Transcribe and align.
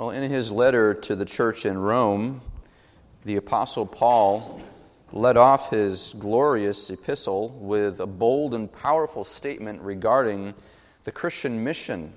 Well, 0.00 0.12
in 0.12 0.30
his 0.30 0.50
letter 0.50 0.94
to 0.94 1.14
the 1.14 1.26
church 1.26 1.66
in 1.66 1.76
Rome, 1.76 2.40
the 3.26 3.36
Apostle 3.36 3.84
Paul 3.84 4.62
led 5.12 5.36
off 5.36 5.68
his 5.68 6.14
glorious 6.18 6.88
epistle 6.88 7.50
with 7.60 8.00
a 8.00 8.06
bold 8.06 8.54
and 8.54 8.72
powerful 8.72 9.24
statement 9.24 9.82
regarding 9.82 10.54
the 11.04 11.12
Christian 11.12 11.62
mission. 11.62 12.14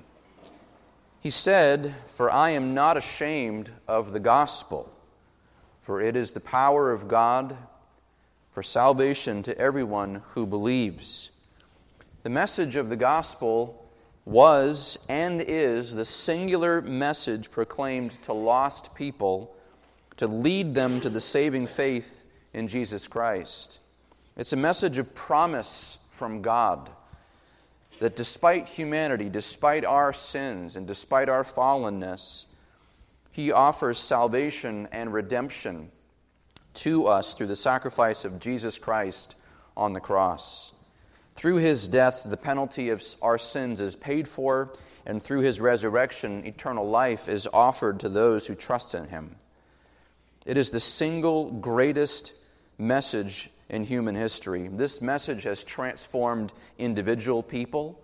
He 1.19 1.29
said, 1.29 1.93
For 2.07 2.31
I 2.31 2.51
am 2.51 2.73
not 2.73 2.95
ashamed 2.95 3.69
of 3.85 4.13
the 4.13 4.19
gospel, 4.21 4.89
for 5.81 5.99
it 5.99 6.15
is 6.15 6.31
the 6.31 6.39
power 6.39 6.89
of 6.89 7.09
God 7.09 7.53
for 8.53 8.63
salvation 8.63 9.43
to 9.43 9.57
everyone 9.57 10.21
who 10.29 10.45
believes. 10.45 11.31
The 12.23 12.29
message 12.29 12.77
of 12.77 12.87
the 12.87 12.95
gospel 12.95 13.82
was 14.25 15.05
and 15.09 15.41
is 15.41 15.93
the 15.95 16.05
singular 16.05 16.81
message 16.81 17.51
proclaimed 17.51 18.11
to 18.23 18.33
lost 18.33 18.95
people 18.95 19.55
to 20.17 20.27
lead 20.27 20.73
them 20.75 21.01
to 21.01 21.09
the 21.09 21.21
saving 21.21 21.67
faith 21.67 22.23
in 22.53 22.67
Jesus 22.67 23.07
Christ. 23.07 23.79
It's 24.37 24.53
a 24.53 24.57
message 24.57 24.97
of 24.97 25.13
promise 25.15 25.97
from 26.11 26.41
God 26.41 26.89
that 27.99 28.15
despite 28.15 28.67
humanity, 28.67 29.29
despite 29.29 29.85
our 29.85 30.13
sins, 30.13 30.75
and 30.75 30.87
despite 30.87 31.29
our 31.29 31.43
fallenness, 31.43 32.45
He 33.31 33.51
offers 33.51 33.97
salvation 33.97 34.87
and 34.91 35.13
redemption 35.13 35.89
to 36.75 37.07
us 37.07 37.33
through 37.33 37.47
the 37.47 37.55
sacrifice 37.55 38.25
of 38.25 38.39
Jesus 38.39 38.77
Christ 38.77 39.35
on 39.77 39.93
the 39.93 39.99
cross. 39.99 40.72
Through 41.35 41.57
His 41.57 41.87
death, 41.87 42.23
the 42.25 42.37
penalty 42.37 42.89
of 42.89 43.03
our 43.21 43.37
sins 43.37 43.81
is 43.81 43.95
paid 43.95 44.27
for, 44.27 44.73
and 45.05 45.21
through 45.21 45.41
His 45.41 45.59
resurrection, 45.59 46.45
eternal 46.45 46.87
life 46.87 47.27
is 47.27 47.47
offered 47.51 47.99
to 48.01 48.09
those 48.09 48.47
who 48.47 48.55
trust 48.55 48.95
in 48.95 49.07
Him. 49.07 49.35
It 50.45 50.57
is 50.57 50.71
the 50.71 50.79
single 50.79 51.51
greatest 51.51 52.33
message 52.77 53.49
in 53.69 53.83
human 53.83 54.15
history. 54.15 54.67
This 54.67 55.01
message 55.01 55.43
has 55.43 55.63
transformed 55.63 56.53
individual 56.77 57.41
people, 57.41 57.99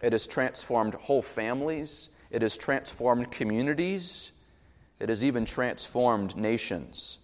it 0.00 0.12
has 0.12 0.26
transformed 0.26 0.94
whole 0.94 1.22
families, 1.22 2.08
it 2.30 2.42
has 2.42 2.56
transformed 2.56 3.30
communities, 3.30 4.32
it 4.98 5.08
has 5.08 5.24
even 5.24 5.44
transformed 5.44 6.36
nations. 6.36 7.18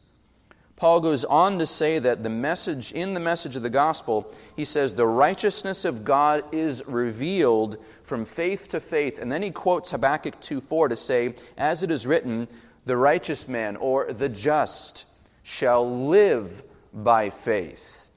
Paul 0.78 1.00
goes 1.00 1.24
on 1.24 1.58
to 1.58 1.66
say 1.66 1.98
that 1.98 2.22
the 2.22 2.30
message, 2.30 2.92
in 2.92 3.12
the 3.12 3.18
message 3.18 3.56
of 3.56 3.64
the 3.64 3.68
gospel, 3.68 4.32
he 4.54 4.64
says, 4.64 4.94
the 4.94 5.08
righteousness 5.08 5.84
of 5.84 6.04
God 6.04 6.44
is 6.52 6.84
revealed 6.86 7.78
from 8.04 8.24
faith 8.24 8.68
to 8.68 8.78
faith. 8.78 9.18
And 9.18 9.30
then 9.30 9.42
he 9.42 9.50
quotes 9.50 9.90
Habakkuk 9.90 10.40
2 10.40 10.60
4 10.60 10.90
to 10.90 10.96
say, 10.96 11.34
As 11.56 11.82
it 11.82 11.90
is 11.90 12.06
written, 12.06 12.46
the 12.86 12.96
righteous 12.96 13.48
man 13.48 13.74
or 13.74 14.12
the 14.12 14.28
just 14.28 15.06
shall 15.42 16.06
live 16.06 16.62
by 16.94 17.28
faith. 17.28 18.08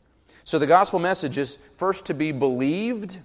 So 0.43 0.59
the 0.59 0.67
gospel 0.67 0.99
message 0.99 1.39
is 1.39 1.57
first 1.77 2.05
to 2.05 2.13
be 2.13 2.31
believed. 2.31 3.17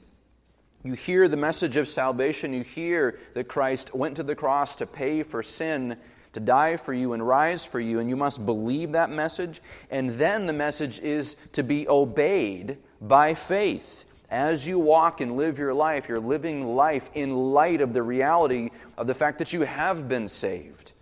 You 0.83 0.95
hear 0.95 1.29
the 1.29 1.37
message 1.37 1.77
of 1.77 1.89
salvation. 1.89 2.55
You 2.55 2.63
hear 2.63 3.19
that 3.35 3.49
Christ 3.49 3.95
went 3.95 4.17
to 4.17 4.23
the 4.23 4.35
cross 4.35 4.77
to 4.77 4.87
pay 4.87 5.23
for 5.23 5.43
sin, 5.43 5.99
to 6.37 6.41
die 6.41 6.77
for 6.77 6.93
you 6.93 7.15
and 7.15 7.27
rise 7.27 7.65
for 7.65 7.81
you, 7.81 7.99
and 7.99 8.11
you 8.11 8.17
must 8.17 8.45
believe 8.45 8.93
that 8.93 9.09
message. 9.09 9.63
And 9.91 10.11
then 10.11 10.47
the 10.47 10.53
message 10.53 11.01
is 11.01 11.37
to 11.53 11.63
be 11.63 11.89
obeyed 11.89 12.77
by 13.01 13.33
faith. 13.33 14.05
As 14.31 14.69
you 14.69 14.79
walk 14.79 15.23
and 15.23 15.39
live 15.39 15.59
your 15.59 15.73
life, 15.73 16.11
you're 16.11 16.21
living 16.21 16.67
life 16.67 17.11
in 17.15 17.35
light 17.35 17.81
of 17.81 17.95
the 17.95 18.03
reality 18.03 18.69
of 18.99 19.07
the 19.07 19.15
fact 19.15 19.39
that 19.39 19.55
you 19.55 19.63
have 19.63 20.09
been 20.09 20.29
saved. 20.29 20.93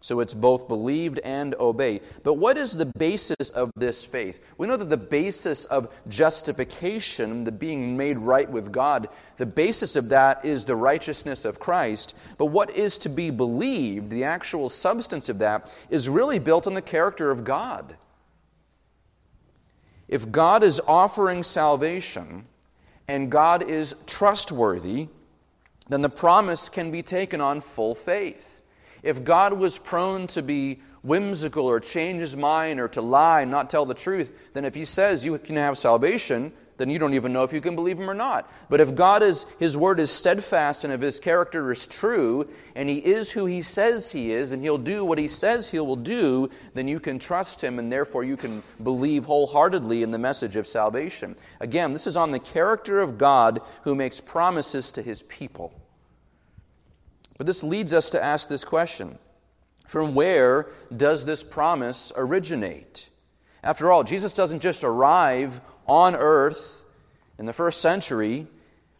So 0.00 0.20
it's 0.20 0.34
both 0.34 0.68
believed 0.68 1.18
and 1.20 1.56
obeyed. 1.56 2.02
But 2.22 2.34
what 2.34 2.56
is 2.56 2.72
the 2.72 2.86
basis 2.86 3.50
of 3.50 3.72
this 3.74 4.04
faith? 4.04 4.40
We 4.56 4.68
know 4.68 4.76
that 4.76 4.90
the 4.90 4.96
basis 4.96 5.64
of 5.64 5.92
justification, 6.08 7.42
the 7.42 7.50
being 7.50 7.96
made 7.96 8.18
right 8.18 8.48
with 8.48 8.70
God, 8.70 9.08
the 9.38 9.46
basis 9.46 9.96
of 9.96 10.08
that 10.10 10.44
is 10.44 10.64
the 10.64 10.76
righteousness 10.76 11.44
of 11.44 11.58
Christ. 11.58 12.16
But 12.36 12.46
what 12.46 12.70
is 12.70 12.96
to 12.98 13.08
be 13.08 13.30
believed, 13.30 14.10
the 14.10 14.22
actual 14.22 14.68
substance 14.68 15.28
of 15.28 15.38
that, 15.40 15.68
is 15.90 16.08
really 16.08 16.38
built 16.38 16.68
on 16.68 16.74
the 16.74 16.82
character 16.82 17.32
of 17.32 17.42
God. 17.42 17.96
If 20.06 20.30
God 20.30 20.62
is 20.62 20.80
offering 20.86 21.42
salvation 21.42 22.46
and 23.08 23.30
God 23.30 23.68
is 23.68 23.96
trustworthy, 24.06 25.08
then 25.88 26.02
the 26.02 26.08
promise 26.08 26.68
can 26.68 26.92
be 26.92 27.02
taken 27.02 27.40
on 27.40 27.60
full 27.60 27.94
faith. 27.96 28.57
If 29.02 29.24
God 29.24 29.52
was 29.52 29.78
prone 29.78 30.26
to 30.28 30.42
be 30.42 30.80
whimsical 31.02 31.66
or 31.66 31.80
change 31.80 32.20
his 32.20 32.36
mind 32.36 32.80
or 32.80 32.88
to 32.88 33.00
lie 33.00 33.42
and 33.42 33.50
not 33.50 33.70
tell 33.70 33.86
the 33.86 33.94
truth, 33.94 34.50
then 34.52 34.64
if 34.64 34.74
he 34.74 34.84
says 34.84 35.24
you 35.24 35.38
can 35.38 35.56
have 35.56 35.78
salvation, 35.78 36.52
then 36.78 36.88
you 36.88 36.98
don't 36.98 37.14
even 37.14 37.32
know 37.32 37.42
if 37.42 37.52
you 37.52 37.60
can 37.60 37.74
believe 37.74 37.98
him 37.98 38.08
or 38.08 38.14
not. 38.14 38.50
But 38.70 38.80
if 38.80 38.94
God 38.94 39.22
is 39.22 39.44
his 39.58 39.76
word 39.76 40.00
is 40.00 40.10
steadfast 40.10 40.84
and 40.84 40.92
if 40.92 41.00
his 41.00 41.20
character 41.20 41.70
is 41.72 41.86
true 41.86 42.48
and 42.76 42.88
he 42.88 42.98
is 42.98 43.30
who 43.30 43.46
he 43.46 43.62
says 43.62 44.10
he 44.12 44.32
is 44.32 44.52
and 44.52 44.62
he'll 44.62 44.78
do 44.78 45.04
what 45.04 45.18
he 45.18 45.28
says 45.28 45.68
he 45.68 45.80
will 45.80 45.96
do, 45.96 46.48
then 46.74 46.88
you 46.88 47.00
can 47.00 47.18
trust 47.18 47.60
him 47.60 47.78
and 47.78 47.92
therefore 47.92 48.22
you 48.22 48.36
can 48.36 48.62
believe 48.84 49.24
wholeheartedly 49.24 50.02
in 50.04 50.12
the 50.12 50.18
message 50.18 50.56
of 50.56 50.66
salvation. 50.66 51.36
Again, 51.60 51.92
this 51.92 52.06
is 52.06 52.16
on 52.16 52.30
the 52.30 52.38
character 52.38 53.00
of 53.00 53.18
God 53.18 53.60
who 53.82 53.94
makes 53.94 54.20
promises 54.20 54.92
to 54.92 55.02
his 55.02 55.24
people. 55.24 55.72
But 57.38 57.46
this 57.46 57.62
leads 57.62 57.94
us 57.94 58.10
to 58.10 58.22
ask 58.22 58.48
this 58.48 58.64
question 58.64 59.18
From 59.86 60.14
where 60.14 60.66
does 60.94 61.24
this 61.24 61.42
promise 61.42 62.12
originate? 62.16 63.08
After 63.62 63.90
all, 63.90 64.04
Jesus 64.04 64.34
doesn't 64.34 64.60
just 64.60 64.84
arrive 64.84 65.60
on 65.86 66.14
earth 66.14 66.84
in 67.38 67.46
the 67.46 67.52
first 67.52 67.80
century 67.80 68.46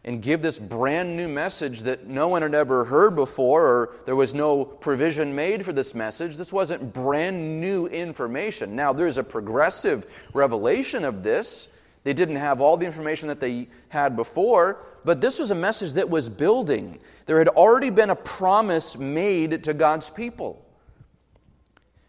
and 0.04 0.22
give 0.22 0.40
this 0.40 0.58
brand 0.58 1.16
new 1.16 1.28
message 1.28 1.80
that 1.80 2.06
no 2.06 2.28
one 2.28 2.42
had 2.42 2.54
ever 2.54 2.84
heard 2.84 3.14
before, 3.14 3.66
or 3.66 3.90
there 4.06 4.16
was 4.16 4.34
no 4.34 4.64
provision 4.64 5.34
made 5.34 5.64
for 5.64 5.72
this 5.72 5.94
message. 5.94 6.36
This 6.36 6.52
wasn't 6.52 6.92
brand 6.92 7.60
new 7.60 7.86
information. 7.86 8.74
Now, 8.74 8.92
there's 8.92 9.18
a 9.18 9.24
progressive 9.24 10.06
revelation 10.32 11.04
of 11.04 11.22
this. 11.22 11.68
They 12.04 12.14
didn't 12.14 12.36
have 12.36 12.60
all 12.60 12.76
the 12.76 12.86
information 12.86 13.28
that 13.28 13.40
they 13.40 13.68
had 13.88 14.16
before, 14.16 14.80
but 15.04 15.20
this 15.20 15.38
was 15.38 15.50
a 15.50 15.54
message 15.54 15.92
that 15.94 16.08
was 16.08 16.28
building. 16.28 16.98
There 17.28 17.38
had 17.38 17.48
already 17.48 17.90
been 17.90 18.08
a 18.08 18.16
promise 18.16 18.96
made 18.96 19.64
to 19.64 19.74
God's 19.74 20.08
people. 20.08 20.64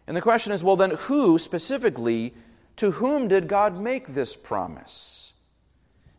And 0.06 0.16
the 0.16 0.22
question 0.22 0.50
is 0.50 0.64
well, 0.64 0.76
then, 0.76 0.92
who 0.92 1.38
specifically, 1.38 2.32
to 2.76 2.92
whom 2.92 3.28
did 3.28 3.46
God 3.46 3.78
make 3.78 4.08
this 4.08 4.34
promise? 4.34 5.34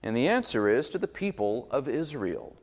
And 0.04 0.16
the 0.16 0.28
answer 0.28 0.70
is 0.70 0.88
to 0.90 1.00
the 1.00 1.08
people 1.08 1.68
of 1.72 1.88
Israel. 1.88 2.56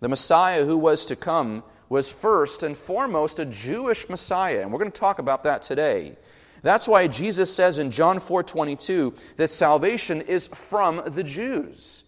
The 0.00 0.10
Messiah 0.10 0.66
who 0.66 0.76
was 0.76 1.06
to 1.06 1.16
come 1.16 1.64
was 1.88 2.12
first 2.12 2.62
and 2.62 2.76
foremost 2.76 3.38
a 3.38 3.46
Jewish 3.46 4.06
Messiah, 4.10 4.60
and 4.60 4.70
we're 4.70 4.78
going 4.78 4.92
to 4.92 5.00
talk 5.00 5.18
about 5.18 5.44
that 5.44 5.62
today. 5.62 6.18
That's 6.60 6.86
why 6.86 7.06
Jesus 7.06 7.54
says 7.54 7.78
in 7.78 7.90
John 7.90 8.18
4:22 8.18 9.16
that 9.36 9.48
salvation 9.48 10.20
is 10.20 10.46
from 10.48 11.00
the 11.06 11.24
Jews. 11.24 12.04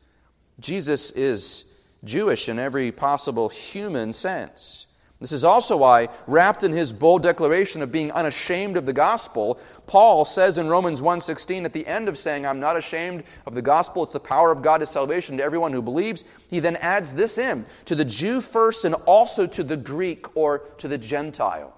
Jesus 0.61 1.13
is 1.13 1.70
Jewish 2.05 2.49
in 2.49 2.59
every 2.59 2.93
possible 2.93 3.49
human 3.49 4.13
sense. 4.13 4.87
This 5.21 5.33
is 5.33 5.45
also 5.45 5.77
why, 5.77 6.09
wrapped 6.27 6.65
in 6.65 6.73
his 6.73 6.95
bold 6.95 7.23
declaration 7.23 7.83
of 7.83 7.93
being 7.93 8.11
unashamed 8.11 8.79
of 8.79 8.87
the 8.87 8.95
gospel, 8.95 9.61
Paul 9.87 10.25
says 10.25 10.57
in 10.57 10.71
Romans 10.71 11.03
1:16 11.03 11.67
at 11.67 11.75
the 11.75 11.87
end 11.87 12.09
of 12.09 12.19
saying, 12.19 12.47
"I'm 12.47 12.59
not 12.59 12.79
ashamed 12.79 13.25
of 13.47 13.55
the 13.55 13.61
gospel; 13.61 14.03
it's 14.03 14.15
the 14.15 14.21
power 14.21 14.51
of 14.51 14.63
God 14.63 14.79
to 14.79 14.87
salvation 14.87 15.37
to 15.37 15.45
everyone 15.45 15.75
who 15.75 15.83
believes." 15.83 16.25
He 16.49 16.59
then 16.59 16.77
adds 16.77 17.15
this 17.15 17.37
in, 17.37 17.67
to 17.85 17.95
the 17.95 18.05
Jew 18.05 18.41
first 18.41 18.87
and 18.87 18.95
also 19.05 19.47
to 19.47 19.63
the 19.63 19.77
Greek 19.77 20.35
or 20.35 20.61
to 20.79 20.89
the 20.89 20.97
Gentile, 20.97 21.75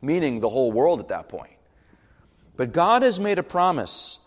meaning 0.00 0.40
the 0.40 0.48
whole 0.48 0.72
world 0.72 1.00
at 1.00 1.08
that 1.08 1.28
point. 1.28 1.52
But 2.56 2.72
God 2.72 3.02
has 3.02 3.20
made 3.20 3.38
a 3.38 3.42
promise, 3.42 4.20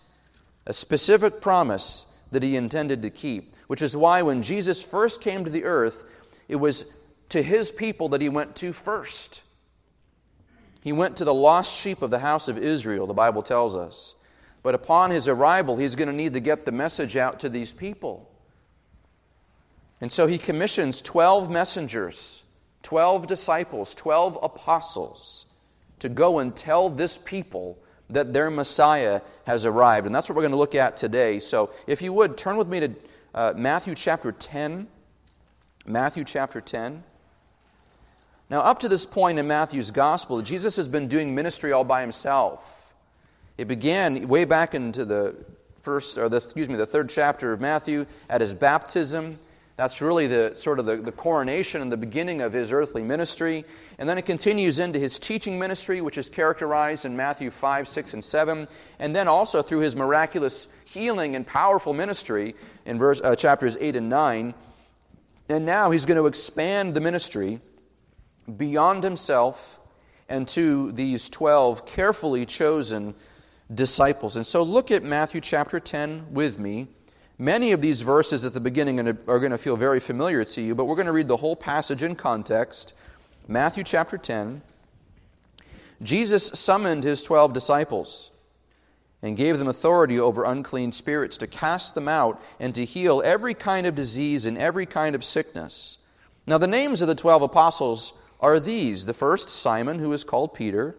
a 0.68 0.74
specific 0.74 1.42
promise 1.42 2.06
that 2.32 2.44
he 2.44 2.56
intended 2.56 3.02
to 3.02 3.10
keep 3.10 3.56
which 3.68 3.82
is 3.82 3.96
why 3.96 4.22
when 4.22 4.42
Jesus 4.42 4.82
first 4.82 5.22
came 5.22 5.44
to 5.44 5.50
the 5.50 5.66
earth, 5.66 6.04
it 6.48 6.56
was 6.56 6.94
to 7.30 7.42
his 7.42 7.72
people 7.72 8.10
that 8.10 8.22
he 8.22 8.30
went 8.30 8.56
to 8.58 8.74
first. 8.74 9.44
He 10.82 10.94
went 10.94 11.18
to 11.18 11.26
the 11.26 11.34
lost 11.34 11.78
sheep 11.78 12.02
of 12.02 12.10
the 12.10 12.20
house 12.20 12.48
of 12.48 12.58
Israel, 12.58 13.08
the 13.08 13.14
Bible 13.14 13.44
tells 13.44 13.76
us. 13.76 14.16
But 14.64 14.76
upon 14.76 15.12
his 15.12 15.28
arrival, 15.28 15.78
he's 15.78 15.96
going 15.96 16.08
to 16.08 16.16
need 16.16 16.34
to 16.34 16.40
get 16.40 16.66
the 16.66 16.72
message 16.72 17.18
out 17.18 17.42
to 17.42 17.50
these 17.50 17.74
people. 17.74 18.30
And 20.00 20.12
so 20.12 20.28
he 20.28 20.38
commissions 20.38 21.02
12 21.02 21.50
messengers, 21.50 22.44
12 22.84 23.28
disciples, 23.28 23.96
12 23.96 24.40
apostles 24.42 25.46
to 26.00 26.10
go 26.10 26.40
and 26.40 26.56
tell 26.56 26.90
this 26.90 27.18
people 27.18 27.78
that 28.10 28.32
their 28.32 28.50
Messiah 28.50 29.22
has 29.46 29.66
arrived. 29.66 30.06
And 30.06 30.16
that's 30.16 30.30
what 30.30 30.36
we're 30.36 30.44
going 30.44 30.52
to 30.52 30.58
look 30.58 30.76
at 30.76 30.96
today. 30.96 31.40
So 31.40 31.72
if 31.88 32.02
you 32.02 32.14
would, 32.14 32.38
turn 32.38 32.56
with 32.56 32.68
me 32.68 32.80
to 32.80 32.92
uh, 33.38 33.54
Matthew 33.56 33.94
chapter 33.94 34.32
10. 34.32 34.88
Matthew 35.86 36.24
chapter 36.24 36.60
10. 36.60 37.04
Now, 38.50 38.62
up 38.62 38.80
to 38.80 38.90
this 38.90 39.06
point 39.06 39.38
in 39.38 39.48
Matthew's 39.48 39.92
gospel, 39.92 40.42
Jesus 40.42 40.76
has 40.78 40.88
been 40.88 41.08
doing 41.08 41.36
ministry 41.36 41.72
all 41.72 41.84
by 41.84 42.02
himself. 42.02 42.96
It 43.60 43.68
began 43.68 44.28
way 44.28 44.46
back 44.46 44.74
into 44.74 45.06
the 45.06 45.36
first, 45.84 46.18
or 46.18 46.30
the, 46.30 46.38
excuse 46.38 46.68
me, 46.68 46.78
the 46.78 46.86
third 46.88 47.10
chapter 47.10 47.54
of 47.54 47.62
Matthew 47.62 48.08
at 48.28 48.42
his 48.42 48.56
baptism. 48.56 49.38
That's 49.78 50.02
really 50.02 50.26
the 50.26 50.56
sort 50.56 50.80
of 50.80 50.88
the, 50.88 50.98
the 50.98 51.12
coronation 51.12 51.84
and 51.84 51.92
the 51.92 51.98
beginning 51.98 52.42
of 52.42 52.52
his 52.52 52.72
earthly 52.72 53.04
ministry. 53.04 53.64
And 54.00 54.10
then 54.10 54.18
it 54.18 54.26
continues 54.26 54.80
into 54.80 54.98
his 54.98 55.20
teaching 55.20 55.60
ministry, 55.60 56.02
which 56.02 56.18
is 56.18 56.30
characterized 56.30 57.06
in 57.06 57.16
Matthew 57.16 57.52
5, 57.52 57.88
6, 57.88 58.16
and 58.16 58.24
7. 58.24 58.68
And 58.98 59.16
then 59.16 59.28
also 59.28 59.62
through 59.62 59.82
his 59.82 59.96
miraculous 59.96 60.68
healing 60.86 61.36
and 61.36 61.46
powerful 61.46 61.94
ministry 61.94 62.56
in 62.86 62.98
verse, 62.98 63.22
uh, 63.22 63.36
chapters 63.36 63.78
8 63.80 63.96
and 63.98 64.10
9. 64.10 64.56
And 65.50 65.66
now 65.66 65.92
he's 65.92 66.06
going 66.06 66.18
to 66.18 66.26
expand 66.26 66.96
the 66.96 67.02
ministry 67.02 67.62
beyond 68.58 69.04
himself 69.04 69.80
and 70.28 70.48
to 70.48 70.92
these 70.94 71.30
12 71.30 71.86
carefully 71.86 72.48
chosen 72.48 73.14
disciples. 73.72 74.38
And 74.38 74.48
so 74.48 74.64
look 74.64 74.90
at 74.90 75.04
Matthew 75.04 75.40
chapter 75.40 75.80
10 75.80 76.34
with 76.34 76.58
me 76.58 76.88
Many 77.40 77.72
of 77.72 77.82
these 77.82 78.02
verses 78.02 78.46
at 78.46 78.56
the 78.56 78.60
beginning 78.60 79.00
are 79.00 79.14
going 79.14 79.52
to 79.52 79.60
feel 79.60 79.78
very 79.78 80.00
familiar 80.00 80.44
to 80.44 80.62
you, 80.62 80.74
but 80.74 80.86
we're 80.86 80.96
going 80.96 81.06
to 81.06 81.12
read 81.12 81.28
the 81.28 81.38
whole 81.38 81.56
passage 81.56 82.02
in 82.02 82.16
context. 82.16 82.94
Matthew 83.48 83.84
chapter 83.84 84.18
10. 84.18 84.64
Jesus 86.02 86.48
summoned 86.48 87.04
his 87.04 87.24
12 87.24 87.54
disciples 87.54 88.32
and 89.22 89.38
gave 89.38 89.60
them 89.60 89.68
authority 89.68 90.20
over 90.20 90.46
unclean 90.46 90.92
spirits 90.92 91.38
to 91.38 91.48
cast 91.48 91.94
them 91.94 92.08
out 92.08 92.42
and 92.60 92.74
to 92.74 92.86
heal 92.86 93.22
every 93.24 93.54
kind 93.54 93.86
of 93.86 93.94
disease 93.94 94.48
and 94.48 94.58
every 94.58 94.88
kind 94.88 95.14
of 95.14 95.24
sickness. 95.24 96.00
Now, 96.48 96.58
the 96.58 96.66
names 96.66 97.04
of 97.04 97.08
the 97.08 97.16
12 97.16 97.44
apostles 97.44 98.14
are 98.40 98.60
these 98.60 99.06
the 99.06 99.14
first, 99.14 99.50
Simon, 99.50 100.00
who 100.00 100.12
is 100.12 100.24
called 100.24 100.56
Peter, 100.56 100.96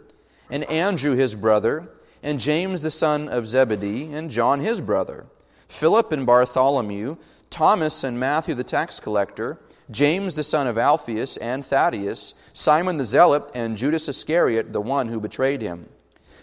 and 0.50 0.62
Andrew, 0.64 1.17
his 1.17 1.35
brother, 1.35 1.88
and 2.23 2.38
James, 2.38 2.82
the 2.82 2.93
son 2.93 3.29
of 3.29 3.49
Zebedee, 3.49 4.12
and 4.12 4.31
John, 4.31 4.61
his 4.61 4.81
brother 4.81 5.26
Philip 5.69 6.12
and 6.12 6.26
Bartholomew, 6.26 7.17
Thomas 7.50 8.05
and 8.05 8.19
Matthew 8.19 8.55
the 8.55 8.65
tax 8.65 9.00
collector, 9.00 9.59
James 9.91 10.35
the 10.35 10.44
son 10.44 10.67
of 10.67 10.76
Alphaeus 10.76 11.37
and 11.38 11.65
Thaddeus, 11.65 12.35
Simon 12.53 12.99
the 12.99 13.05
zealot, 13.05 13.44
and 13.55 13.76
Judas 13.76 14.09
Iscariot, 14.09 14.73
the 14.73 14.81
one 14.81 15.09
who 15.09 15.20
betrayed 15.20 15.62
him. 15.62 15.88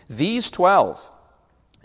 These 0.09 0.49
twelve 0.51 1.11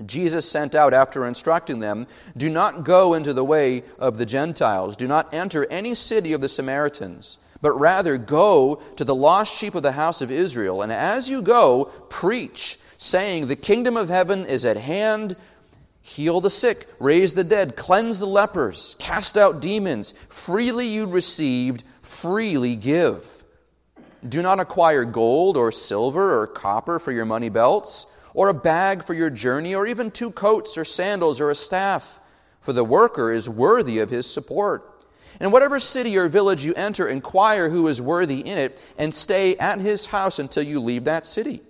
Jesus 0.07 0.51
sent 0.51 0.75
out 0.75 0.95
after 0.95 1.27
instructing 1.27 1.81
them 1.81 2.07
Do 2.37 2.49
not 2.49 2.85
go 2.85 3.15
into 3.15 3.33
the 3.33 3.45
way 3.45 3.83
of 3.99 4.19
the 4.19 4.27
Gentiles, 4.27 4.97
do 4.97 5.07
not 5.07 5.33
enter 5.33 5.67
any 5.67 5.95
city 5.95 6.33
of 6.33 6.41
the 6.41 6.49
Samaritans, 6.49 7.39
but 7.61 7.79
rather 7.79 8.17
go 8.17 8.77
to 8.97 9.05
the 9.05 9.15
lost 9.15 9.57
sheep 9.57 9.75
of 9.75 9.83
the 9.83 9.93
house 9.93 10.23
of 10.23 10.31
Israel. 10.31 10.83
And 10.83 10.93
as 10.93 11.29
you 11.29 11.43
go, 11.43 11.87
preach, 12.09 12.79
saying, 12.97 13.47
The 13.47 13.57
kingdom 13.57 13.97
of 13.97 14.09
heaven 14.09 14.47
is 14.47 14.65
at 14.65 14.77
hand 14.77 15.37
heal 16.03 16.41
the 16.41 16.51
sick, 16.51 16.87
raise 16.99 17.35
the 17.35 17.45
dead, 17.45 17.77
cleanse 17.77 18.19
the 18.19 18.27
lepers, 18.27 18.97
cast 18.99 19.37
out 19.37 19.61
demons. 19.61 20.13
Freely 20.29 20.87
you 20.87 21.07
received, 21.07 21.85
freely 22.03 22.77
give. 22.77 23.45
Do 24.27 24.43
not 24.43 24.61
acquire 24.61 25.05
gold 25.05 25.57
or 25.57 25.73
silver 25.73 26.41
or 26.41 26.47
copper 26.47 26.99
for 26.99 27.13
your 27.13 27.25
money 27.25 27.49
belts, 27.49 28.07
or 28.35 28.49
a 28.49 28.55
bag 28.55 29.03
for 29.03 29.15
your 29.15 29.31
journey, 29.31 29.75
or 29.75 29.87
even 29.87 30.11
two 30.11 30.31
coats 30.31 30.77
or 30.77 30.85
sandals 30.85 31.41
or 31.41 31.51
a 31.51 31.55
staff, 31.55 32.21
for 32.61 32.73
the 32.73 32.85
worker 32.85 33.33
is 33.33 33.49
worthy 33.49 33.99
of 33.99 34.11
his 34.11 34.31
support. 34.31 35.05
In 35.41 35.51
whatever 35.51 35.81
city 35.81 36.19
or 36.19 36.29
village 36.29 36.65
you 36.65 36.75
enter, 36.75 37.09
inquire 37.09 37.71
who 37.71 37.89
is 37.89 38.01
worthy 38.01 38.41
in 38.41 38.59
it, 38.59 38.79
and 38.99 39.15
stay 39.15 39.57
at 39.57 39.81
his 39.81 40.07
house 40.07 40.39
until 40.39 40.63
you 40.63 40.81
leave 40.81 41.05
that 41.05 41.25
city. 41.25 41.63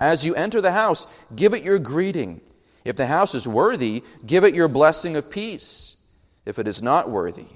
As 0.00 0.24
you 0.24 0.34
enter 0.34 0.60
the 0.60 0.72
house, 0.72 1.06
give 1.36 1.52
it 1.52 1.62
your 1.62 1.78
greeting. 1.78 2.40
If 2.84 2.96
the 2.96 3.06
house 3.06 3.34
is 3.34 3.46
worthy, 3.46 4.02
give 4.26 4.44
it 4.44 4.54
your 4.54 4.68
blessing 4.68 5.16
of 5.16 5.30
peace. 5.30 5.96
If 6.46 6.58
it 6.58 6.66
is 6.66 6.82
not 6.82 7.10
worthy, 7.10 7.46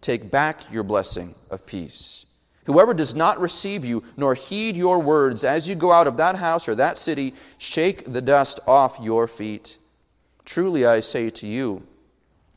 take 0.00 0.30
back 0.30 0.72
your 0.72 0.82
blessing 0.82 1.34
of 1.50 1.66
peace. 1.66 2.26
Whoever 2.64 2.92
does 2.92 3.14
not 3.14 3.40
receive 3.40 3.84
you 3.84 4.04
nor 4.16 4.34
heed 4.34 4.76
your 4.76 4.98
words 4.98 5.42
as 5.42 5.66
you 5.66 5.74
go 5.74 5.90
out 5.90 6.06
of 6.06 6.18
that 6.18 6.36
house 6.36 6.68
or 6.68 6.74
that 6.74 6.98
city, 6.98 7.34
shake 7.56 8.12
the 8.12 8.20
dust 8.20 8.60
off 8.66 8.98
your 9.00 9.26
feet. 9.26 9.78
Truly 10.44 10.84
I 10.84 11.00
say 11.00 11.30
to 11.30 11.46
you, 11.46 11.86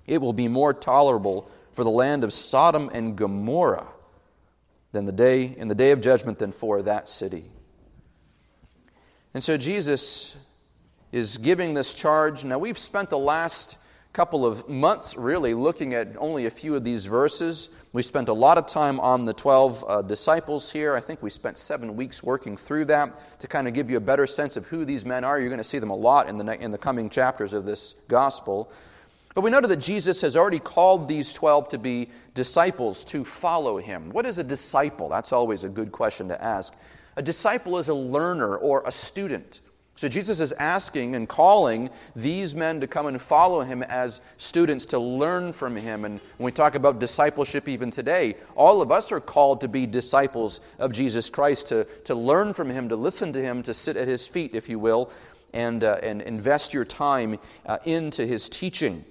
it 0.06 0.21
will 0.21 0.33
be 0.33 0.47
more 0.47 0.74
tolerable 0.74 1.50
for 1.74 1.83
the 1.83 1.89
land 1.89 2.24
of 2.24 2.33
Sodom 2.33 2.89
and 2.94 3.15
Gomorrah 3.15 3.88
than 4.91 5.06
the 5.06 5.12
day 5.13 5.45
in 5.45 5.67
the 5.69 5.75
day 5.75 5.91
of 5.91 6.01
judgment 6.01 6.39
than 6.39 6.51
for 6.51 6.81
that 6.81 7.07
city. 7.07 7.45
And 9.33 9.41
so 9.41 9.57
Jesus 9.57 10.35
is 11.11 11.37
giving 11.37 11.73
this 11.73 11.93
charge. 11.93 12.43
Now, 12.45 12.57
we've 12.57 12.77
spent 12.77 13.09
the 13.09 13.17
last 13.17 13.77
couple 14.13 14.45
of 14.45 14.67
months 14.67 15.15
really 15.15 15.53
looking 15.53 15.93
at 15.93 16.09
only 16.17 16.45
a 16.45 16.51
few 16.51 16.75
of 16.75 16.83
these 16.83 17.05
verses. 17.05 17.69
We 17.93 18.03
spent 18.03 18.27
a 18.29 18.33
lot 18.33 18.57
of 18.57 18.67
time 18.67 18.99
on 18.99 19.25
the 19.25 19.33
12 19.33 19.85
uh, 19.87 20.01
disciples 20.01 20.71
here. 20.71 20.95
I 20.95 21.01
think 21.01 21.21
we 21.21 21.29
spent 21.29 21.57
seven 21.57 21.95
weeks 21.95 22.21
working 22.21 22.57
through 22.57 22.85
that 22.85 23.39
to 23.39 23.47
kind 23.47 23.67
of 23.67 23.73
give 23.73 23.89
you 23.89 23.97
a 23.97 24.01
better 24.01 24.27
sense 24.27 24.57
of 24.57 24.65
who 24.65 24.83
these 24.83 25.05
men 25.05 25.23
are. 25.23 25.39
You're 25.39 25.49
going 25.49 25.59
to 25.59 25.63
see 25.63 25.79
them 25.79 25.89
a 25.89 25.95
lot 25.95 26.27
in 26.27 26.37
the, 26.37 26.61
in 26.61 26.71
the 26.71 26.77
coming 26.77 27.09
chapters 27.09 27.53
of 27.53 27.65
this 27.65 27.93
gospel. 28.07 28.71
But 29.33 29.41
we 29.41 29.49
noted 29.49 29.69
that 29.69 29.79
Jesus 29.79 30.21
has 30.21 30.35
already 30.35 30.59
called 30.59 31.07
these 31.07 31.33
12 31.33 31.69
to 31.69 31.77
be 31.77 32.09
disciples 32.33 33.05
to 33.05 33.23
follow 33.23 33.77
him. 33.77 34.09
What 34.09 34.25
is 34.25 34.39
a 34.39 34.43
disciple? 34.43 35.07
That's 35.07 35.31
always 35.31 35.63
a 35.63 35.69
good 35.69 35.91
question 35.91 36.27
to 36.27 36.43
ask. 36.43 36.75
A 37.15 37.21
disciple 37.21 37.77
is 37.77 37.87
a 37.87 37.93
learner 37.93 38.57
or 38.57 38.83
a 38.85 38.91
student. 38.91 39.61
So 39.95 40.07
Jesus 40.07 40.39
is 40.39 40.51
asking 40.53 41.15
and 41.15 41.29
calling 41.29 41.89
these 42.15 42.55
men 42.55 42.79
to 42.79 42.88
come 42.88 43.05
and 43.05 43.21
follow 43.21 43.61
him 43.61 43.83
as 43.83 44.21
students 44.38 44.85
to 44.88 44.99
learn 44.99 45.53
from 45.53 45.75
him. 45.75 46.05
And 46.05 46.19
when 46.38 46.45
we 46.45 46.51
talk 46.51 46.75
about 46.75 46.99
discipleship 46.99 47.67
even 47.67 47.91
today, 47.91 48.35
all 48.55 48.81
of 48.81 48.91
us 48.91 49.11
are 49.11 49.19
called 49.19 49.61
to 49.61 49.67
be 49.67 49.85
disciples 49.85 50.61
of 50.79 50.91
Jesus 50.91 51.29
Christ, 51.29 51.67
to, 51.67 51.83
to 52.05 52.15
learn 52.15 52.53
from 52.53 52.69
him, 52.69 52.89
to 52.89 52.95
listen 52.95 53.31
to 53.33 53.41
him, 53.41 53.61
to 53.63 53.73
sit 53.73 53.95
at 53.95 54.07
his 54.07 54.25
feet, 54.25 54.55
if 54.55 54.69
you 54.69 54.79
will, 54.79 55.11
and, 55.53 55.83
uh, 55.83 55.97
and 56.01 56.21
invest 56.21 56.73
your 56.73 56.85
time 56.85 57.38
uh, 57.65 57.77
into 57.85 58.25
his 58.25 58.49
teaching. 58.49 59.05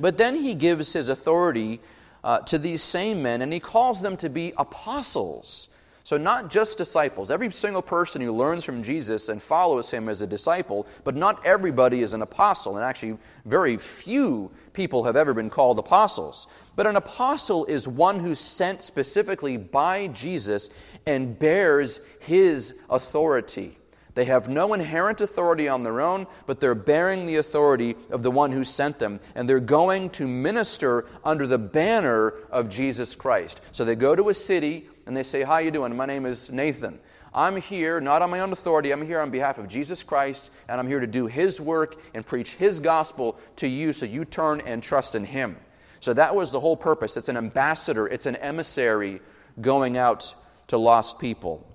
But 0.00 0.18
then 0.18 0.36
he 0.36 0.54
gives 0.54 0.92
his 0.92 1.08
authority 1.08 1.80
uh, 2.24 2.40
to 2.40 2.58
these 2.58 2.82
same 2.82 3.22
men, 3.22 3.42
and 3.42 3.52
he 3.52 3.60
calls 3.60 4.02
them 4.02 4.16
to 4.16 4.28
be 4.28 4.52
apostles. 4.56 5.68
So, 6.08 6.16
not 6.16 6.48
just 6.48 6.78
disciples. 6.78 7.30
Every 7.30 7.52
single 7.52 7.82
person 7.82 8.22
who 8.22 8.32
learns 8.32 8.64
from 8.64 8.82
Jesus 8.82 9.28
and 9.28 9.42
follows 9.42 9.90
him 9.90 10.08
as 10.08 10.22
a 10.22 10.26
disciple, 10.26 10.86
but 11.04 11.14
not 11.14 11.44
everybody 11.44 12.00
is 12.00 12.14
an 12.14 12.22
apostle. 12.22 12.76
And 12.76 12.82
actually, 12.82 13.18
very 13.44 13.76
few 13.76 14.50
people 14.72 15.04
have 15.04 15.16
ever 15.16 15.34
been 15.34 15.50
called 15.50 15.78
apostles. 15.78 16.46
But 16.76 16.86
an 16.86 16.96
apostle 16.96 17.66
is 17.66 17.86
one 17.86 18.20
who's 18.20 18.40
sent 18.40 18.82
specifically 18.82 19.58
by 19.58 20.06
Jesus 20.06 20.70
and 21.06 21.38
bears 21.38 22.00
his 22.22 22.80
authority. 22.88 23.76
They 24.14 24.24
have 24.24 24.48
no 24.48 24.72
inherent 24.72 25.20
authority 25.20 25.68
on 25.68 25.82
their 25.82 26.00
own, 26.00 26.26
but 26.46 26.58
they're 26.58 26.74
bearing 26.74 27.26
the 27.26 27.36
authority 27.36 27.94
of 28.10 28.22
the 28.22 28.30
one 28.30 28.50
who 28.50 28.64
sent 28.64 28.98
them. 28.98 29.20
And 29.34 29.46
they're 29.46 29.60
going 29.60 30.08
to 30.10 30.26
minister 30.26 31.04
under 31.22 31.46
the 31.46 31.58
banner 31.58 32.30
of 32.50 32.70
Jesus 32.70 33.14
Christ. 33.14 33.60
So 33.72 33.84
they 33.84 33.94
go 33.94 34.16
to 34.16 34.30
a 34.30 34.34
city 34.34 34.88
and 35.08 35.16
they 35.16 35.22
say, 35.24 35.42
How 35.42 35.56
you 35.58 35.70
doing? 35.70 35.96
My 35.96 36.06
name 36.06 36.26
is 36.26 36.50
Nathan. 36.50 37.00
I'm 37.34 37.56
here 37.56 38.00
not 38.00 38.22
on 38.22 38.30
my 38.30 38.40
own 38.40 38.52
authority. 38.52 38.92
I'm 38.92 39.04
here 39.04 39.20
on 39.20 39.30
behalf 39.30 39.58
of 39.58 39.66
Jesus 39.66 40.02
Christ, 40.02 40.50
and 40.68 40.78
I'm 40.78 40.86
here 40.86 41.00
to 41.00 41.06
do 41.06 41.26
His 41.26 41.60
work 41.60 41.96
and 42.14 42.24
preach 42.24 42.54
His 42.54 42.78
gospel 42.78 43.38
to 43.56 43.66
you 43.66 43.92
so 43.92 44.06
you 44.06 44.24
turn 44.24 44.60
and 44.66 44.82
trust 44.82 45.14
in 45.14 45.24
Him. 45.24 45.56
So 46.00 46.12
that 46.12 46.34
was 46.34 46.52
the 46.52 46.60
whole 46.60 46.76
purpose. 46.76 47.16
It's 47.16 47.30
an 47.30 47.38
ambassador, 47.38 48.06
it's 48.06 48.26
an 48.26 48.36
emissary 48.36 49.20
going 49.60 49.96
out 49.96 50.34
to 50.68 50.76
lost 50.76 51.18
people. 51.18 51.66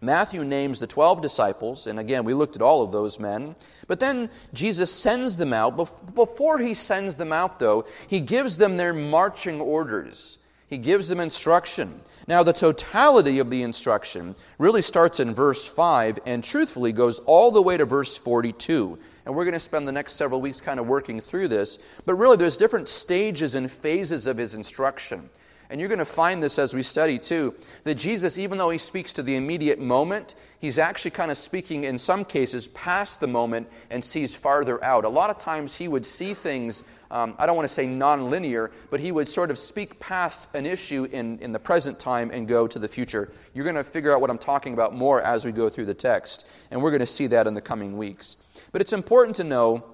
Matthew 0.00 0.44
names 0.44 0.78
the 0.78 0.86
12 0.86 1.20
disciples, 1.20 1.88
and 1.88 1.98
again, 1.98 2.24
we 2.24 2.32
looked 2.32 2.56
at 2.56 2.62
all 2.62 2.82
of 2.82 2.92
those 2.92 3.18
men. 3.18 3.56
But 3.88 3.98
then 3.98 4.30
Jesus 4.52 4.92
sends 4.92 5.36
them 5.36 5.52
out. 5.52 6.14
Before 6.14 6.58
he 6.58 6.74
sends 6.74 7.16
them 7.16 7.32
out, 7.32 7.58
though, 7.58 7.86
he 8.06 8.20
gives 8.20 8.56
them 8.56 8.76
their 8.76 8.92
marching 8.92 9.60
orders. 9.60 10.38
He 10.68 10.78
gives 10.78 11.08
them 11.08 11.20
instruction. 11.20 12.00
Now, 12.28 12.42
the 12.42 12.52
totality 12.52 13.38
of 13.40 13.50
the 13.50 13.62
instruction 13.62 14.34
really 14.58 14.82
starts 14.82 15.20
in 15.20 15.34
verse 15.34 15.66
5 15.66 16.20
and 16.24 16.42
truthfully 16.42 16.92
goes 16.92 17.18
all 17.20 17.50
the 17.50 17.62
way 17.62 17.76
to 17.76 17.84
verse 17.84 18.16
42. 18.16 18.98
And 19.24 19.34
we're 19.34 19.44
going 19.44 19.54
to 19.54 19.60
spend 19.60 19.86
the 19.86 19.92
next 19.92 20.14
several 20.14 20.40
weeks 20.40 20.60
kind 20.60 20.80
of 20.80 20.86
working 20.86 21.20
through 21.20 21.48
this. 21.48 21.78
But 22.04 22.14
really, 22.14 22.36
there's 22.36 22.56
different 22.56 22.88
stages 22.88 23.54
and 23.54 23.70
phases 23.70 24.26
of 24.26 24.36
his 24.36 24.54
instruction. 24.54 25.30
And 25.72 25.80
you're 25.80 25.88
going 25.88 26.00
to 26.00 26.04
find 26.04 26.42
this 26.42 26.58
as 26.58 26.74
we 26.74 26.82
study 26.82 27.18
too, 27.18 27.54
that 27.84 27.94
Jesus, 27.94 28.36
even 28.36 28.58
though 28.58 28.68
he 28.68 28.76
speaks 28.76 29.14
to 29.14 29.22
the 29.22 29.36
immediate 29.36 29.78
moment, 29.78 30.34
he's 30.58 30.78
actually 30.78 31.12
kind 31.12 31.30
of 31.30 31.38
speaking 31.38 31.84
in 31.84 31.96
some 31.96 32.26
cases 32.26 32.68
past 32.68 33.20
the 33.20 33.26
moment 33.26 33.68
and 33.90 34.04
sees 34.04 34.34
farther 34.34 34.84
out. 34.84 35.06
A 35.06 35.08
lot 35.08 35.30
of 35.30 35.38
times 35.38 35.74
he 35.74 35.88
would 35.88 36.04
see 36.04 36.34
things 36.34 36.84
um, 37.12 37.34
I 37.38 37.44
don't 37.44 37.56
want 37.56 37.68
to 37.68 37.74
say 37.74 37.86
non-linear, 37.86 38.70
but 38.90 38.98
he 38.98 39.12
would 39.12 39.28
sort 39.28 39.50
of 39.50 39.58
speak 39.58 40.00
past 40.00 40.48
an 40.54 40.64
issue 40.64 41.06
in, 41.12 41.38
in 41.40 41.52
the 41.52 41.58
present 41.58 42.00
time 42.00 42.30
and 42.30 42.48
go 42.48 42.66
to 42.66 42.78
the 42.78 42.88
future. 42.88 43.30
You're 43.52 43.64
going 43.64 43.76
to 43.76 43.84
figure 43.84 44.14
out 44.14 44.22
what 44.22 44.30
I'm 44.30 44.38
talking 44.38 44.72
about 44.72 44.94
more 44.94 45.20
as 45.20 45.44
we 45.44 45.52
go 45.52 45.68
through 45.68 45.84
the 45.84 45.94
text, 45.94 46.46
and 46.70 46.82
we're 46.82 46.90
going 46.90 47.00
to 47.00 47.06
see 47.06 47.26
that 47.26 47.46
in 47.46 47.52
the 47.52 47.60
coming 47.60 47.98
weeks. 47.98 48.38
But 48.72 48.80
it's 48.80 48.94
important 48.94 49.36
to 49.36 49.44
know 49.44 49.84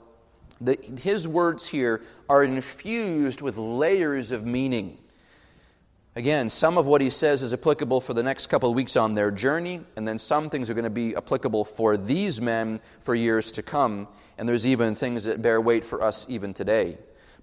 that 0.61 0.85
his 1.01 1.27
words 1.27 1.67
here 1.67 2.03
are 2.29 2.45
infused 2.45 3.43
with 3.43 3.57
layers 3.57 4.31
of 4.31 4.47
meaning. 4.47 4.99
Again, 6.15 6.49
some 6.49 6.79
of 6.79 6.87
what 6.87 7.01
he 7.01 7.11
says 7.11 7.43
is 7.43 7.53
applicable 7.53 8.01
for 8.01 8.15
the 8.15 8.23
next 8.23 8.47
couple 8.47 8.69
of 8.71 8.77
weeks 8.77 8.97
on 8.97 9.17
their 9.17 9.33
journey, 9.33 9.81
and 9.97 10.07
then 10.07 10.21
some 10.21 10.51
things 10.51 10.71
are 10.71 10.75
going 10.75 10.85
to 10.85 10.91
be 10.91 11.17
applicable 11.17 11.65
for 11.65 11.97
these 11.97 12.41
men 12.41 12.81
for 13.01 13.17
years 13.17 13.51
to 13.53 13.63
come, 13.63 14.07
and 14.37 14.49
there's 14.49 14.69
even 14.69 14.95
things 14.95 15.25
that 15.25 15.43
bear 15.43 15.61
weight 15.61 15.85
for 15.85 16.01
us 16.01 16.25
even 16.31 16.55
today. 16.55 16.97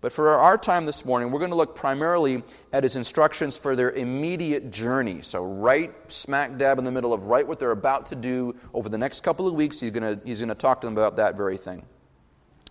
But 0.05 0.13
for 0.13 0.29
our 0.29 0.55
time 0.55 0.85
this 0.85 1.03
morning, 1.03 1.31
we're 1.31 1.39
going 1.39 1.49
to 1.49 1.57
look 1.57 1.75
primarily 1.75 2.43
at 2.71 2.83
his 2.83 2.95
instructions 2.95 3.57
for 3.57 3.75
their 3.75 3.89
immediate 3.89 4.69
journey. 4.69 5.23
So, 5.23 5.43
right 5.43 5.91
smack 6.09 6.59
dab 6.59 6.77
in 6.77 6.83
the 6.83 6.91
middle 6.91 7.11
of 7.11 7.25
right 7.25 7.47
what 7.47 7.57
they're 7.57 7.71
about 7.71 8.05
to 8.05 8.15
do 8.15 8.55
over 8.75 8.87
the 8.87 8.99
next 8.99 9.21
couple 9.21 9.47
of 9.47 9.55
weeks, 9.55 9.79
he's 9.79 9.89
going 9.89 10.19
to, 10.19 10.23
he's 10.23 10.41
going 10.41 10.49
to 10.49 10.53
talk 10.53 10.81
to 10.81 10.85
them 10.85 10.95
about 10.95 11.15
that 11.15 11.35
very 11.35 11.57
thing. 11.57 11.87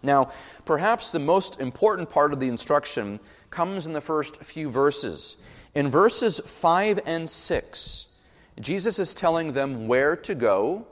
Now, 0.00 0.30
perhaps 0.64 1.10
the 1.10 1.18
most 1.18 1.60
important 1.60 2.08
part 2.08 2.32
of 2.32 2.38
the 2.38 2.46
instruction 2.46 3.18
comes 3.50 3.86
in 3.86 3.94
the 3.94 4.00
first 4.00 4.44
few 4.44 4.70
verses. 4.70 5.36
In 5.74 5.90
verses 5.90 6.38
5 6.38 7.00
and 7.04 7.28
6, 7.28 8.16
Jesus 8.60 9.00
is 9.00 9.12
telling 9.12 9.54
them 9.54 9.88
where 9.88 10.14
to 10.18 10.36
go, 10.36 10.86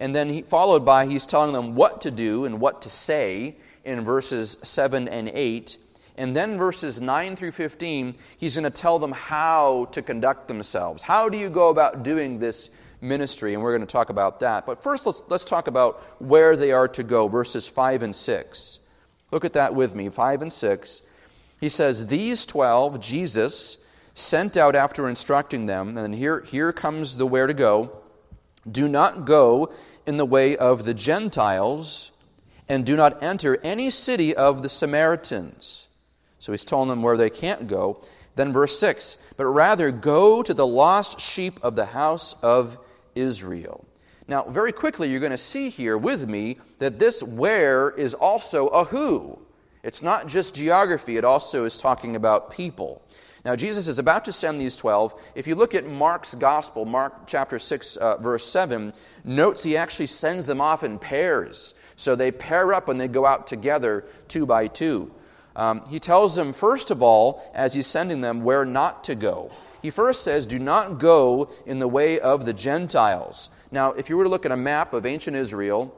and 0.00 0.12
then 0.12 0.30
he, 0.30 0.42
followed 0.42 0.84
by 0.84 1.06
he's 1.06 1.26
telling 1.26 1.52
them 1.52 1.76
what 1.76 2.00
to 2.00 2.10
do 2.10 2.44
and 2.44 2.60
what 2.60 2.82
to 2.82 2.90
say 2.90 3.54
in 3.84 4.04
verses 4.04 4.56
7 4.62 5.08
and 5.08 5.28
8. 5.28 5.76
And 6.16 6.36
then 6.36 6.58
verses 6.58 7.00
9 7.00 7.36
through 7.36 7.52
15, 7.52 8.14
he's 8.38 8.54
going 8.56 8.64
to 8.64 8.70
tell 8.70 8.98
them 8.98 9.12
how 9.12 9.88
to 9.92 10.02
conduct 10.02 10.48
themselves. 10.48 11.02
How 11.02 11.28
do 11.28 11.38
you 11.38 11.48
go 11.48 11.70
about 11.70 12.02
doing 12.02 12.38
this 12.38 12.70
ministry? 13.00 13.54
And 13.54 13.62
we're 13.62 13.74
going 13.76 13.86
to 13.86 13.92
talk 13.92 14.10
about 14.10 14.40
that. 14.40 14.66
But 14.66 14.82
first, 14.82 15.06
let's, 15.06 15.22
let's 15.28 15.44
talk 15.44 15.66
about 15.66 16.02
where 16.18 16.56
they 16.56 16.72
are 16.72 16.88
to 16.88 17.02
go, 17.02 17.28
verses 17.28 17.66
5 17.66 18.02
and 18.02 18.14
6. 18.14 18.80
Look 19.30 19.44
at 19.44 19.54
that 19.54 19.74
with 19.74 19.94
me, 19.94 20.08
5 20.08 20.42
and 20.42 20.52
6. 20.52 21.02
He 21.60 21.68
says, 21.68 22.06
These 22.08 22.46
12, 22.46 23.00
Jesus, 23.00 23.84
sent 24.14 24.56
out 24.56 24.74
after 24.74 25.08
instructing 25.08 25.66
them, 25.66 25.96
and 25.96 26.14
here, 26.14 26.40
here 26.42 26.72
comes 26.72 27.16
the 27.16 27.26
where 27.26 27.46
to 27.46 27.54
go. 27.54 27.90
Do 28.70 28.88
not 28.88 29.24
go 29.24 29.72
in 30.06 30.16
the 30.16 30.26
way 30.26 30.56
of 30.56 30.84
the 30.84 30.94
Gentiles, 30.94 32.09
and 32.70 32.86
do 32.86 32.94
not 32.96 33.20
enter 33.22 33.58
any 33.64 33.90
city 33.90 34.34
of 34.34 34.62
the 34.62 34.68
Samaritans. 34.68 35.88
So 36.38 36.52
he's 36.52 36.64
telling 36.64 36.88
them 36.88 37.02
where 37.02 37.16
they 37.16 37.28
can't 37.28 37.66
go. 37.66 38.00
Then, 38.36 38.52
verse 38.52 38.78
6 38.78 39.18
But 39.36 39.46
rather 39.46 39.90
go 39.90 40.42
to 40.42 40.54
the 40.54 40.66
lost 40.66 41.20
sheep 41.20 41.58
of 41.62 41.74
the 41.74 41.86
house 41.86 42.34
of 42.42 42.78
Israel. 43.16 43.84
Now, 44.28 44.44
very 44.44 44.70
quickly, 44.70 45.08
you're 45.08 45.18
going 45.18 45.32
to 45.32 45.36
see 45.36 45.68
here 45.68 45.98
with 45.98 46.28
me 46.28 46.58
that 46.78 47.00
this 47.00 47.24
where 47.24 47.90
is 47.90 48.14
also 48.14 48.68
a 48.68 48.84
who. 48.84 49.38
It's 49.82 50.02
not 50.02 50.26
just 50.26 50.54
geography, 50.54 51.16
it 51.16 51.24
also 51.24 51.64
is 51.64 51.78
talking 51.78 52.16
about 52.16 52.52
people. 52.52 53.02
Now, 53.44 53.56
Jesus 53.56 53.88
is 53.88 53.98
about 53.98 54.26
to 54.26 54.32
send 54.32 54.60
these 54.60 54.76
12. 54.76 55.14
If 55.34 55.46
you 55.46 55.54
look 55.54 55.74
at 55.74 55.86
Mark's 55.86 56.34
gospel, 56.34 56.84
Mark 56.84 57.26
chapter 57.26 57.58
6, 57.58 57.96
uh, 57.96 58.18
verse 58.18 58.44
7, 58.44 58.92
notes 59.24 59.62
he 59.62 59.78
actually 59.78 60.08
sends 60.08 60.44
them 60.44 60.60
off 60.60 60.84
in 60.84 60.98
pairs. 60.98 61.72
So 61.96 62.14
they 62.14 62.32
pair 62.32 62.74
up 62.74 62.88
and 62.90 63.00
they 63.00 63.08
go 63.08 63.24
out 63.24 63.46
together, 63.46 64.04
two 64.28 64.44
by 64.44 64.66
two. 64.66 65.10
Um, 65.56 65.82
he 65.88 65.98
tells 65.98 66.36
them, 66.36 66.52
first 66.52 66.90
of 66.90 67.02
all, 67.02 67.42
as 67.54 67.72
he's 67.74 67.86
sending 67.86 68.20
them, 68.20 68.44
where 68.44 68.64
not 68.66 69.04
to 69.04 69.14
go. 69.14 69.50
He 69.82 69.90
first 69.90 70.22
says, 70.22 70.46
Do 70.46 70.58
not 70.58 70.98
go 70.98 71.50
in 71.66 71.78
the 71.78 71.88
way 71.88 72.20
of 72.20 72.44
the 72.44 72.52
Gentiles. 72.52 73.48
Now, 73.72 73.92
if 73.92 74.08
you 74.10 74.16
were 74.16 74.24
to 74.24 74.30
look 74.30 74.44
at 74.44 74.52
a 74.52 74.56
map 74.56 74.92
of 74.92 75.06
ancient 75.06 75.36
Israel, 75.36 75.96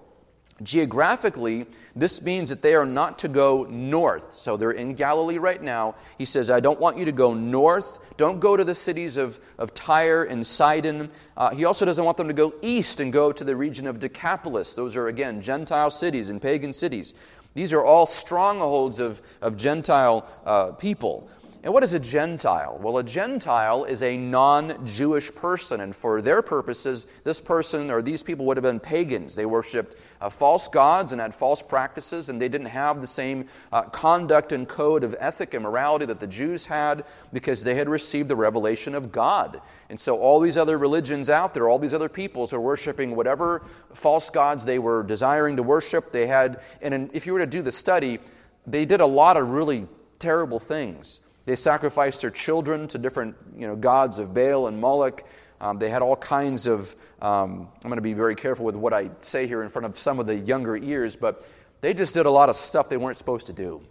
Geographically, 0.63 1.67
this 1.97 2.23
means 2.23 2.49
that 2.51 2.63
they 2.63 2.75
are 2.75 2.87
not 2.87 3.19
to 3.21 3.29
go 3.29 3.65
north. 3.65 4.33
So 4.33 4.57
they're 4.57 4.71
in 4.71 4.95
Galilee 4.95 5.39
right 5.39 5.63
now. 5.63 5.95
He 6.19 6.25
says, 6.25 6.51
I 6.51 6.61
don't 6.61 6.81
want 6.81 6.99
you 6.99 7.05
to 7.05 7.13
go 7.13 7.35
north. 7.35 7.99
Don't 8.17 8.39
go 8.39 8.57
to 8.57 8.65
the 8.65 8.75
cities 8.75 9.17
of, 9.17 9.41
of 9.59 9.75
Tyre 9.75 10.25
and 10.25 10.47
Sidon. 10.47 11.11
Uh, 11.37 11.51
he 11.55 11.65
also 11.65 11.85
doesn't 11.85 12.05
want 12.05 12.17
them 12.17 12.29
to 12.29 12.35
go 12.35 12.55
east 12.63 13.01
and 13.01 13.13
go 13.13 13.33
to 13.33 13.45
the 13.45 13.57
region 13.57 13.87
of 13.87 13.99
Decapolis. 13.99 14.77
Those 14.77 14.97
are, 14.97 15.09
again, 15.09 15.41
Gentile 15.41 15.91
cities 15.91 16.29
and 16.29 16.41
pagan 16.41 16.73
cities. 16.73 17.15
These 17.55 17.73
are 17.73 17.85
all 17.85 18.07
strongholds 18.07 19.01
of, 19.01 19.21
of 19.41 19.57
Gentile 19.57 20.27
uh, 20.45 20.73
people. 20.73 21.29
And 21.65 21.73
what 21.73 21.85
is 21.85 21.95
a 21.95 22.01
Gentile? 22.01 22.77
Well, 22.83 22.99
a 22.99 23.05
Gentile 23.05 23.85
is 23.85 24.03
a 24.03 24.17
non 24.17 24.85
Jewish 24.85 25.33
person, 25.33 25.81
and 25.81 25.95
for 25.95 26.21
their 26.21 26.43
purposes, 26.43 27.05
this 27.23 27.41
person 27.41 27.89
or 27.89 28.03
these 28.03 28.21
people 28.21 28.47
would 28.47 28.57
have 28.57 28.65
been 28.65 28.81
pagans. 28.81 29.37
They 29.37 29.47
worshiped 29.47 29.95
uh, 30.21 30.29
false 30.29 30.67
gods 30.67 31.13
and 31.13 31.21
had 31.21 31.33
false 31.33 31.63
practices, 31.63 32.29
and 32.29 32.43
they 32.43 32.49
didn't 32.49 32.67
have 32.67 33.01
the 33.01 33.07
same 33.07 33.47
uh, 33.71 33.83
conduct 33.83 34.51
and 34.51 34.67
code 34.67 35.05
of 35.05 35.15
ethic 35.21 35.55
and 35.55 35.63
morality 35.63 36.05
that 36.07 36.19
the 36.19 36.27
Jews 36.27 36.67
had 36.67 37.05
because 37.33 37.63
they 37.63 37.77
had 37.77 37.89
received 37.89 38.29
the 38.29 38.35
revelation 38.35 38.93
of 38.93 39.13
God. 39.13 39.61
And 39.89 40.01
so, 40.01 40.19
all 40.19 40.41
these 40.41 40.57
other 40.57 40.79
religions 40.79 41.31
out 41.31 41.55
there, 41.55 41.69
all 41.69 41.79
these 41.79 41.95
other 41.95 42.09
peoples 42.09 42.53
are 42.53 42.61
worshiping 42.61 43.15
whatever 43.15 43.63
false 43.95 44.31
gods 44.31 44.65
they 44.65 44.81
were 44.81 45.05
desiring 45.05 45.55
to 45.59 45.63
worship. 45.63 46.11
They 46.11 46.27
had, 46.27 46.61
and 46.81 47.09
if 47.13 47.25
you 47.25 47.35
were 47.35 47.39
to 47.39 47.47
do 47.47 47.63
the 47.63 47.71
study, 47.71 48.19
they 48.67 48.85
did 48.85 49.01
a 49.01 49.07
lot 49.07 49.37
of 49.37 49.51
really 49.51 49.87
terrible 50.19 50.59
things. 50.59 51.21
They 51.45 51.57
sacrificed 51.57 52.21
their 52.21 52.31
children 52.31 52.87
to 52.89 52.99
different 52.99 53.37
you 53.57 53.67
know, 53.67 53.77
gods 53.77 54.19
of 54.19 54.33
Baal 54.33 54.69
and 54.69 54.81
Moloch. 54.81 55.25
Um, 55.61 55.79
they 55.79 55.89
had 55.89 56.03
all 56.03 56.17
kinds 56.17 56.67
of, 56.67 56.95
um, 57.21 57.69
I'm 57.77 57.89
going 57.89 57.97
to 57.97 58.03
be 58.03 58.15
very 58.15 58.35
careful 58.35 58.65
with 58.65 58.77
what 58.77 58.93
I 58.93 59.11
say 59.19 59.47
here 59.47 59.63
in 59.63 59.69
front 59.69 59.87
of 59.87 59.99
some 59.99 60.19
of 60.19 60.27
the 60.27 60.37
younger 60.37 60.77
ears, 60.77 61.17
but 61.17 61.47
they 61.81 61.95
just 61.95 62.15
did 62.15 62.27
a 62.27 62.31
lot 62.31 62.49
of 62.49 62.57
stuff 62.57 62.89
they 62.89 62.97
weren't 62.97 63.17
supposed 63.17 63.47
to 63.47 63.53
do. 63.53 63.83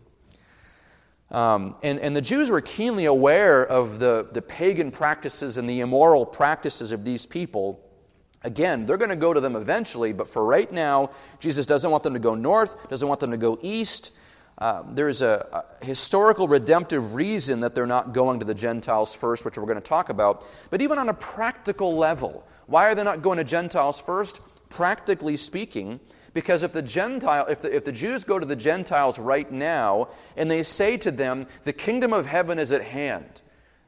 Um, 1.30 1.78
and, 1.82 2.00
and 2.00 2.16
the 2.16 2.22
Jews 2.22 2.50
were 2.50 2.60
keenly 2.60 3.06
aware 3.06 3.66
of 3.66 4.00
the, 4.00 4.28
the 4.34 4.42
pagan 4.42 4.92
practices 4.92 5.58
and 5.58 5.70
the 5.70 5.80
immoral 5.80 6.26
practices 6.26 6.92
of 6.92 7.06
these 7.06 7.26
people. 7.26 7.82
Again, 8.44 8.86
they're 8.86 8.98
going 8.98 9.10
to 9.10 9.16
go 9.16 9.34
to 9.34 9.40
them 9.40 9.56
eventually, 9.56 10.12
but 10.12 10.28
for 10.28 10.44
right 10.44 10.72
now, 10.72 11.12
Jesus 11.40 11.66
doesn't 11.66 11.90
want 11.90 12.04
them 12.04 12.14
to 12.14 12.20
go 12.20 12.36
north, 12.36 12.90
doesn't 12.90 13.08
want 13.08 13.22
them 13.22 13.32
to 13.32 13.38
go 13.38 13.58
east. 13.62 14.12
Uh, 14.62 14.84
there's 14.92 15.24
a, 15.24 15.66
a, 15.82 15.84
historical 15.84 16.48
redemptive 16.48 17.16
reason 17.16 17.60
that 17.62 17.74
they're 17.74 17.88
not 17.88 18.14
going 18.14 18.40
to 18.40 18.46
the 18.46 18.54
Gentiles 18.54 19.16
first, 19.16 19.44
which 19.44 19.58
we're 19.58 19.66
going 19.66 19.74
to 19.74 19.82
talk 19.82 20.10
about. 20.10 20.44
But 20.70 20.84
even 20.84 21.00
on 21.00 21.10
a 21.10 21.16
practical 21.16 21.98
level, 21.98 22.46
why 22.68 22.86
are 22.86 22.94
they 22.94 23.04
not 23.04 23.24
going 23.24 23.40
to 23.40 23.44
Gentiles 23.44 24.00
first? 24.00 24.40
Practically 24.70 25.36
speaking, 25.36 26.00
because 26.36 26.62
if 26.62 26.74
the 26.74 26.82
Gentile, 26.84 27.48
if 27.50 27.64
the, 27.64 27.76
if 27.76 27.86
the 27.86 27.92
Jews 27.92 28.24
go 28.24 28.38
to 28.38 28.46
the 28.46 28.56
Gentiles 28.56 29.18
right 29.18 29.52
now 29.52 30.10
and 30.38 30.50
they 30.50 30.62
say 30.62 30.96
to 30.96 31.10
them, 31.10 31.48
"The 31.64 31.74
kingdom 31.74 32.14
of 32.14 32.28
heaven 32.28 32.60
is 32.60 32.72
at 32.72 32.84
hand," 32.84 33.42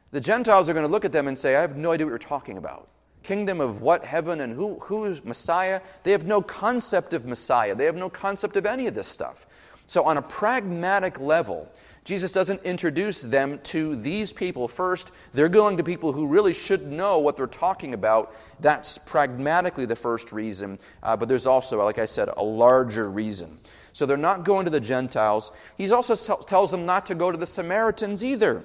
the 0.09 0.19
Gentiles 0.19 0.69
are 0.69 0.73
going 0.73 0.87
to 0.87 0.91
look 0.91 1.05
at 1.05 1.11
them 1.11 1.27
and 1.27 1.37
say, 1.37 1.55
"I 1.55 1.61
have 1.61 1.77
no 1.77 1.91
idea 1.91 2.07
what 2.07 2.11
you're 2.11 2.17
talking 2.17 2.57
about." 2.57 2.87
Kingdom 3.21 3.61
of 3.61 3.83
what 3.83 4.05
heaven 4.05 4.41
and 4.41 4.55
who 4.55 4.79
who 4.79 5.05
is 5.05 5.23
Messiah? 5.23 5.81
They 6.01 6.11
have 6.13 6.25
no 6.25 6.41
concept 6.41 7.13
of 7.13 7.27
Messiah. 7.27 7.75
They 7.75 7.85
have 7.85 7.95
no 7.95 8.09
concept 8.09 8.55
of 8.55 8.65
any 8.65 8.87
of 8.87 8.95
this 8.95 9.07
stuff. 9.07 9.45
So, 9.93 10.05
on 10.05 10.17
a 10.17 10.23
pragmatic 10.23 11.19
level, 11.19 11.71
Jesus 12.03 12.31
doesn't 12.31 12.63
introduce 12.63 13.21
them 13.21 13.59
to 13.65 13.95
these 13.95 14.33
people 14.33 14.67
first. 14.67 15.11
They're 15.33 15.47
going 15.47 15.77
to 15.77 15.83
people 15.83 16.11
who 16.11 16.25
really 16.25 16.55
should 16.55 16.87
know 16.87 17.19
what 17.19 17.37
they're 17.37 17.45
talking 17.45 17.93
about. 17.93 18.33
That's 18.59 18.97
pragmatically 18.97 19.85
the 19.85 19.95
first 19.95 20.31
reason. 20.31 20.79
Uh, 21.03 21.15
but 21.15 21.29
there's 21.29 21.45
also, 21.45 21.85
like 21.85 21.99
I 21.99 22.07
said, 22.07 22.29
a 22.35 22.43
larger 22.43 23.11
reason. 23.11 23.59
So 23.91 24.07
they're 24.07 24.17
not 24.17 24.45
going 24.45 24.65
to 24.65 24.71
the 24.71 24.79
Gentiles. 24.79 25.51
He 25.77 25.91
also 25.91 26.15
t- 26.15 26.43
tells 26.47 26.71
them 26.71 26.87
not 26.87 27.05
to 27.05 27.13
go 27.13 27.31
to 27.31 27.37
the 27.37 27.45
Samaritans 27.45 28.23
either. 28.23 28.63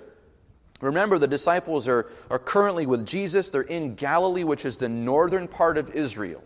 Remember, 0.81 1.19
the 1.19 1.27
disciples 1.27 1.89
are, 1.89 2.11
are 2.31 2.39
currently 2.39 2.87
with 2.87 3.05
Jesus. 3.05 3.51
They're 3.51 3.61
in 3.61 3.97
Galilee, 3.97 4.45
which 4.45 4.65
is 4.65 4.79
the 4.79 4.89
northern 4.89 5.47
part 5.47 5.77
of 5.77 5.91
Israel. 5.91 6.43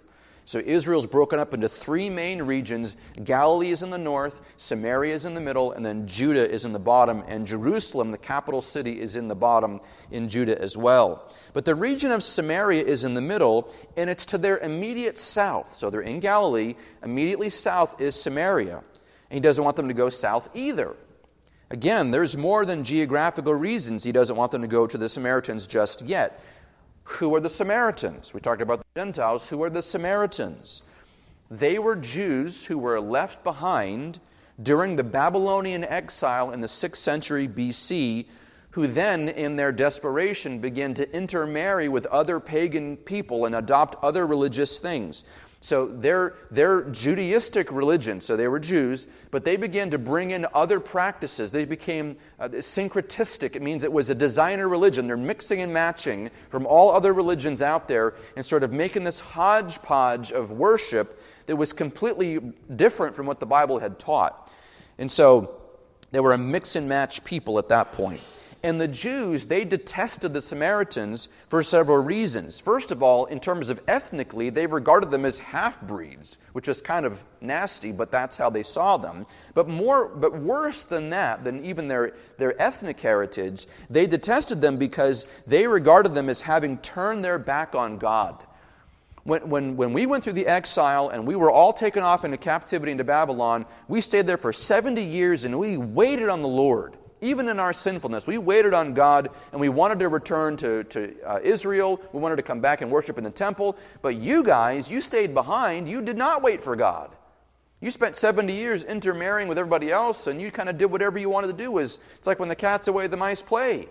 So 0.53 0.59
Israel's 0.59 1.07
broken 1.07 1.39
up 1.39 1.55
into 1.55 1.67
three 1.67 2.11
main 2.11 2.43
regions. 2.43 2.97
Galilee 3.25 3.71
is 3.71 3.83
in 3.83 3.89
the 3.89 3.97
north, 3.97 4.53
Samaria 4.59 5.15
is 5.15 5.25
in 5.25 5.33
the 5.33 5.41
middle, 5.41 5.73
and 5.73 5.83
then 5.83 6.07
Judah 6.07 6.47
is 6.47 6.67
in 6.67 6.75
the 6.75 6.79
bottom. 6.79 7.25
And 7.27 7.47
Jerusalem, 7.47 8.11
the 8.11 8.19
capital 8.19 8.61
city, 8.61 9.01
is 9.01 9.17
in 9.17 9.29
the 9.29 9.35
bottom 9.35 9.81
in 10.11 10.29
Judah 10.29 10.61
as 10.61 10.77
well. 10.77 11.33
But 11.55 11.65
the 11.65 11.75
region 11.75 12.11
of 12.11 12.23
Samaria 12.23 12.85
is 12.85 13.05
in 13.05 13.15
the 13.15 13.21
middle, 13.23 13.73
and 13.97 14.11
it's 14.11 14.27
to 14.27 14.37
their 14.37 14.59
immediate 14.59 15.17
south. 15.17 15.75
So 15.75 15.89
they're 15.89 16.03
in 16.03 16.21
Galilee. 16.21 16.75
Immediately 17.03 17.49
south 17.49 17.99
is 17.99 18.15
Samaria. 18.15 18.77
And 18.77 19.33
he 19.33 19.41
doesn't 19.41 19.65
want 19.65 19.77
them 19.77 19.89
to 19.89 19.95
go 19.95 20.11
south 20.11 20.51
either. 20.53 20.95
Again, 21.71 22.11
there's 22.11 22.37
more 22.37 22.67
than 22.67 22.85
geographical 22.85 23.55
reasons 23.55 24.05
he 24.05 24.13
doesn't 24.13 24.37
want 24.37 24.53
them 24.53 24.61
to 24.61 24.69
go 24.69 24.87
to 24.87 24.99
the 24.99 25.09
Samaritans 25.09 25.67
just 25.67 26.03
yet. 26.03 26.39
Who 27.05 27.35
are 27.35 27.41
the 27.41 27.51
Samaritans? 27.51 28.33
We 28.33 28.41
talked 28.41 28.63
about 28.63 28.79
the 28.79 29.01
Gentiles. 29.01 29.49
Who 29.49 29.63
are 29.63 29.71
the 29.71 29.83
Samaritans? 29.83 30.83
They 31.51 31.79
were 31.79 31.97
Jews 31.97 32.67
who 32.67 32.79
were 32.79 33.01
left 33.01 33.45
behind 33.45 34.19
during 34.63 34.97
the 34.97 35.05
Babylonian 35.05 35.85
exile 35.85 36.51
in 36.51 36.61
the 36.61 36.67
6th 36.67 36.97
century 36.97 37.49
BC, 37.49 38.27
who 38.71 38.87
then, 38.87 39.29
in 39.29 39.57
their 39.57 39.73
desperation, 39.73 40.59
began 40.59 40.95
to 40.95 41.15
intermarry 41.15 41.89
with 41.89 42.07
other 42.07 42.41
pagan 42.41 42.97
people 42.97 43.45
and 43.45 43.55
adopt 43.55 44.03
other 44.03 44.27
religious 44.27 44.79
things. 44.79 45.25
So 45.63 45.87
they're, 45.87 46.35
Judaistic 46.51 47.73
religion, 47.73 48.21
so 48.21 48.37
they 48.37 48.49
were 48.49 48.59
Jews, 48.59 49.07
but 49.31 49.45
they 49.45 49.57
began 49.57 49.91
to 49.91 49.99
bring 49.99 50.33
in 50.33 50.45
other 50.55 50.81
practices. 50.81 51.53
They 51.53 51.65
became 51.65 52.17
uh, 52.41 52.49
syncretistic. 52.49 53.55
It 53.55 53.63
means 53.63 53.85
it 53.85 53.93
was 53.93 54.11
a 54.11 54.15
designer 54.15 54.69
religion. 54.69 55.07
They're 55.07 55.17
mixing 55.17 55.61
and 55.61 55.73
matching 55.73 56.31
from 56.49 56.67
all 56.67 56.91
other 56.91 57.13
religions 57.13 57.63
out 57.63 57.87
there 57.87 58.15
and 58.37 58.45
sort 58.45 58.65
of 58.65 58.73
making 58.73 59.05
this 59.05 59.21
hodgepodge 59.21 60.33
of 60.33 60.51
worship 60.51 61.23
that 61.47 61.55
was 61.55 61.73
completely 61.73 62.41
different 62.75 63.15
from 63.15 63.27
what 63.27 63.39
the 63.39 63.47
Bible 63.47 63.79
had 63.79 64.01
taught. 64.01 64.51
And 64.99 65.09
so 65.09 65.63
they 66.11 66.19
were 66.19 66.33
a 66.33 66.39
mix 66.39 66.75
and 66.75 66.89
match 66.89 67.23
people 67.23 67.61
at 67.61 67.69
that 67.69 67.93
point. 67.93 68.21
And 68.65 68.81
the 68.81 68.87
Jews, 68.87 69.47
they 69.47 69.65
detested 69.65 70.33
the 70.33 70.41
Samaritans 70.41 71.27
for 71.49 71.65
several 71.65 71.99
reasons. 71.99 72.61
First 72.61 72.93
of 72.93 73.03
all, 73.03 73.25
in 73.25 73.41
terms 73.41 73.71
of 73.71 73.81
ethnically, 73.89 74.51
they 74.51 74.69
regarded 74.69 75.11
them 75.11 75.25
as 75.25 75.41
half 75.41 75.81
breeds, 75.81 76.39
which 76.53 76.69
is 76.69 76.81
kind 76.81 77.05
of 77.05 77.25
nasty, 77.41 77.91
but 77.91 78.13
that's 78.13 78.37
how 78.37 78.51
they 78.51 78.63
saw 78.63 78.99
them. 78.99 79.27
But, 79.55 79.69
more, 79.69 80.09
but 80.09 80.39
worse 80.39 80.85
than 80.85 81.11
that, 81.11 81.43
than 81.43 81.65
even 81.65 81.89
their, 81.89 82.15
their 82.39 82.61
ethnic 82.63 83.01
heritage, 83.01 83.67
they 83.91 84.07
detested 84.07 84.61
them 84.61 84.77
because 84.77 85.25
they 85.45 85.67
regarded 85.67 86.15
them 86.15 86.29
as 86.29 86.41
having 86.41 86.79
turned 86.79 87.25
their 87.25 87.41
back 87.41 87.75
on 87.75 87.99
God. 87.99 88.45
When, 89.25 89.49
when, 89.49 89.77
when 89.77 89.93
we 89.93 90.07
went 90.07 90.23
through 90.23 90.33
the 90.35 90.47
exile 90.47 91.09
and 91.09 91.27
we 91.27 91.35
were 91.35 91.51
all 91.51 91.73
taken 91.73 92.05
off 92.05 92.25
into 92.25 92.37
captivity 92.37 92.93
into 92.93 93.05
Babylon, 93.05 93.67
we 93.89 94.01
stayed 94.01 94.29
there 94.29 94.37
for 94.37 94.53
70 94.53 95.03
years 95.03 95.43
and 95.43 95.59
we 95.59 95.77
waited 95.77 96.29
on 96.29 96.43
the 96.43 96.49
Lord 96.49 96.97
even 97.23 97.49
in 97.49 97.59
our 97.59 97.73
sinfulness. 97.73 98.27
We 98.27 98.37
waited 98.37 98.75
on 98.75 98.93
God 98.93 99.31
and 99.53 99.61
we 99.61 99.71
wanted 99.71 100.01
to 100.01 100.09
return 100.09 100.57
to, 100.59 100.85
to 100.85 101.15
uh, 101.25 101.39
Israel. 101.43 102.03
We 102.13 102.21
wanted 102.21 102.37
to 102.37 102.43
come 102.43 102.61
back 102.61 102.83
and 102.83 102.91
worship 102.91 103.17
in 103.17 103.25
the 103.25 103.31
temple. 103.31 103.79
But 104.03 104.17
you 104.17 104.43
guys, 104.43 104.91
you 104.91 105.01
stayed 105.01 105.33
behind. 105.33 105.89
You 105.89 106.03
did 106.03 106.19
not 106.19 106.43
wait 106.43 106.63
for 106.63 106.77
God. 106.77 107.11
You 107.81 107.91
spent 107.91 108.15
70 108.17 108.53
years 108.53 108.85
intermarrying 108.85 109.49
with 109.49 109.57
everybody 109.57 109.91
else 109.91 110.27
and 110.27 110.41
you 110.41 110.51
kind 110.51 110.69
of 110.69 110.77
did 110.77 110.87
whatever 110.87 111.19
you 111.19 111.31
wanted 111.31 111.47
to 111.47 111.53
do. 111.53 111.79
It's 111.79 111.99
like 112.27 112.39
when 112.39 112.49
the 112.49 112.57
cat's 112.57 112.89
away, 112.89 113.07
the 113.07 113.17
mice 113.17 113.41
play. 113.41 113.89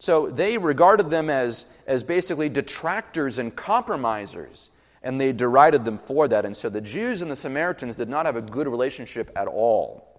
So 0.00 0.28
they 0.30 0.56
regarded 0.56 1.10
them 1.10 1.28
as, 1.28 1.82
as 1.86 2.02
basically 2.02 2.48
detractors 2.48 3.38
and 3.38 3.54
compromisers, 3.54 4.70
and 5.02 5.20
they 5.20 5.30
derided 5.30 5.84
them 5.84 5.98
for 5.98 6.26
that. 6.28 6.46
And 6.46 6.56
so 6.56 6.70
the 6.70 6.80
Jews 6.80 7.20
and 7.20 7.30
the 7.30 7.36
Samaritans 7.36 7.96
did 7.96 8.08
not 8.08 8.24
have 8.24 8.34
a 8.34 8.40
good 8.40 8.66
relationship 8.66 9.30
at 9.36 9.46
all. 9.46 10.09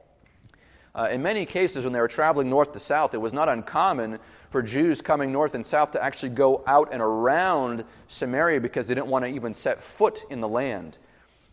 Uh, 0.94 1.08
in 1.10 1.22
many 1.22 1.46
cases, 1.46 1.86
when 1.86 1.94
they 1.94 2.02
were 2.02 2.08
traveling 2.08 2.50
north 2.50 2.74
to 2.74 2.80
south, 2.80 3.14
it 3.14 3.18
was 3.18 3.32
not 3.32 3.48
uncommon 3.48 4.20
for 4.50 4.62
Jews 4.62 5.02
coming 5.02 5.32
north 5.32 5.56
and 5.56 5.66
south 5.66 5.92
to 5.92 6.04
actually 6.04 6.34
go 6.34 6.64
out 6.68 6.90
and 6.92 7.02
around 7.02 7.86
Samaria 8.08 8.60
because 8.60 8.88
they 8.88 8.96
didn't 8.96 9.08
want 9.08 9.24
to 9.24 9.32
even 9.32 9.54
set 9.54 9.82
foot 9.82 10.26
in 10.30 10.42
the 10.42 10.50
land. 10.50 10.98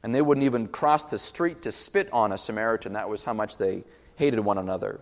And 0.02 0.12
they 0.12 0.22
wouldn't 0.22 0.44
even 0.44 0.66
cross 0.66 1.04
the 1.04 1.18
street 1.18 1.62
to 1.62 1.72
spit 1.72 2.08
on 2.12 2.32
a 2.32 2.38
Samaritan. 2.38 2.92
That 2.94 3.08
was 3.08 3.24
how 3.24 3.32
much 3.32 3.56
they 3.56 3.84
hated 4.16 4.40
one 4.40 4.58
another. 4.58 5.00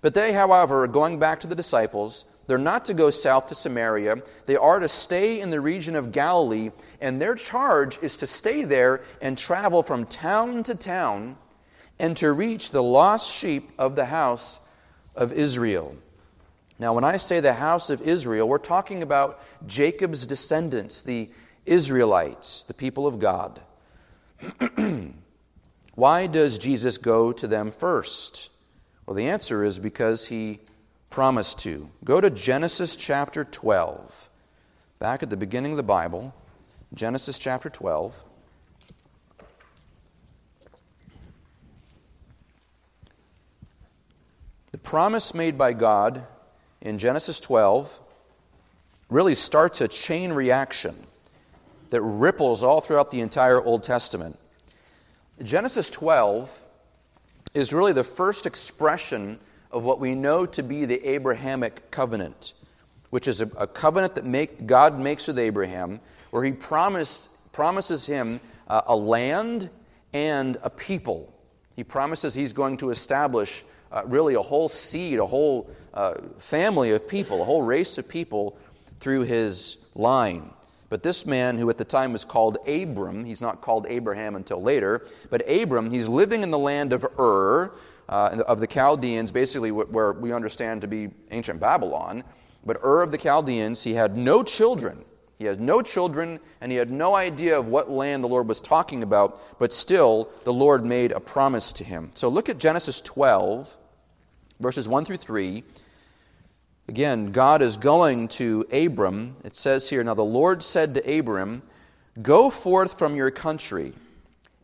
But 0.00 0.14
they, 0.14 0.32
however, 0.32 0.86
going 0.86 1.18
back 1.18 1.40
to 1.40 1.46
the 1.46 1.54
disciples, 1.54 2.24
they're 2.46 2.56
not 2.56 2.86
to 2.86 2.94
go 2.94 3.10
south 3.10 3.48
to 3.48 3.54
Samaria. 3.54 4.16
They 4.46 4.56
are 4.56 4.80
to 4.80 4.88
stay 4.88 5.40
in 5.40 5.50
the 5.50 5.60
region 5.60 5.94
of 5.94 6.12
Galilee, 6.12 6.70
and 7.02 7.20
their 7.20 7.34
charge 7.34 7.98
is 8.02 8.16
to 8.18 8.26
stay 8.26 8.64
there 8.64 9.02
and 9.20 9.36
travel 9.36 9.82
from 9.82 10.06
town 10.06 10.62
to 10.62 10.74
town 10.74 11.36
and 11.98 12.16
to 12.18 12.32
reach 12.32 12.70
the 12.70 12.82
lost 12.82 13.30
sheep 13.30 13.70
of 13.78 13.96
the 13.96 14.06
house 14.06 14.58
of 15.14 15.32
Israel. 15.32 15.96
Now, 16.78 16.94
when 16.94 17.04
I 17.04 17.16
say 17.16 17.40
the 17.40 17.54
house 17.54 17.90
of 17.90 18.00
Israel, 18.02 18.48
we're 18.48 18.58
talking 18.58 19.02
about 19.02 19.40
Jacob's 19.66 20.26
descendants, 20.26 21.02
the 21.02 21.28
Israelites, 21.66 22.62
the 22.64 22.74
people 22.74 23.06
of 23.06 23.18
God. 23.18 23.60
Why 25.94 26.28
does 26.28 26.58
Jesus 26.58 26.96
go 26.98 27.32
to 27.32 27.48
them 27.48 27.72
first? 27.72 28.50
Well, 29.04 29.14
the 29.14 29.28
answer 29.28 29.64
is 29.64 29.80
because 29.80 30.28
he 30.28 30.60
promised 31.10 31.58
to. 31.60 31.88
Go 32.04 32.20
to 32.20 32.30
Genesis 32.30 32.94
chapter 32.94 33.44
12. 33.44 34.30
Back 35.00 35.22
at 35.24 35.30
the 35.30 35.36
beginning 35.36 35.72
of 35.72 35.76
the 35.76 35.82
Bible, 35.82 36.34
Genesis 36.94 37.38
chapter 37.38 37.68
12. 37.68 38.22
Promise 44.88 45.34
made 45.34 45.58
by 45.58 45.74
God 45.74 46.24
in 46.80 46.96
Genesis 46.96 47.40
12 47.40 48.00
really 49.10 49.34
starts 49.34 49.82
a 49.82 49.88
chain 49.88 50.32
reaction 50.32 50.94
that 51.90 52.00
ripples 52.00 52.62
all 52.62 52.80
throughout 52.80 53.10
the 53.10 53.20
entire 53.20 53.62
Old 53.62 53.82
Testament. 53.82 54.38
Genesis 55.42 55.90
12 55.90 56.64
is 57.52 57.70
really 57.70 57.92
the 57.92 58.02
first 58.02 58.46
expression 58.46 59.38
of 59.70 59.84
what 59.84 60.00
we 60.00 60.14
know 60.14 60.46
to 60.46 60.62
be 60.62 60.86
the 60.86 61.06
Abrahamic 61.06 61.90
covenant, 61.90 62.54
which 63.10 63.28
is 63.28 63.42
a, 63.42 63.46
a 63.58 63.66
covenant 63.66 64.14
that 64.14 64.24
make, 64.24 64.66
God 64.66 64.98
makes 64.98 65.28
with 65.28 65.38
Abraham, 65.38 66.00
where 66.30 66.42
he 66.42 66.52
promise, 66.52 67.28
promises 67.52 68.06
him 68.06 68.40
uh, 68.68 68.80
a 68.86 68.96
land 68.96 69.68
and 70.14 70.56
a 70.62 70.70
people. 70.70 71.30
He 71.76 71.84
promises 71.84 72.32
he's 72.32 72.54
going 72.54 72.78
to 72.78 72.88
establish 72.88 73.64
uh, 73.92 74.02
really 74.06 74.34
a 74.34 74.40
whole 74.40 74.68
seed, 74.68 75.18
a 75.18 75.26
whole 75.26 75.70
uh, 75.94 76.14
family 76.38 76.92
of 76.92 77.08
people, 77.08 77.42
a 77.42 77.44
whole 77.44 77.62
race 77.62 77.98
of 77.98 78.08
people 78.08 78.58
through 79.00 79.22
his 79.22 79.86
line. 79.94 80.50
But 80.90 81.02
this 81.02 81.26
man, 81.26 81.58
who 81.58 81.68
at 81.68 81.76
the 81.76 81.84
time 81.84 82.12
was 82.12 82.24
called 82.24 82.58
Abram, 82.66 83.24
he's 83.24 83.42
not 83.42 83.60
called 83.60 83.86
Abraham 83.88 84.36
until 84.36 84.62
later, 84.62 85.06
but 85.30 85.42
Abram, 85.48 85.90
he's 85.90 86.08
living 86.08 86.42
in 86.42 86.50
the 86.50 86.58
land 86.58 86.92
of 86.92 87.04
Ur, 87.18 87.72
uh, 88.08 88.42
of 88.46 88.60
the 88.60 88.66
Chaldeans, 88.66 89.30
basically 89.30 89.70
where 89.70 90.12
we 90.12 90.32
understand 90.32 90.80
to 90.80 90.86
be 90.86 91.10
ancient 91.30 91.60
Babylon. 91.60 92.24
But 92.64 92.78
Ur 92.82 93.02
of 93.02 93.12
the 93.12 93.18
Chaldeans, 93.18 93.82
he 93.82 93.92
had 93.92 94.16
no 94.16 94.42
children. 94.42 95.04
He 95.38 95.44
had 95.44 95.60
no 95.60 95.82
children, 95.82 96.40
and 96.60 96.72
he 96.72 96.78
had 96.78 96.90
no 96.90 97.14
idea 97.14 97.56
of 97.56 97.68
what 97.68 97.88
land 97.88 98.24
the 98.24 98.28
Lord 98.28 98.48
was 98.48 98.60
talking 98.60 99.04
about, 99.04 99.58
but 99.60 99.72
still, 99.72 100.30
the 100.42 100.52
Lord 100.52 100.84
made 100.84 101.12
a 101.12 101.20
promise 101.20 101.72
to 101.74 101.84
him. 101.84 102.10
So 102.16 102.28
look 102.28 102.48
at 102.48 102.58
Genesis 102.58 103.00
12, 103.00 103.76
verses 104.58 104.88
1 104.88 105.04
through 105.04 105.18
3. 105.18 105.62
Again, 106.88 107.30
God 107.30 107.62
is 107.62 107.76
going 107.76 108.28
to 108.28 108.66
Abram. 108.72 109.36
It 109.44 109.54
says 109.54 109.88
here 109.88 110.02
Now 110.02 110.14
the 110.14 110.22
Lord 110.22 110.60
said 110.60 110.94
to 110.94 111.18
Abram, 111.18 111.62
Go 112.20 112.50
forth 112.50 112.98
from 112.98 113.14
your 113.14 113.30
country, 113.30 113.92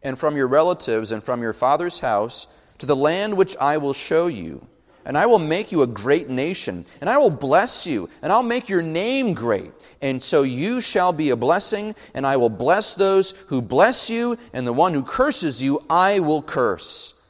and 0.02 0.18
from 0.18 0.37
your 0.37 0.48
relatives, 0.48 1.12
and 1.12 1.22
from 1.22 1.40
your 1.40 1.52
father's 1.52 2.00
house, 2.00 2.48
to 2.78 2.87
the 2.87 2.96
land 2.96 3.37
which 3.37 3.56
I 3.58 3.76
will 3.76 3.92
show 3.92 4.26
you. 4.26 4.66
And 5.04 5.16
I 5.16 5.26
will 5.26 5.38
make 5.38 5.70
you 5.70 5.82
a 5.82 5.87
great 5.87 6.30
nation, 6.30 6.84
and 7.00 7.08
I 7.08 7.18
will 7.18 7.30
bless 7.30 7.87
you, 7.87 8.08
and 8.22 8.32
I'll 8.32 8.42
make 8.42 8.68
your 8.68 8.82
name 8.82 9.34
great 9.34 9.70
and 10.04 10.22
so 10.22 10.42
you 10.42 10.82
shall 10.82 11.14
be 11.14 11.30
a 11.30 11.36
blessing, 11.36 11.94
and 12.12 12.26
I 12.26 12.36
will 12.36 12.50
bless 12.50 12.94
those 12.94 13.30
who 13.46 13.62
bless 13.62 14.10
you, 14.10 14.36
and 14.52 14.66
the 14.66 14.72
one 14.72 14.92
who 14.92 15.02
curses 15.02 15.62
you, 15.62 15.82
I 15.88 16.20
will 16.20 16.42
curse. 16.42 17.24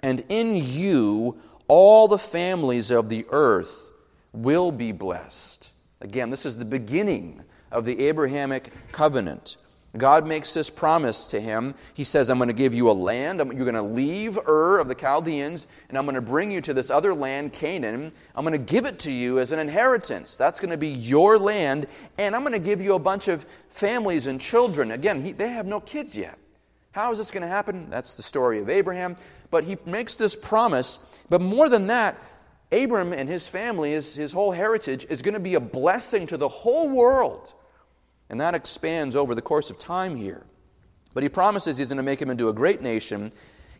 And 0.00 0.24
in 0.28 0.56
you, 0.56 1.40
all 1.68 2.08
the 2.08 2.18
families 2.18 2.90
of 2.90 3.08
the 3.08 3.26
earth 3.30 3.92
will 4.32 4.72
be 4.72 4.90
blessed. 4.90 5.70
Again, 6.00 6.28
this 6.30 6.44
is 6.44 6.58
the 6.58 6.64
beginning 6.64 7.44
of 7.70 7.84
the 7.84 8.08
Abrahamic 8.08 8.72
covenant. 8.90 9.56
God 9.98 10.26
makes 10.26 10.52
this 10.52 10.68
promise 10.68 11.26
to 11.28 11.40
him. 11.40 11.74
He 11.94 12.04
says, 12.04 12.28
I'm 12.28 12.38
going 12.38 12.48
to 12.48 12.54
give 12.54 12.74
you 12.74 12.90
a 12.90 12.92
land. 12.92 13.38
You're 13.38 13.70
going 13.70 13.74
to 13.74 13.82
leave 13.82 14.38
Ur 14.46 14.78
of 14.78 14.88
the 14.88 14.94
Chaldeans, 14.94 15.66
and 15.88 15.96
I'm 15.96 16.04
going 16.04 16.14
to 16.14 16.20
bring 16.20 16.50
you 16.50 16.60
to 16.62 16.74
this 16.74 16.90
other 16.90 17.14
land, 17.14 17.52
Canaan. 17.52 18.12
I'm 18.34 18.44
going 18.44 18.52
to 18.52 18.72
give 18.72 18.86
it 18.86 18.98
to 19.00 19.10
you 19.10 19.38
as 19.38 19.52
an 19.52 19.58
inheritance. 19.58 20.36
That's 20.36 20.60
going 20.60 20.70
to 20.70 20.76
be 20.76 20.88
your 20.88 21.38
land, 21.38 21.86
and 22.18 22.34
I'm 22.34 22.42
going 22.42 22.52
to 22.52 22.58
give 22.58 22.80
you 22.80 22.94
a 22.94 22.98
bunch 22.98 23.28
of 23.28 23.44
families 23.70 24.26
and 24.26 24.40
children. 24.40 24.90
Again, 24.90 25.22
he, 25.22 25.32
they 25.32 25.48
have 25.48 25.66
no 25.66 25.80
kids 25.80 26.16
yet. 26.16 26.38
How 26.92 27.12
is 27.12 27.18
this 27.18 27.30
going 27.30 27.42
to 27.42 27.48
happen? 27.48 27.90
That's 27.90 28.16
the 28.16 28.22
story 28.22 28.58
of 28.58 28.70
Abraham. 28.70 29.16
But 29.50 29.64
he 29.64 29.76
makes 29.84 30.14
this 30.14 30.34
promise. 30.34 31.16
But 31.28 31.40
more 31.42 31.68
than 31.68 31.86
that, 31.88 32.18
Abram 32.72 33.12
and 33.12 33.28
his 33.28 33.46
family, 33.46 33.92
his, 33.92 34.16
his 34.16 34.32
whole 34.32 34.50
heritage, 34.50 35.06
is 35.08 35.22
going 35.22 35.34
to 35.34 35.40
be 35.40 35.54
a 35.54 35.60
blessing 35.60 36.26
to 36.28 36.36
the 36.36 36.48
whole 36.48 36.88
world. 36.88 37.54
And 38.30 38.40
that 38.40 38.54
expands 38.54 39.14
over 39.14 39.34
the 39.34 39.42
course 39.42 39.70
of 39.70 39.78
time 39.78 40.16
here. 40.16 40.44
But 41.14 41.22
he 41.22 41.28
promises 41.28 41.78
he's 41.78 41.88
going 41.88 41.96
to 41.96 42.02
make 42.02 42.20
him 42.20 42.30
into 42.30 42.48
a 42.48 42.52
great 42.52 42.82
nation. 42.82 43.32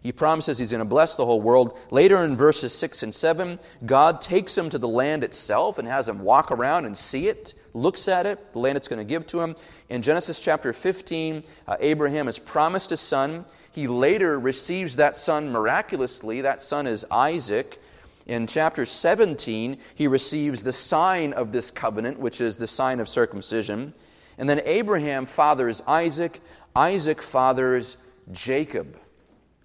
He 0.02 0.12
promises 0.12 0.59
he's 0.59 0.70
going 0.70 0.78
to 0.78 0.85
bless 0.85 1.16
the 1.16 1.26
whole 1.26 1.40
world. 1.40 1.78
Later 1.90 2.24
in 2.24 2.37
verses 2.37 2.72
6 2.72 3.02
and 3.02 3.14
7, 3.14 3.59
God 3.85 4.20
takes 4.20 4.56
him 4.56 4.70
to 4.70 4.78
the 4.78 4.88
land 4.88 5.24
itself 5.24 5.78
and 5.78 5.88
has 5.88 6.09
him 6.09 6.20
walk 6.20 6.52
around 6.52 6.85
and 6.85 6.96
see 6.96 7.28
it, 7.28 7.54
looks 7.74 8.06
at 8.06 8.24
it, 8.24 8.52
the 8.52 8.59
land 8.59 8.76
it's 8.76 8.88
going 8.88 9.04
to 9.04 9.04
give 9.04 9.26
to 9.26 9.40
him. 9.40 9.56
In 9.88 10.02
Genesis 10.02 10.40
chapter 10.40 10.72
15, 10.72 11.42
uh, 11.66 11.76
Abraham 11.80 12.26
has 12.26 12.38
promised 12.38 12.92
a 12.92 12.96
son. 12.96 13.44
He 13.72 13.88
later 13.88 14.38
receives 14.38 14.96
that 14.96 15.16
son 15.16 15.50
miraculously. 15.50 16.40
That 16.40 16.62
son 16.62 16.87
is 16.87 17.04
Isaac. 17.11 17.78
In 18.26 18.46
chapter 18.46 18.87
17, 18.87 19.76
he 19.94 20.09
receives 20.09 20.64
the 20.64 20.72
sign 20.72 21.32
of 21.32 21.52
this 21.52 21.70
covenant, 21.70 22.18
which 22.18 22.40
is 22.40 22.56
the 22.56 22.66
sign 22.66 23.00
of 23.00 23.09
circumcision. 23.09 23.92
And 24.38 24.49
then 24.49 24.61
Abraham 24.64 25.27
fathers 25.27 25.83
Isaac. 25.87 26.40
Isaac 26.75 27.22
fathers 27.22 27.96
Jacob. 28.33 28.99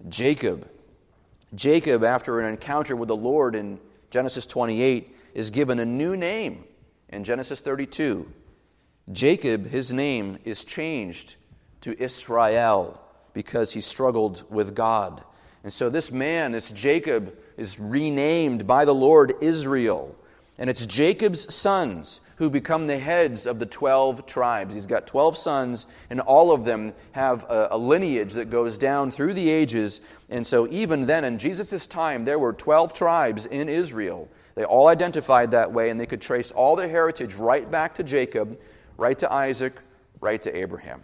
Jacob. 0.08 0.68
Jacob, 1.54 2.02
after 2.02 2.40
an 2.40 2.46
encounter 2.46 2.96
with 2.96 3.08
the 3.08 3.16
Lord 3.16 3.54
in 3.54 3.78
Genesis 4.10 4.46
28, 4.46 5.14
is 5.34 5.50
given 5.50 5.78
a 5.78 5.84
new 5.84 6.16
name 6.16 6.64
in 7.10 7.24
Genesis 7.24 7.60
32. 7.60 8.26
Jacob, 9.10 9.66
his 9.66 9.92
name 9.92 10.38
is 10.44 10.64
changed 10.64 11.36
to 11.82 12.00
Israel 12.02 13.00
because 13.34 13.72
he 13.72 13.80
struggled 13.80 14.44
with 14.50 14.74
God. 14.74 15.22
And 15.64 15.72
so 15.72 15.90
this 15.90 16.10
man, 16.10 16.52
this 16.52 16.72
Jacob, 16.72 17.36
is 17.56 17.78
renamed 17.78 18.66
by 18.66 18.84
the 18.84 18.94
Lord 18.94 19.34
Israel. 19.40 20.16
And 20.62 20.70
it's 20.70 20.86
Jacob's 20.86 21.52
sons 21.52 22.20
who 22.36 22.48
become 22.48 22.86
the 22.86 22.96
heads 22.96 23.48
of 23.48 23.58
the 23.58 23.66
12 23.66 24.26
tribes. 24.26 24.74
He's 24.74 24.86
got 24.86 25.08
12 25.08 25.36
sons, 25.36 25.88
and 26.08 26.20
all 26.20 26.52
of 26.52 26.64
them 26.64 26.92
have 27.10 27.42
a, 27.50 27.66
a 27.72 27.76
lineage 27.76 28.34
that 28.34 28.48
goes 28.48 28.78
down 28.78 29.10
through 29.10 29.34
the 29.34 29.50
ages. 29.50 30.02
And 30.30 30.46
so, 30.46 30.68
even 30.68 31.04
then, 31.04 31.24
in 31.24 31.36
Jesus' 31.36 31.88
time, 31.88 32.24
there 32.24 32.38
were 32.38 32.52
12 32.52 32.92
tribes 32.92 33.46
in 33.46 33.68
Israel. 33.68 34.28
They 34.54 34.62
all 34.62 34.86
identified 34.86 35.50
that 35.50 35.72
way, 35.72 35.90
and 35.90 35.98
they 35.98 36.06
could 36.06 36.20
trace 36.20 36.52
all 36.52 36.76
their 36.76 36.88
heritage 36.88 37.34
right 37.34 37.68
back 37.68 37.96
to 37.96 38.04
Jacob, 38.04 38.56
right 38.98 39.18
to 39.18 39.32
Isaac, 39.32 39.80
right 40.20 40.40
to 40.42 40.56
Abraham. 40.56 41.02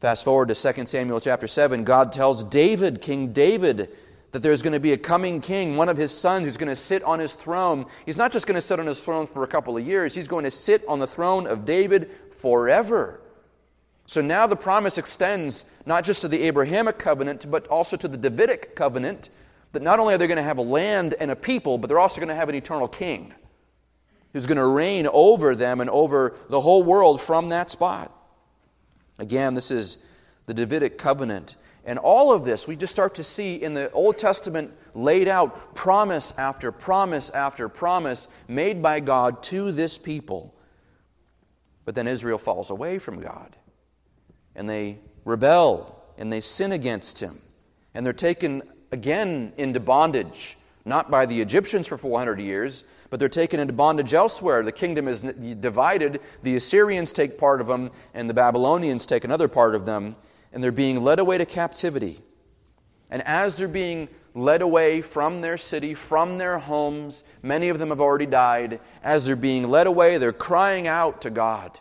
Fast 0.00 0.24
forward 0.24 0.48
to 0.48 0.54
2 0.54 0.86
Samuel 0.86 1.20
chapter 1.20 1.46
7, 1.46 1.84
God 1.84 2.12
tells 2.12 2.44
David, 2.44 3.02
King 3.02 3.34
David, 3.34 3.90
that 4.36 4.42
there's 4.42 4.60
going 4.60 4.74
to 4.74 4.80
be 4.80 4.92
a 4.92 4.98
coming 4.98 5.40
king, 5.40 5.78
one 5.78 5.88
of 5.88 5.96
his 5.96 6.12
sons, 6.12 6.44
who's 6.44 6.58
going 6.58 6.68
to 6.68 6.76
sit 6.76 7.02
on 7.04 7.18
his 7.18 7.36
throne. 7.36 7.86
He's 8.04 8.18
not 8.18 8.30
just 8.30 8.46
going 8.46 8.56
to 8.56 8.60
sit 8.60 8.78
on 8.78 8.84
his 8.84 9.00
throne 9.00 9.26
for 9.26 9.44
a 9.44 9.46
couple 9.46 9.78
of 9.78 9.86
years, 9.86 10.14
he's 10.14 10.28
going 10.28 10.44
to 10.44 10.50
sit 10.50 10.84
on 10.86 10.98
the 10.98 11.06
throne 11.06 11.46
of 11.46 11.64
David 11.64 12.10
forever. 12.32 13.22
So 14.04 14.20
now 14.20 14.46
the 14.46 14.54
promise 14.54 14.98
extends 14.98 15.64
not 15.86 16.04
just 16.04 16.20
to 16.20 16.28
the 16.28 16.42
Abrahamic 16.42 16.98
covenant, 16.98 17.50
but 17.50 17.66
also 17.68 17.96
to 17.96 18.06
the 18.06 18.18
Davidic 18.18 18.76
covenant, 18.76 19.30
that 19.72 19.80
not 19.80 20.00
only 20.00 20.12
are 20.12 20.18
they 20.18 20.26
going 20.26 20.36
to 20.36 20.42
have 20.42 20.58
a 20.58 20.62
land 20.62 21.14
and 21.18 21.30
a 21.30 21.36
people, 21.36 21.78
but 21.78 21.86
they're 21.86 21.98
also 21.98 22.20
going 22.20 22.28
to 22.28 22.34
have 22.34 22.50
an 22.50 22.54
eternal 22.54 22.88
king 22.88 23.32
who's 24.34 24.44
going 24.44 24.58
to 24.58 24.66
reign 24.66 25.08
over 25.14 25.54
them 25.54 25.80
and 25.80 25.88
over 25.88 26.34
the 26.50 26.60
whole 26.60 26.82
world 26.82 27.22
from 27.22 27.48
that 27.48 27.70
spot. 27.70 28.12
Again, 29.18 29.54
this 29.54 29.70
is 29.70 30.06
the 30.44 30.52
Davidic 30.52 30.98
covenant. 30.98 31.56
And 31.86 32.00
all 32.00 32.32
of 32.32 32.44
this, 32.44 32.66
we 32.66 32.74
just 32.74 32.92
start 32.92 33.14
to 33.14 33.24
see 33.24 33.62
in 33.62 33.72
the 33.72 33.90
Old 33.92 34.18
Testament 34.18 34.72
laid 34.94 35.28
out 35.28 35.74
promise 35.74 36.36
after 36.36 36.72
promise 36.72 37.30
after 37.30 37.68
promise 37.68 38.26
made 38.48 38.82
by 38.82 38.98
God 38.98 39.40
to 39.44 39.70
this 39.70 39.96
people. 39.96 40.52
But 41.84 41.94
then 41.94 42.08
Israel 42.08 42.38
falls 42.38 42.70
away 42.70 42.98
from 42.98 43.20
God. 43.20 43.54
And 44.56 44.68
they 44.68 44.98
rebel 45.24 46.04
and 46.18 46.32
they 46.32 46.40
sin 46.40 46.72
against 46.72 47.20
Him. 47.20 47.40
And 47.94 48.04
they're 48.04 48.12
taken 48.12 48.62
again 48.90 49.52
into 49.56 49.78
bondage, 49.78 50.58
not 50.84 51.08
by 51.08 51.24
the 51.24 51.40
Egyptians 51.40 51.86
for 51.86 51.96
400 51.96 52.40
years, 52.40 52.82
but 53.10 53.20
they're 53.20 53.28
taken 53.28 53.60
into 53.60 53.72
bondage 53.72 54.12
elsewhere. 54.12 54.64
The 54.64 54.72
kingdom 54.72 55.06
is 55.06 55.22
divided. 55.22 56.20
The 56.42 56.56
Assyrians 56.56 57.12
take 57.12 57.38
part 57.38 57.60
of 57.60 57.68
them, 57.68 57.92
and 58.12 58.28
the 58.28 58.34
Babylonians 58.34 59.06
take 59.06 59.22
another 59.22 59.46
part 59.46 59.76
of 59.76 59.86
them 59.86 60.16
and 60.56 60.64
they're 60.64 60.72
being 60.72 61.04
led 61.04 61.18
away 61.18 61.36
to 61.36 61.44
captivity. 61.44 62.18
And 63.10 63.20
as 63.26 63.58
they're 63.58 63.68
being 63.68 64.08
led 64.32 64.62
away 64.62 65.02
from 65.02 65.42
their 65.42 65.58
city, 65.58 65.92
from 65.92 66.38
their 66.38 66.56
homes, 66.56 67.24
many 67.42 67.68
of 67.68 67.78
them 67.78 67.90
have 67.90 68.00
already 68.00 68.24
died. 68.24 68.80
As 69.04 69.26
they're 69.26 69.36
being 69.36 69.68
led 69.68 69.86
away, 69.86 70.16
they're 70.16 70.32
crying 70.32 70.86
out 70.86 71.20
to 71.20 71.30
God. 71.30 71.78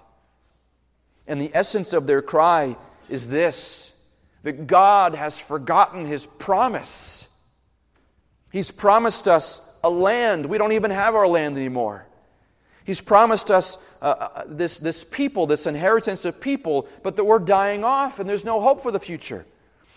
And 1.25 1.39
the 1.39 1.51
essence 1.53 1.93
of 1.93 2.05
their 2.05 2.21
cry 2.21 2.75
is 3.07 3.29
this 3.29 4.03
that 4.43 4.67
God 4.67 5.15
has 5.15 5.39
forgotten 5.39 6.05
his 6.05 6.25
promise. 6.25 7.33
He's 8.51 8.71
promised 8.71 9.29
us 9.29 9.79
a 9.85 9.89
land. 9.89 10.47
We 10.47 10.57
don't 10.57 10.73
even 10.73 10.91
have 10.91 11.15
our 11.15 11.29
land 11.29 11.55
anymore. 11.55 12.05
He's 12.83 12.99
promised 12.99 13.51
us 13.51 13.77
uh, 14.05 14.29
uh, 14.35 14.43
this, 14.45 14.77
this 14.77 15.03
people, 15.03 15.47
this 15.47 15.65
inheritance 15.65 16.25
of 16.25 16.39
people, 16.39 16.87
but 17.01 17.15
that 17.15 17.23
we're 17.23 17.39
dying 17.39 17.83
off 17.83 18.19
and 18.19 18.29
there's 18.29 18.45
no 18.45 18.61
hope 18.61 18.83
for 18.83 18.91
the 18.91 18.99
future. 18.99 19.47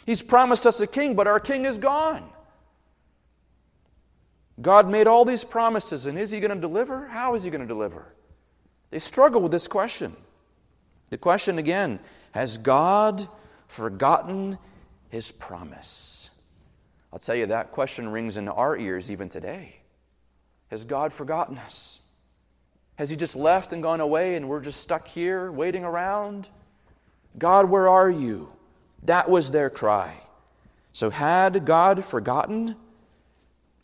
He's 0.06 0.22
promised 0.22 0.64
us 0.64 0.80
a 0.80 0.86
king, 0.86 1.14
but 1.14 1.26
our 1.26 1.38
king 1.38 1.66
is 1.66 1.76
gone. 1.76 2.26
God 4.62 4.88
made 4.88 5.06
all 5.06 5.26
these 5.26 5.44
promises, 5.44 6.06
and 6.06 6.18
is 6.18 6.30
he 6.30 6.40
going 6.40 6.54
to 6.54 6.60
deliver? 6.60 7.06
How 7.08 7.34
is 7.34 7.44
he 7.44 7.50
going 7.50 7.60
to 7.60 7.66
deliver? 7.66 8.06
They 8.90 8.98
struggle 8.98 9.42
with 9.42 9.52
this 9.52 9.68
question. 9.68 10.16
The 11.10 11.18
question 11.18 11.58
again 11.58 12.00
has 12.30 12.56
God 12.56 13.28
forgotten 13.66 14.56
his 15.10 15.30
promise? 15.30 16.30
I'll 17.12 17.18
tell 17.18 17.34
you, 17.34 17.44
that 17.44 17.72
question 17.72 18.08
rings 18.08 18.38
in 18.38 18.48
our 18.48 18.74
ears 18.74 19.10
even 19.10 19.28
today. 19.28 19.76
Has 20.70 20.86
God 20.86 21.12
forgotten 21.12 21.58
us? 21.58 22.00
Has 22.98 23.11
he 23.11 23.16
just 23.16 23.37
left 23.37 23.72
and 23.72 23.80
gone 23.80 24.00
away 24.00 24.34
and 24.34 24.48
we're 24.48 24.61
just 24.61 24.80
stuck 24.80 25.06
here 25.06 25.52
waiting 25.52 25.84
around? 25.84 26.48
God, 27.38 27.70
where 27.70 27.88
are 27.88 28.11
you? 28.11 28.50
That 29.04 29.30
was 29.30 29.52
their 29.52 29.70
cry. 29.70 30.14
So, 30.92 31.08
had 31.11 31.64
God 31.64 32.04
forgotten? 32.04 32.74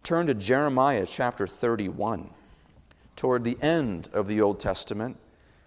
Turn 0.02 0.26
to 0.26 0.34
Jeremiah 0.34 1.06
chapter 1.06 1.46
31. 1.46 2.28
Toward 3.14 3.44
the 3.44 3.56
end 3.62 4.08
of 4.12 4.26
the 4.26 4.40
Old 4.40 4.58
Testament, 4.58 5.16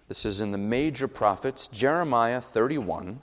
this 0.08 0.26
is 0.26 0.42
in 0.42 0.52
the 0.52 0.58
major 0.58 1.08
prophets, 1.08 1.68
Jeremiah 1.68 2.42
31. 2.42 3.18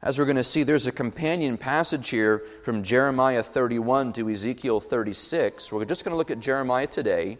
As 0.00 0.16
we're 0.16 0.26
going 0.26 0.36
to 0.36 0.44
see, 0.44 0.62
there's 0.62 0.86
a 0.86 0.92
companion 0.92 1.58
passage 1.58 2.08
here 2.10 2.44
from 2.62 2.84
Jeremiah 2.84 3.42
31 3.42 4.12
to 4.12 4.30
Ezekiel 4.30 4.78
36. 4.78 5.72
We're 5.72 5.84
just 5.86 6.04
going 6.04 6.12
to 6.12 6.16
look 6.16 6.30
at 6.30 6.38
Jeremiah 6.38 6.86
today. 6.86 7.38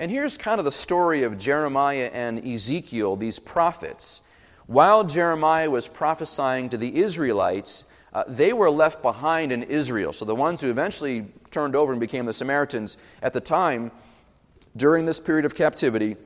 And 0.00 0.12
here's 0.12 0.38
kind 0.38 0.60
of 0.60 0.64
the 0.64 0.72
story 0.72 1.24
of 1.24 1.36
Jeremiah 1.36 2.08
and 2.12 2.46
Ezekiel, 2.46 3.16
these 3.16 3.40
prophets. 3.40 4.22
While 4.66 5.02
Jeremiah 5.02 5.68
was 5.68 5.88
prophesying 5.88 6.68
to 6.68 6.76
the 6.76 6.96
Israelites, 6.98 7.92
uh, 8.12 8.22
they 8.28 8.52
were 8.52 8.70
left 8.70 9.02
behind 9.02 9.50
in 9.50 9.64
Israel. 9.64 10.12
So 10.12 10.24
the 10.24 10.36
ones 10.36 10.60
who 10.60 10.70
eventually 10.70 11.26
turned 11.50 11.74
over 11.74 11.90
and 11.90 12.00
became 12.00 12.26
the 12.26 12.32
Samaritans 12.32 12.96
at 13.22 13.32
the 13.32 13.40
time, 13.40 13.90
during 14.76 15.04
this 15.04 15.18
period 15.18 15.44
of 15.44 15.56
captivity, 15.56 16.16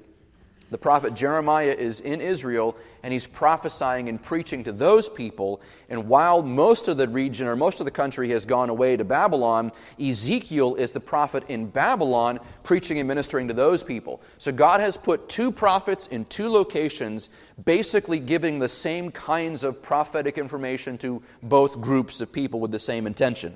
the 0.73 0.79
prophet 0.79 1.13
Jeremiah 1.13 1.77
is 1.79 2.01
in 2.01 2.23
Israel 2.23 2.75
and 3.03 3.13
he's 3.13 3.27
prophesying 3.27 4.09
and 4.09 4.21
preaching 4.21 4.65
to 4.65 4.73
those 4.73 5.07
people. 5.07 5.61
And 5.91 6.09
while 6.09 6.43
most 6.43 6.89
of 6.89 6.97
the 6.97 7.07
region 7.07 7.47
or 7.47 7.57
most 7.57 7.81
of 7.81 7.85
the 7.85 7.91
country 7.91 8.31
has 8.31 8.47
gone 8.47 8.71
away 8.71 8.97
to 8.97 9.05
Babylon, 9.05 9.71
Ezekiel 10.01 10.77
is 10.77 10.93
the 10.93 11.01
prophet 11.01 11.45
in 11.49 11.67
Babylon 11.67 12.41
preaching 12.63 12.99
and 12.99 13.07
ministering 13.07 13.49
to 13.49 13.55
those 13.55 13.83
people. 13.83 14.23
So 14.39 14.51
God 14.51 14.81
has 14.81 14.97
put 14.97 15.29
two 15.29 15.53
prophets 15.53 16.07
in 16.07 16.25
two 16.25 16.49
locations, 16.49 17.29
basically 17.67 18.19
giving 18.19 18.59
the 18.59 18.69
same 18.69 19.11
kinds 19.11 19.65
of 19.65 19.83
prophetic 19.83 20.39
information 20.39 20.97
to 20.99 21.23
both 21.43 21.83
groups 21.83 22.23
of 22.23 22.33
people 22.33 22.61
with 22.61 22.71
the 22.71 22.79
same 22.79 23.07
intention. 23.07 23.53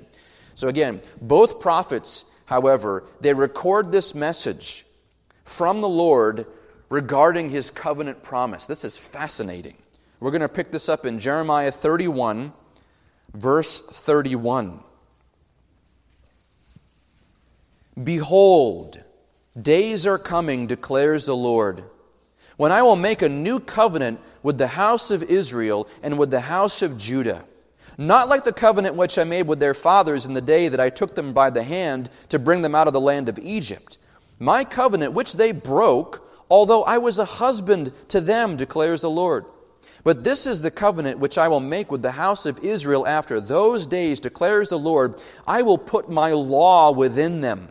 So 0.53 0.67
again, 0.67 1.01
both 1.19 1.59
prophets, 1.59 2.25
however, 2.45 3.05
they 3.21 3.33
record 3.33 3.91
this 3.91 4.13
message 4.13 4.85
from 5.45 5.81
the 5.81 5.89
Lord 5.89 6.45
regarding 6.89 7.49
his 7.49 7.71
covenant 7.71 8.23
promise. 8.23 8.67
This 8.67 8.85
is 8.85 8.97
fascinating. 8.97 9.75
We're 10.19 10.31
going 10.31 10.41
to 10.41 10.49
pick 10.49 10.71
this 10.71 10.89
up 10.89 11.05
in 11.05 11.19
Jeremiah 11.19 11.71
31, 11.71 12.53
verse 13.33 13.81
31. 13.81 14.79
Behold, 18.03 18.99
days 19.59 20.05
are 20.05 20.17
coming, 20.17 20.67
declares 20.67 21.25
the 21.25 21.35
Lord, 21.35 21.83
when 22.55 22.71
I 22.71 22.81
will 22.81 22.95
make 22.95 23.21
a 23.21 23.29
new 23.29 23.59
covenant 23.59 24.19
with 24.43 24.57
the 24.57 24.67
house 24.67 25.11
of 25.11 25.23
Israel 25.23 25.87
and 26.01 26.17
with 26.17 26.31
the 26.31 26.41
house 26.41 26.81
of 26.81 26.97
Judah. 26.97 27.43
Not 27.97 28.29
like 28.29 28.43
the 28.43 28.53
covenant 28.53 28.95
which 28.95 29.17
I 29.17 29.23
made 29.23 29.47
with 29.47 29.59
their 29.59 29.73
fathers 29.73 30.27
in 30.27 30.35
the 30.35 30.41
day 30.41 30.67
that 30.67 30.79
I 30.79 30.89
took 30.89 31.15
them 31.15 31.33
by 31.33 31.49
the 31.49 31.63
hand 31.63 32.11
to 32.29 32.37
bring 32.37 32.61
them 32.61 32.75
out 32.75 32.87
of 32.87 32.93
the 32.93 33.01
land 33.01 33.27
of 33.27 33.39
Egypt. 33.39 33.97
My 34.39 34.63
covenant 34.63 35.13
which 35.13 35.33
they 35.33 35.51
broke 35.51 36.26
although 36.49 36.83
I 36.83 36.97
was 36.97 37.19
a 37.19 37.25
husband 37.25 37.91
to 38.09 38.21
them, 38.21 38.57
declares 38.57 39.01
the 39.01 39.09
Lord. 39.09 39.45
But 40.03 40.23
this 40.23 40.47
is 40.47 40.61
the 40.61 40.71
covenant 40.71 41.19
which 41.19 41.37
I 41.37 41.47
will 41.47 41.59
make 41.59 41.91
with 41.91 42.01
the 42.01 42.11
house 42.11 42.45
of 42.45 42.63
Israel 42.63 43.05
after 43.05 43.41
those 43.41 43.85
days, 43.85 44.19
declares 44.19 44.69
the 44.69 44.79
Lord. 44.79 45.21
I 45.45 45.63
will 45.63 45.77
put 45.77 46.09
my 46.09 46.31
law 46.31 46.91
within 46.91 47.41
them, 47.41 47.69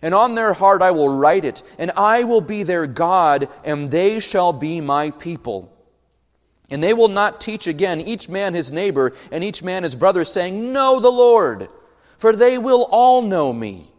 and 0.00 0.14
on 0.14 0.34
their 0.34 0.54
heart 0.54 0.80
I 0.80 0.92
will 0.92 1.14
write 1.14 1.44
it, 1.44 1.62
and 1.78 1.90
I 1.96 2.24
will 2.24 2.40
be 2.40 2.62
their 2.62 2.86
God, 2.86 3.48
and 3.64 3.90
they 3.90 4.20
shall 4.20 4.52
be 4.52 4.80
my 4.80 5.10
people. 5.10 5.70
And 6.70 6.82
they 6.82 6.94
will 6.94 7.08
not 7.08 7.40
teach 7.40 7.66
again, 7.66 8.00
each 8.00 8.28
man 8.28 8.54
his 8.54 8.72
neighbor 8.72 9.12
and 9.30 9.44
each 9.44 9.62
man 9.62 9.82
his 9.82 9.94
brother, 9.94 10.24
saying, 10.24 10.72
Know 10.72 10.98
the 10.98 11.12
Lord, 11.12 11.68
for 12.16 12.34
they 12.34 12.56
will 12.56 12.88
all 12.90 13.20
know 13.20 13.52
me. 13.52 13.92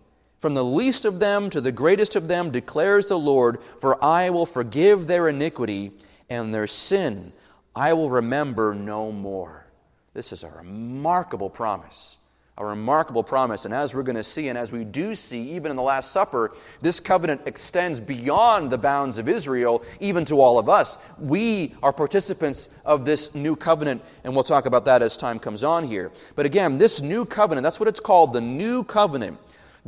From 0.45 0.53
the 0.53 0.63
least 0.63 1.05
of 1.05 1.17
them 1.17 1.49
to 1.49 1.59
the 1.59 1.71
greatest 1.71 2.15
of 2.15 2.27
them 2.27 2.51
declares 2.51 3.07
the 3.07 3.17
Lord, 3.17 3.59
for 3.81 3.97
I 4.05 4.29
will 4.29 4.45
forgive 4.45 5.07
their 5.07 5.27
iniquity 5.27 5.91
and 6.29 6.53
their 6.53 6.67
sin 6.67 7.31
I 7.75 7.93
will 7.93 8.11
remember 8.11 8.75
no 8.75 9.11
more. 9.11 9.65
This 10.13 10.31
is 10.31 10.43
a 10.43 10.49
remarkable 10.49 11.49
promise 11.49 12.19
a 12.57 12.65
remarkable 12.65 13.23
promise. 13.23 13.65
And 13.65 13.73
as 13.73 13.93
we're 13.93 14.03
going 14.03 14.15
to 14.15 14.23
see, 14.23 14.47
and 14.47 14.57
as 14.57 14.71
we 14.71 14.85
do 14.85 15.13
see, 15.13 15.51
even 15.51 15.71
in 15.71 15.77
the 15.77 15.83
Last 15.83 16.11
Supper, 16.11 16.53
this 16.81 16.99
covenant 16.99 17.41
extends 17.45 17.99
beyond 17.99 18.71
the 18.71 18.77
bounds 18.77 19.17
of 19.17 19.27
Israel, 19.27 19.83
even 19.99 20.23
to 20.25 20.39
all 20.39 20.57
of 20.57 20.69
us. 20.69 20.97
We 21.19 21.75
are 21.83 21.91
participants 21.91 22.69
of 22.85 23.05
this 23.05 23.35
new 23.35 23.55
covenant, 23.57 24.01
and 24.23 24.33
we'll 24.33 24.45
talk 24.45 24.67
about 24.67 24.85
that 24.85 25.01
as 25.01 25.17
time 25.17 25.37
comes 25.37 25.63
on 25.65 25.83
here. 25.83 26.11
But 26.35 26.45
again, 26.45 26.77
this 26.77 27.01
new 27.01 27.25
covenant, 27.25 27.63
that's 27.63 27.79
what 27.79 27.89
it's 27.89 27.99
called 27.99 28.31
the 28.31 28.41
new 28.41 28.85
covenant. 28.85 29.37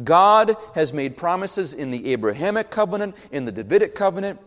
God 0.03 0.55
has 0.75 0.93
made 0.93 1.17
promises 1.17 1.73
in 1.73 1.91
the 1.91 2.12
Abrahamic 2.12 2.69
covenant, 2.69 3.15
in 3.31 3.45
the 3.45 3.51
Davidic 3.51 3.95
covenant, 3.95 4.39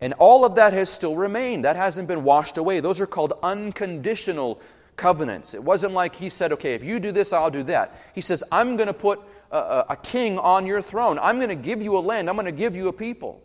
and 0.00 0.14
all 0.14 0.44
of 0.44 0.54
that 0.56 0.72
has 0.72 0.90
still 0.90 1.16
remained. 1.16 1.64
That 1.64 1.76
hasn't 1.76 2.08
been 2.08 2.24
washed 2.24 2.56
away. 2.56 2.80
Those 2.80 3.00
are 3.00 3.06
called 3.06 3.34
unconditional 3.42 4.60
covenants. 4.96 5.54
It 5.54 5.62
wasn't 5.62 5.94
like 5.94 6.14
he 6.14 6.28
said, 6.28 6.52
okay, 6.52 6.74
if 6.74 6.84
you 6.84 7.00
do 7.00 7.12
this, 7.12 7.32
I'll 7.32 7.50
do 7.50 7.62
that. 7.64 7.94
He 8.14 8.20
says, 8.20 8.44
I'm 8.50 8.76
going 8.76 8.86
to 8.86 8.94
put 8.94 9.20
a, 9.50 9.84
a, 9.90 9.96
king 9.96 10.38
on 10.38 10.66
your 10.66 10.82
throne. 10.82 11.18
I'm 11.18 11.36
going 11.36 11.48
to 11.48 11.54
give 11.54 11.82
you 11.82 11.96
a 11.96 12.00
land. 12.00 12.28
I'm 12.28 12.36
going 12.36 12.46
to 12.46 12.52
give 12.52 12.76
you 12.76 12.88
a 12.88 12.92
people. 12.92 13.42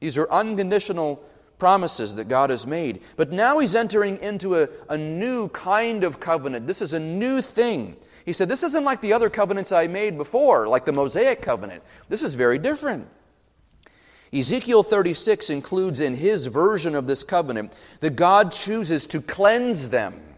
These 0.00 0.18
are 0.18 0.30
unconditional 0.30 1.22
promises 1.58 2.16
that 2.16 2.28
God 2.28 2.50
has 2.50 2.66
made. 2.66 3.02
But 3.16 3.32
now 3.32 3.58
he's 3.58 3.74
entering 3.74 4.18
into 4.18 4.56
a, 4.56 4.68
a 4.88 4.96
new 4.96 5.48
kind 5.48 6.04
of 6.04 6.20
covenant. 6.20 6.66
This 6.66 6.82
is 6.82 6.92
a 6.94 7.00
new 7.00 7.40
thing. 7.40 7.96
He 8.28 8.34
said, 8.34 8.48
This 8.48 8.62
isn't 8.62 8.84
like 8.84 9.00
the 9.00 9.14
other 9.14 9.30
covenants 9.30 9.72
I 9.72 9.86
made 9.86 10.16
before, 10.18 10.68
like 10.68 10.84
the 10.84 10.92
Mosaic 10.92 11.42
covenant. 11.42 11.82
This 12.08 12.22
is 12.22 12.34
very 12.34 12.58
different. 12.58 13.08
Ezekiel 14.32 14.82
36 14.82 15.48
includes 15.48 16.00
in 16.02 16.14
his 16.14 16.46
version 16.46 16.94
of 16.94 17.06
this 17.06 17.24
covenant 17.24 17.72
that 18.00 18.16
God 18.16 18.52
chooses 18.52 19.06
to 19.08 19.22
cleanse 19.22 19.88
them 19.88 20.28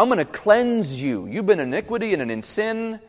I'm 0.00 0.08
going 0.08 0.16
to 0.18 0.24
cleanse 0.24 1.02
you. 1.02 1.26
You've 1.26 1.44
been 1.44 1.60
iniquity 1.60 2.14
and 2.14 2.30
in 2.30 2.40
sin. 2.40 3.00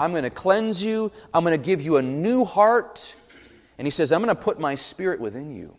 I'm 0.00 0.10
going 0.10 0.24
to 0.24 0.30
cleanse 0.30 0.82
you. 0.82 1.12
I'm 1.32 1.44
going 1.44 1.56
to 1.56 1.64
give 1.64 1.80
you 1.80 1.98
a 1.98 2.02
new 2.02 2.44
heart. 2.44 3.14
And 3.78 3.86
he 3.86 3.92
says, 3.92 4.10
I'm 4.10 4.22
going 4.22 4.34
to 4.34 4.42
put 4.42 4.58
my 4.58 4.74
spirit 4.74 5.20
within 5.20 5.54
you. 5.54 5.76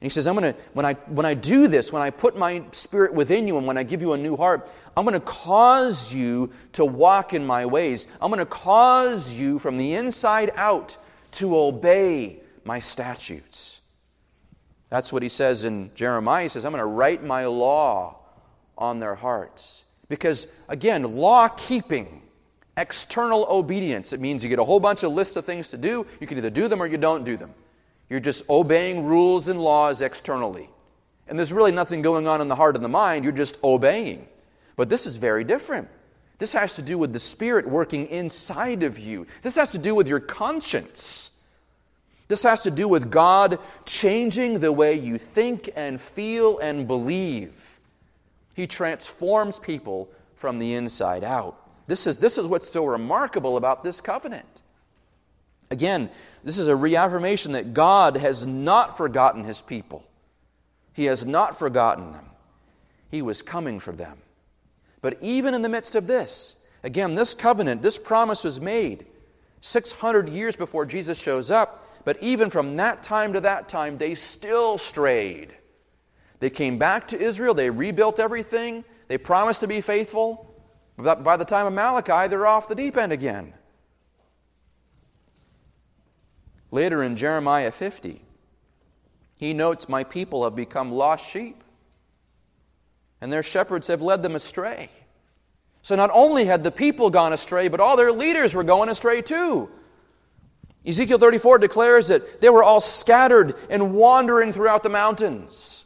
And 0.00 0.06
he 0.06 0.10
says, 0.10 0.28
I'm 0.28 0.36
going 0.36 0.54
to, 0.54 0.60
when 0.74 0.86
I, 0.86 0.94
when 1.08 1.26
I 1.26 1.34
do 1.34 1.66
this, 1.66 1.92
when 1.92 2.02
I 2.02 2.10
put 2.10 2.36
my 2.38 2.62
spirit 2.70 3.12
within 3.12 3.48
you 3.48 3.58
and 3.58 3.66
when 3.66 3.76
I 3.76 3.82
give 3.82 4.00
you 4.00 4.12
a 4.12 4.18
new 4.18 4.36
heart, 4.36 4.70
I'm 4.96 5.04
going 5.04 5.18
to 5.18 5.26
cause 5.26 6.14
you 6.14 6.52
to 6.74 6.84
walk 6.84 7.34
in 7.34 7.44
my 7.44 7.66
ways. 7.66 8.06
I'm 8.20 8.30
going 8.30 8.38
to 8.38 8.46
cause 8.46 9.32
you 9.32 9.58
from 9.58 9.76
the 9.76 9.94
inside 9.94 10.52
out 10.54 10.96
to 11.32 11.58
obey 11.58 12.40
my 12.64 12.78
statutes. 12.78 13.80
That's 14.88 15.12
what 15.12 15.24
he 15.24 15.28
says 15.28 15.64
in 15.64 15.90
Jeremiah. 15.96 16.44
He 16.44 16.48
says, 16.48 16.64
I'm 16.64 16.72
going 16.72 16.82
to 16.82 16.86
write 16.86 17.24
my 17.24 17.46
law 17.46 18.20
on 18.76 19.00
their 19.00 19.16
hearts. 19.16 19.84
Because, 20.08 20.54
again, 20.68 21.16
law 21.16 21.48
keeping, 21.48 22.22
external 22.76 23.46
obedience, 23.50 24.12
it 24.12 24.20
means 24.20 24.44
you 24.44 24.48
get 24.48 24.60
a 24.60 24.64
whole 24.64 24.80
bunch 24.80 25.02
of 25.02 25.12
lists 25.12 25.36
of 25.36 25.44
things 25.44 25.70
to 25.70 25.76
do. 25.76 26.06
You 26.20 26.26
can 26.28 26.38
either 26.38 26.50
do 26.50 26.68
them 26.68 26.80
or 26.80 26.86
you 26.86 26.98
don't 26.98 27.24
do 27.24 27.36
them. 27.36 27.52
You're 28.10 28.20
just 28.20 28.48
obeying 28.48 29.04
rules 29.04 29.48
and 29.48 29.60
laws 29.60 30.00
externally. 30.02 30.70
And 31.28 31.38
there's 31.38 31.52
really 31.52 31.72
nothing 31.72 32.00
going 32.00 32.26
on 32.26 32.40
in 32.40 32.48
the 32.48 32.56
heart 32.56 32.74
and 32.74 32.84
the 32.84 32.88
mind, 32.88 33.24
you're 33.24 33.32
just 33.32 33.62
obeying. 33.62 34.26
But 34.76 34.88
this 34.88 35.06
is 35.06 35.16
very 35.16 35.44
different. 35.44 35.88
This 36.38 36.52
has 36.52 36.76
to 36.76 36.82
do 36.82 36.96
with 36.96 37.12
the 37.12 37.18
Spirit 37.18 37.68
working 37.68 38.06
inside 38.06 38.82
of 38.82 38.98
you. 38.98 39.26
This 39.42 39.56
has 39.56 39.72
to 39.72 39.78
do 39.78 39.94
with 39.94 40.08
your 40.08 40.20
conscience. 40.20 41.46
This 42.28 42.44
has 42.44 42.62
to 42.62 42.70
do 42.70 42.86
with 42.86 43.10
God 43.10 43.58
changing 43.84 44.60
the 44.60 44.72
way 44.72 44.94
you 44.94 45.18
think 45.18 45.70
and 45.74 46.00
feel 46.00 46.58
and 46.58 46.86
believe. 46.86 47.80
He 48.54 48.66
transforms 48.66 49.58
people 49.58 50.08
from 50.36 50.58
the 50.58 50.74
inside 50.74 51.24
out. 51.24 51.56
This 51.86 52.06
is, 52.06 52.18
this 52.18 52.38
is 52.38 52.46
what's 52.46 52.68
so 52.68 52.84
remarkable 52.84 53.56
about 53.56 53.82
this 53.82 54.00
covenant. 54.00 54.62
Again, 55.70 56.10
this 56.48 56.58
is 56.58 56.68
a 56.68 56.76
reaffirmation 56.76 57.52
that 57.52 57.74
God 57.74 58.16
has 58.16 58.46
not 58.46 58.96
forgotten 58.96 59.44
his 59.44 59.60
people. 59.60 60.04
He 60.94 61.04
has 61.04 61.26
not 61.26 61.58
forgotten 61.58 62.12
them. 62.12 62.24
He 63.10 63.22
was 63.22 63.42
coming 63.42 63.78
for 63.80 63.92
them. 63.92 64.18
But 65.00 65.18
even 65.20 65.54
in 65.54 65.62
the 65.62 65.68
midst 65.68 65.94
of 65.94 66.06
this, 66.06 66.68
again, 66.82 67.14
this 67.14 67.34
covenant, 67.34 67.82
this 67.82 67.98
promise 67.98 68.44
was 68.44 68.60
made 68.60 69.06
600 69.60 70.28
years 70.28 70.56
before 70.56 70.86
Jesus 70.86 71.18
shows 71.18 71.50
up. 71.50 71.84
But 72.04 72.16
even 72.22 72.48
from 72.50 72.76
that 72.76 73.02
time 73.02 73.34
to 73.34 73.40
that 73.42 73.68
time, 73.68 73.98
they 73.98 74.14
still 74.14 74.78
strayed. 74.78 75.54
They 76.40 76.50
came 76.50 76.78
back 76.78 77.08
to 77.08 77.20
Israel, 77.20 77.52
they 77.52 77.70
rebuilt 77.70 78.20
everything, 78.20 78.84
they 79.08 79.18
promised 79.18 79.60
to 79.60 79.66
be 79.66 79.80
faithful. 79.80 80.54
But 80.96 81.22
by 81.22 81.36
the 81.36 81.44
time 81.44 81.66
of 81.66 81.72
Malachi, 81.72 82.28
they're 82.28 82.46
off 82.46 82.68
the 82.68 82.74
deep 82.74 82.96
end 82.96 83.12
again. 83.12 83.52
Later 86.70 87.02
in 87.02 87.16
Jeremiah 87.16 87.70
50, 87.70 88.20
he 89.38 89.54
notes, 89.54 89.88
My 89.88 90.04
people 90.04 90.44
have 90.44 90.56
become 90.56 90.92
lost 90.92 91.28
sheep, 91.28 91.62
and 93.20 93.32
their 93.32 93.42
shepherds 93.42 93.88
have 93.88 94.02
led 94.02 94.22
them 94.22 94.36
astray. 94.36 94.90
So 95.82 95.96
not 95.96 96.10
only 96.12 96.44
had 96.44 96.64
the 96.64 96.70
people 96.70 97.08
gone 97.08 97.32
astray, 97.32 97.68
but 97.68 97.80
all 97.80 97.96
their 97.96 98.12
leaders 98.12 98.54
were 98.54 98.64
going 98.64 98.88
astray 98.88 99.22
too. 99.22 99.70
Ezekiel 100.86 101.18
34 101.18 101.58
declares 101.58 102.08
that 102.08 102.40
they 102.40 102.48
were 102.48 102.62
all 102.62 102.80
scattered 102.80 103.54
and 103.70 103.94
wandering 103.94 104.52
throughout 104.52 104.82
the 104.82 104.88
mountains. 104.88 105.84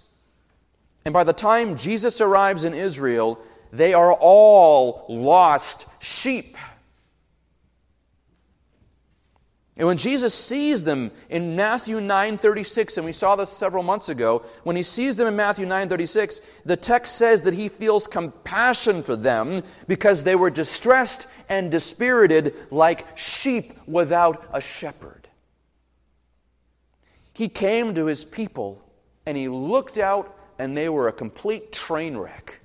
And 1.05 1.13
by 1.13 1.25
the 1.25 1.33
time 1.33 1.77
Jesus 1.77 2.21
arrives 2.21 2.65
in 2.65 2.75
Israel, 2.75 3.39
they 3.73 3.95
are 3.95 4.13
all 4.13 5.07
lost 5.09 5.87
sheep. 6.03 6.57
And 9.77 9.87
when 9.87 9.97
Jesus 9.97 10.35
sees 10.35 10.85
them 10.85 11.11
in 11.31 11.57
Matthew 11.57 11.99
9:36 11.99 12.99
and 12.99 13.07
we 13.07 13.13
saw 13.15 13.37
this 13.37 13.51
several 13.51 13.83
months 13.83 14.11
ago, 14.11 14.43
when 14.65 14.77
he 14.77 14.83
sees 14.83 15.17
them 15.17 15.27
in 15.27 15.35
Matthew 15.35 15.65
9:36, 15.65 16.43
the 16.65 16.77
text 16.77 17.17
says 17.17 17.43
that 17.43 17.55
he 17.55 17.69
feels 17.69 18.07
compassion 18.07 19.03
for 19.03 19.17
them 19.17 19.63
because 19.89 20.25
they 20.25 20.37
were 20.37 20.51
distressed 20.51 21.27
and 21.49 21.71
dispirited 21.71 22.55
like 22.71 23.17
sheep 23.17 23.73
without 23.87 24.45
a 24.53 24.61
shepherd. 24.61 25.29
He 27.33 27.49
came 27.49 27.95
to 27.95 28.05
his 28.05 28.27
people 28.27 28.83
and 29.25 29.39
he 29.39 29.49
looked 29.49 29.97
out 29.97 30.37
and 30.59 30.77
they 30.77 30.91
were 30.91 31.09
a 31.09 31.13
complete 31.13 31.73
train 31.73 32.15
wreck. 32.17 32.61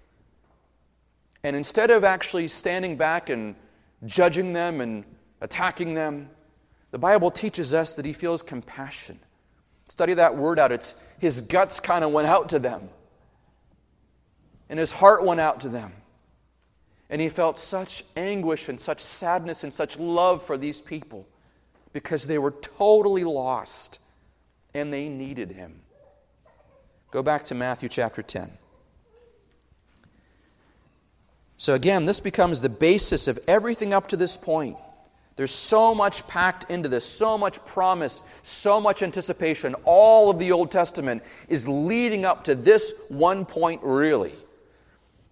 And 1.43 1.55
instead 1.55 1.89
of 1.89 2.03
actually 2.03 2.49
standing 2.49 2.97
back 2.97 3.29
and 3.29 3.55
judging 4.05 4.51
them 4.51 4.81
and 4.81 5.05
attacking 5.39 5.93
them, 5.93 6.29
the 6.91 6.97
Bible 6.97 7.31
teaches 7.31 7.73
us 7.73 7.95
that 7.95 8.05
he 8.05 8.13
feels 8.13 8.43
compassion. 8.43 9.19
Study 9.87 10.13
that 10.15 10.35
word 10.35 10.59
out. 10.59 10.71
It's 10.71 10.95
his 11.19 11.41
guts 11.41 11.79
kind 11.79 12.03
of 12.03 12.11
went 12.11 12.27
out 12.27 12.49
to 12.49 12.59
them. 12.59 12.89
And 14.69 14.79
his 14.79 14.91
heart 14.91 15.23
went 15.23 15.39
out 15.39 15.61
to 15.61 15.69
them. 15.69 15.91
And 17.09 17.21
he 17.21 17.29
felt 17.29 17.57
such 17.57 18.03
anguish 18.17 18.67
and 18.67 18.79
such 18.79 18.99
sadness 18.99 19.63
and 19.63 19.71
such 19.71 19.97
love 19.97 20.43
for 20.43 20.57
these 20.57 20.81
people 20.81 21.25
because 21.93 22.27
they 22.27 22.37
were 22.37 22.51
totally 22.51 23.23
lost 23.23 23.99
and 24.73 24.91
they 24.91 25.07
needed 25.07 25.51
him. 25.51 25.79
Go 27.11 27.23
back 27.23 27.43
to 27.45 27.55
Matthew 27.55 27.87
chapter 27.87 28.21
10. 28.21 28.51
So, 31.57 31.73
again, 31.73 32.05
this 32.05 32.19
becomes 32.19 32.61
the 32.61 32.69
basis 32.69 33.27
of 33.27 33.39
everything 33.47 33.93
up 33.93 34.09
to 34.09 34.17
this 34.17 34.37
point. 34.37 34.77
There's 35.37 35.53
so 35.53 35.93
much 35.93 36.27
packed 36.27 36.69
into 36.71 36.89
this, 36.89 37.05
so 37.05 37.37
much 37.37 37.63
promise, 37.65 38.23
so 38.41 38.81
much 38.81 39.03
anticipation. 39.03 39.75
All 39.85 40.31
of 40.31 40.39
the 40.39 40.51
Old 40.51 40.71
Testament 40.71 41.23
is 41.47 41.67
leading 41.67 42.25
up 42.25 42.43
to 42.45 42.55
this 42.55 43.03
one 43.09 43.45
point, 43.45 43.81
really. 43.83 44.33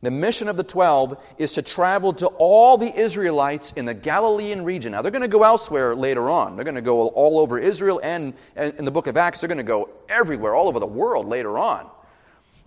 The 0.03 0.11
mission 0.11 0.47
of 0.47 0.57
the 0.57 0.63
12 0.63 1.17
is 1.39 1.53
to 1.53 1.63
travel 1.63 2.13
to 2.13 2.27
all 2.37 2.77
the 2.77 2.95
Israelites 2.95 3.73
in 3.73 3.85
the 3.85 3.95
Galilean 3.95 4.63
region. 4.63 4.91
Now, 4.91 5.01
they're 5.01 5.09
going 5.09 5.23
to 5.23 5.27
go 5.27 5.41
elsewhere 5.41 5.95
later 5.95 6.29
on. 6.29 6.55
They're 6.55 6.65
going 6.65 6.75
to 6.75 6.81
go 6.81 7.07
all 7.07 7.39
over 7.39 7.57
Israel 7.57 7.99
and, 8.03 8.35
in 8.55 8.85
the 8.85 8.91
book 8.91 9.07
of 9.07 9.17
Acts, 9.17 9.41
they're 9.41 9.47
going 9.47 9.57
to 9.57 9.63
go 9.63 9.89
everywhere, 10.07 10.53
all 10.53 10.67
over 10.67 10.79
the 10.79 10.85
world 10.85 11.25
later 11.25 11.57
on. 11.57 11.89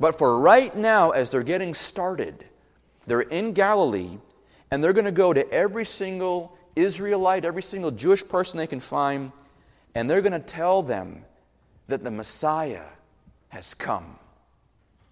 But 0.01 0.18
for 0.18 0.40
right 0.40 0.77
now, 0.77 1.11
as 1.11 1.31
they're 1.31 1.44
getting 1.44 1.72
started, 1.74 2.44
they're 3.07 3.20
in 3.20 3.53
Galilee 3.53 4.18
and 4.72 4.83
they're 4.83 4.92
going 4.92 5.05
to 5.05 5.12
go 5.12 5.33
to 5.33 5.48
every 5.53 5.85
single 5.85 6.58
Israelite, 6.79 7.45
every 7.45 7.62
single 7.62 7.91
Jewish 7.91 8.27
person 8.27 8.59
they 8.59 8.67
can 8.67 8.81
find, 8.81 9.33
and 9.95 10.09
they're 10.09 10.23
going 10.23 10.33
to 10.33 10.38
tell 10.38 10.83
them 10.83 11.25
that 11.87 12.03
the 12.03 12.11
Messiah 12.11 12.85
has 13.49 13.75
come 13.75 14.19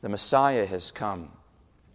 the 0.07 0.11
Messiah 0.11 0.65
has 0.67 0.93
come. 0.93 1.33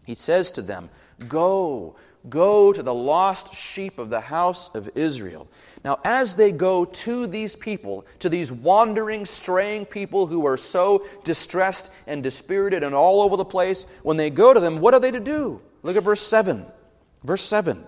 He 0.06 0.16
says 0.16 0.52
to 0.52 0.62
them, 0.62 0.90
Go, 1.30 1.96
go 2.28 2.74
to 2.74 2.84
the 2.84 2.94
lost 2.94 3.56
sheep 3.56 4.00
of 4.00 4.10
the 4.10 4.20
house 4.20 4.76
of 4.76 4.90
Israel. 4.96 5.48
Now, 5.86 6.00
as 6.04 6.36
they 6.36 6.52
go 6.52 6.84
to 6.84 7.26
these 7.26 7.56
people, 7.56 8.06
to 8.20 8.28
these 8.28 8.52
wandering, 8.52 9.26
straying 9.26 9.86
people 9.86 10.28
who 10.28 10.46
are 10.46 10.58
so 10.58 11.06
distressed 11.24 11.94
and 12.06 12.22
dispirited 12.22 12.84
and 12.84 12.94
all 12.94 13.22
over 13.22 13.38
the 13.38 13.46
place, 13.46 13.86
when 14.04 14.18
they 14.18 14.30
go 14.30 14.54
to 14.54 14.60
them, 14.60 14.82
what 14.82 14.94
are 14.94 15.00
they 15.00 15.12
to 15.12 15.22
do? 15.22 15.62
Look 15.82 15.96
at 15.96 16.04
verse 16.04 16.22
7. 16.22 16.66
Verse 17.24 17.44
7. 17.44 17.82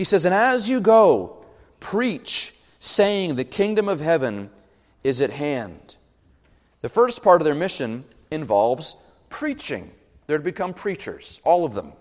He 0.00 0.04
says, 0.04 0.24
And 0.24 0.34
as 0.34 0.70
you 0.70 0.80
go, 0.80 1.44
preach, 1.78 2.54
saying, 2.78 3.34
The 3.34 3.44
kingdom 3.44 3.86
of 3.86 4.00
heaven 4.00 4.48
is 5.04 5.20
at 5.20 5.28
hand. 5.28 5.96
The 6.80 6.88
first 6.88 7.22
part 7.22 7.42
of 7.42 7.44
their 7.44 7.54
mission 7.54 8.06
involves 8.30 8.96
preaching. 9.28 9.90
They're 10.26 10.38
to 10.38 10.42
become 10.42 10.72
preachers, 10.72 11.42
all 11.44 11.66
of 11.66 11.74
them. 11.74 11.92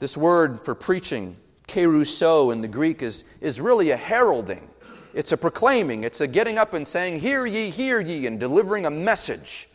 This 0.00 0.18
word 0.18 0.62
for 0.66 0.74
preaching, 0.74 1.36
kerusso 1.66 2.52
in 2.52 2.60
the 2.60 2.68
Greek, 2.68 3.00
is, 3.00 3.24
is 3.40 3.58
really 3.58 3.88
a 3.92 3.96
heralding. 3.96 4.68
It's 5.14 5.32
a 5.32 5.38
proclaiming. 5.38 6.04
It's 6.04 6.20
a 6.20 6.26
getting 6.26 6.58
up 6.58 6.74
and 6.74 6.86
saying, 6.86 7.20
Hear 7.20 7.46
ye, 7.46 7.70
hear 7.70 8.02
ye, 8.02 8.26
and 8.26 8.38
delivering 8.38 8.84
a 8.84 8.90
message. 8.90 9.70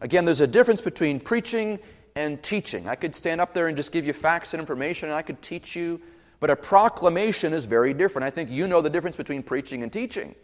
Again, 0.00 0.24
there's 0.24 0.40
a 0.40 0.46
difference 0.46 0.80
between 0.80 1.20
preaching 1.20 1.78
and 2.16 2.42
teaching. 2.42 2.88
I 2.88 2.94
could 2.94 3.14
stand 3.14 3.42
up 3.42 3.52
there 3.52 3.68
and 3.68 3.76
just 3.76 3.92
give 3.92 4.06
you 4.06 4.14
facts 4.14 4.54
and 4.54 4.62
information, 4.62 5.10
and 5.10 5.18
I 5.18 5.20
could 5.20 5.42
teach 5.42 5.76
you, 5.76 6.00
but 6.44 6.50
a 6.50 6.56
proclamation 6.56 7.54
is 7.54 7.64
very 7.64 7.94
different. 7.94 8.26
I 8.26 8.28
think 8.28 8.50
you 8.50 8.68
know 8.68 8.82
the 8.82 8.90
difference 8.90 9.16
between 9.16 9.42
preaching 9.42 9.82
and 9.82 9.90
teaching. 9.90 10.34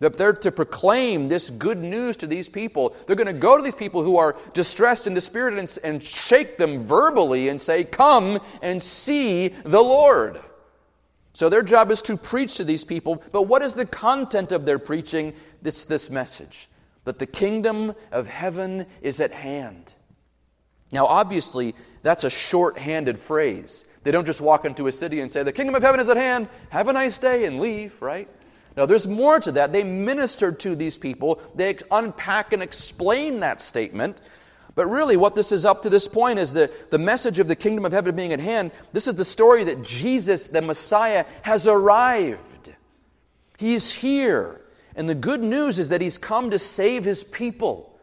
That 0.00 0.18
they're 0.18 0.34
to 0.34 0.52
proclaim 0.52 1.28
this 1.28 1.48
good 1.48 1.78
news 1.78 2.18
to 2.18 2.26
these 2.26 2.46
people. 2.46 2.94
They're 3.06 3.16
going 3.16 3.26
to 3.26 3.32
go 3.32 3.56
to 3.56 3.62
these 3.62 3.74
people 3.74 4.02
who 4.02 4.18
are 4.18 4.36
distressed 4.52 5.06
and 5.06 5.16
dispirited 5.16 5.58
and, 5.58 5.78
and 5.82 6.02
shake 6.02 6.58
them 6.58 6.84
verbally 6.84 7.48
and 7.48 7.58
say, 7.58 7.84
Come 7.84 8.38
and 8.60 8.82
see 8.82 9.48
the 9.48 9.80
Lord. 9.80 10.38
So 11.32 11.48
their 11.48 11.62
job 11.62 11.90
is 11.90 12.02
to 12.02 12.18
preach 12.18 12.58
to 12.58 12.64
these 12.64 12.84
people. 12.84 13.22
But 13.32 13.44
what 13.44 13.62
is 13.62 13.72
the 13.72 13.86
content 13.86 14.52
of 14.52 14.66
their 14.66 14.78
preaching? 14.78 15.32
It's 15.64 15.86
this 15.86 16.10
message 16.10 16.68
that 17.04 17.18
the 17.18 17.24
kingdom 17.24 17.94
of 18.12 18.26
heaven 18.26 18.84
is 19.00 19.22
at 19.22 19.32
hand. 19.32 19.94
Now, 20.92 21.06
obviously, 21.06 21.74
that's 22.06 22.24
a 22.24 22.30
short-handed 22.30 23.18
phrase. 23.18 23.84
They 24.04 24.12
don't 24.12 24.26
just 24.26 24.40
walk 24.40 24.64
into 24.64 24.86
a 24.86 24.92
city 24.92 25.20
and 25.20 25.30
say, 25.30 25.42
The 25.42 25.52
kingdom 25.52 25.74
of 25.74 25.82
heaven 25.82 25.98
is 25.98 26.08
at 26.08 26.16
hand, 26.16 26.48
have 26.70 26.86
a 26.86 26.92
nice 26.92 27.18
day, 27.18 27.44
and 27.46 27.58
leave, 27.58 28.00
right? 28.00 28.28
Now, 28.76 28.86
there's 28.86 29.08
more 29.08 29.40
to 29.40 29.50
that. 29.52 29.72
They 29.72 29.82
ministered 29.82 30.60
to 30.60 30.76
these 30.76 30.98
people, 30.98 31.40
they 31.54 31.76
unpack 31.90 32.52
and 32.52 32.62
explain 32.62 33.40
that 33.40 33.60
statement. 33.60 34.20
But 34.76 34.88
really, 34.88 35.16
what 35.16 35.34
this 35.34 35.52
is 35.52 35.64
up 35.64 35.82
to 35.82 35.90
this 35.90 36.06
point 36.06 36.38
is 36.38 36.52
the, 36.52 36.70
the 36.90 36.98
message 36.98 37.38
of 37.38 37.48
the 37.48 37.56
kingdom 37.56 37.86
of 37.86 37.92
heaven 37.92 38.14
being 38.14 38.34
at 38.34 38.40
hand. 38.40 38.72
This 38.92 39.08
is 39.08 39.14
the 39.14 39.24
story 39.24 39.64
that 39.64 39.82
Jesus, 39.82 40.48
the 40.48 40.60
Messiah, 40.60 41.24
has 41.42 41.66
arrived. 41.66 42.74
He's 43.56 43.90
here. 43.90 44.60
And 44.94 45.08
the 45.08 45.14
good 45.14 45.42
news 45.42 45.78
is 45.78 45.88
that 45.88 46.02
He's 46.02 46.18
come 46.18 46.50
to 46.50 46.58
save 46.58 47.04
His 47.04 47.24
people. 47.24 47.98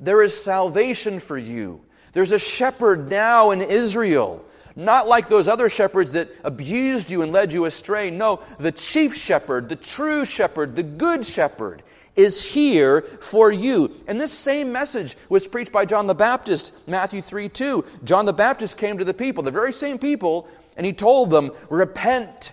There 0.00 0.22
is 0.22 0.34
salvation 0.34 1.20
for 1.20 1.36
you. 1.36 1.82
There's 2.14 2.32
a 2.32 2.38
shepherd 2.38 3.10
now 3.10 3.50
in 3.50 3.60
Israel 3.60 4.44
not 4.76 5.06
like 5.06 5.28
those 5.28 5.46
other 5.46 5.68
shepherds 5.68 6.12
that 6.12 6.28
abused 6.42 7.10
you 7.10 7.22
and 7.22 7.32
led 7.32 7.52
you 7.52 7.64
astray. 7.64 8.10
No, 8.10 8.40
the 8.58 8.72
chief 8.72 9.14
shepherd, 9.14 9.68
the 9.68 9.76
true 9.76 10.24
shepherd, 10.24 10.74
the 10.74 10.82
good 10.82 11.24
shepherd 11.24 11.82
is 12.16 12.44
here 12.44 13.02
for 13.02 13.50
you. 13.50 13.90
And 14.06 14.20
this 14.20 14.32
same 14.32 14.72
message 14.72 15.16
was 15.28 15.46
preached 15.46 15.72
by 15.72 15.84
John 15.84 16.06
the 16.06 16.14
Baptist, 16.14 16.88
Matthew 16.88 17.22
3 17.22 17.48
2. 17.48 17.84
John 18.04 18.26
the 18.26 18.32
Baptist 18.32 18.78
came 18.78 18.98
to 18.98 19.04
the 19.04 19.14
people, 19.14 19.42
the 19.42 19.50
very 19.50 19.72
same 19.72 19.98
people, 19.98 20.48
and 20.76 20.86
he 20.86 20.92
told 20.92 21.30
them, 21.30 21.50
Repent, 21.70 22.52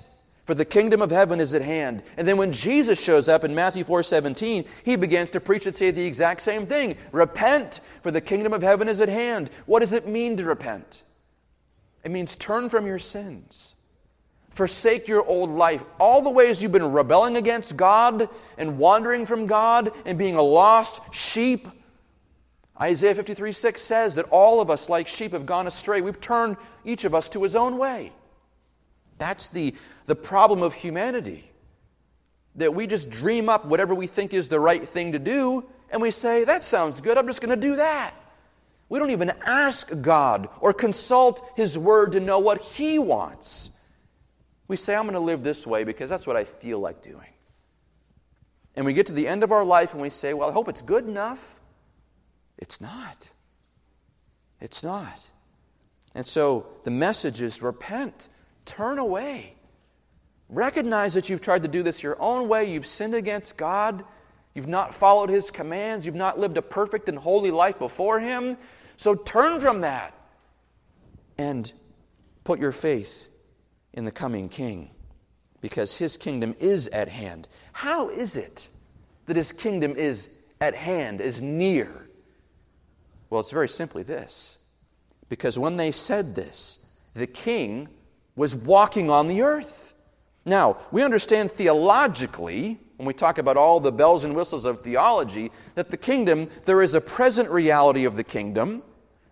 for 0.51 0.55
the 0.55 0.65
kingdom 0.65 1.01
of 1.01 1.11
heaven 1.11 1.39
is 1.39 1.53
at 1.53 1.61
hand. 1.61 2.03
And 2.17 2.27
then 2.27 2.35
when 2.35 2.51
Jesus 2.51 3.01
shows 3.01 3.29
up 3.29 3.45
in 3.45 3.55
Matthew 3.55 3.85
4 3.85 4.03
17, 4.03 4.65
he 4.83 4.97
begins 4.97 5.29
to 5.29 5.39
preach 5.39 5.65
and 5.65 5.73
say 5.73 5.91
the 5.91 6.05
exact 6.05 6.41
same 6.41 6.67
thing 6.67 6.97
Repent, 7.13 7.79
for 8.01 8.11
the 8.11 8.19
kingdom 8.19 8.51
of 8.51 8.61
heaven 8.61 8.89
is 8.89 8.99
at 8.99 9.07
hand. 9.07 9.49
What 9.65 9.79
does 9.79 9.93
it 9.93 10.09
mean 10.09 10.35
to 10.35 10.43
repent? 10.43 11.03
It 12.03 12.11
means 12.11 12.35
turn 12.35 12.67
from 12.67 12.85
your 12.85 12.99
sins. 12.99 13.75
Forsake 14.49 15.07
your 15.07 15.25
old 15.25 15.51
life. 15.51 15.85
All 16.01 16.21
the 16.21 16.29
ways 16.29 16.61
you've 16.61 16.73
been 16.73 16.91
rebelling 16.91 17.37
against 17.37 17.77
God 17.77 18.27
and 18.57 18.77
wandering 18.77 19.25
from 19.25 19.47
God 19.47 19.93
and 20.05 20.17
being 20.17 20.35
a 20.35 20.41
lost 20.41 21.15
sheep. 21.15 21.65
Isaiah 22.81 23.15
53 23.15 23.53
6 23.53 23.81
says 23.81 24.15
that 24.15 24.25
all 24.31 24.59
of 24.59 24.69
us, 24.69 24.89
like 24.89 25.07
sheep, 25.07 25.31
have 25.31 25.45
gone 25.45 25.65
astray. 25.65 26.01
We've 26.01 26.19
turned 26.19 26.57
each 26.83 27.05
of 27.05 27.15
us 27.15 27.29
to 27.29 27.43
his 27.43 27.55
own 27.55 27.77
way. 27.77 28.11
That's 29.21 29.49
the, 29.49 29.75
the 30.07 30.15
problem 30.15 30.63
of 30.63 30.73
humanity. 30.73 31.51
That 32.55 32.73
we 32.73 32.87
just 32.87 33.11
dream 33.11 33.49
up 33.49 33.65
whatever 33.65 33.93
we 33.93 34.07
think 34.07 34.33
is 34.33 34.47
the 34.47 34.59
right 34.59 34.85
thing 34.85 35.11
to 35.11 35.19
do, 35.19 35.63
and 35.91 36.01
we 36.01 36.09
say, 36.09 36.43
That 36.43 36.63
sounds 36.63 37.01
good, 37.01 37.19
I'm 37.19 37.27
just 37.27 37.39
going 37.39 37.55
to 37.55 37.67
do 37.67 37.75
that. 37.75 38.15
We 38.89 38.97
don't 38.97 39.11
even 39.11 39.31
ask 39.45 40.01
God 40.01 40.49
or 40.59 40.73
consult 40.73 41.47
His 41.55 41.77
Word 41.77 42.13
to 42.13 42.19
know 42.19 42.39
what 42.39 42.63
He 42.63 42.97
wants. 42.97 43.69
We 44.67 44.75
say, 44.75 44.95
I'm 44.95 45.03
going 45.03 45.13
to 45.13 45.19
live 45.19 45.43
this 45.43 45.67
way 45.67 45.83
because 45.83 46.09
that's 46.09 46.25
what 46.25 46.35
I 46.35 46.43
feel 46.43 46.79
like 46.79 47.03
doing. 47.03 47.29
And 48.75 48.87
we 48.87 48.93
get 48.93 49.05
to 49.05 49.13
the 49.13 49.27
end 49.27 49.43
of 49.43 49.51
our 49.51 49.63
life 49.63 49.93
and 49.93 50.01
we 50.01 50.09
say, 50.09 50.33
Well, 50.33 50.49
I 50.49 50.51
hope 50.51 50.67
it's 50.67 50.81
good 50.81 51.05
enough. 51.05 51.61
It's 52.57 52.81
not. 52.81 53.29
It's 54.59 54.83
not. 54.83 55.29
And 56.15 56.25
so 56.25 56.65
the 56.85 56.91
message 56.91 57.39
is 57.39 57.61
repent, 57.61 58.27
turn 58.65 58.99
away. 58.99 59.55
Recognize 60.49 61.13
that 61.13 61.29
you've 61.29 61.41
tried 61.41 61.63
to 61.63 61.69
do 61.69 61.83
this 61.83 62.03
your 62.03 62.21
own 62.21 62.47
way, 62.49 62.71
you've 62.71 62.85
sinned 62.85 63.15
against 63.15 63.57
God, 63.57 64.03
you've 64.53 64.67
not 64.67 64.93
followed 64.93 65.29
His 65.29 65.49
commands, 65.49 66.05
you've 66.05 66.15
not 66.15 66.39
lived 66.39 66.57
a 66.57 66.61
perfect 66.61 67.07
and 67.07 67.17
holy 67.17 67.51
life 67.51 67.79
before 67.79 68.19
Him. 68.19 68.57
So 68.97 69.15
turn 69.15 69.59
from 69.59 69.81
that 69.81 70.13
and 71.37 71.71
put 72.43 72.59
your 72.59 72.71
faith 72.71 73.27
in 73.93 74.05
the 74.05 74.11
coming 74.11 74.49
king 74.49 74.91
because 75.61 75.95
his 75.95 76.17
kingdom 76.17 76.55
is 76.59 76.87
at 76.89 77.07
hand. 77.07 77.47
How 77.73 78.09
is 78.09 78.37
it 78.37 78.67
that 79.27 79.35
his 79.35 79.53
kingdom 79.53 79.95
is 79.95 80.41
at 80.59 80.75
hand, 80.75 81.21
is 81.21 81.41
near? 81.41 82.07
Well, 83.29 83.39
it's 83.39 83.51
very 83.51 83.69
simply 83.69 84.03
this 84.03 84.57
because 85.29 85.57
when 85.57 85.77
they 85.77 85.91
said 85.91 86.35
this, 86.35 86.97
the 87.13 87.27
king 87.27 87.87
was 88.35 88.55
walking 88.55 89.09
on 89.09 89.27
the 89.27 89.41
earth. 89.41 89.93
Now, 90.45 90.77
we 90.91 91.03
understand 91.03 91.51
theologically, 91.51 92.79
when 92.97 93.05
we 93.05 93.13
talk 93.13 93.37
about 93.37 93.57
all 93.57 93.79
the 93.79 93.91
bells 93.91 94.23
and 94.23 94.35
whistles 94.35 94.65
of 94.65 94.81
theology, 94.81 95.51
that 95.75 95.91
the 95.91 95.97
kingdom, 95.97 96.49
there 96.65 96.81
is 96.81 96.93
a 96.93 97.01
present 97.01 97.49
reality 97.49 98.05
of 98.05 98.15
the 98.15 98.23
kingdom 98.23 98.83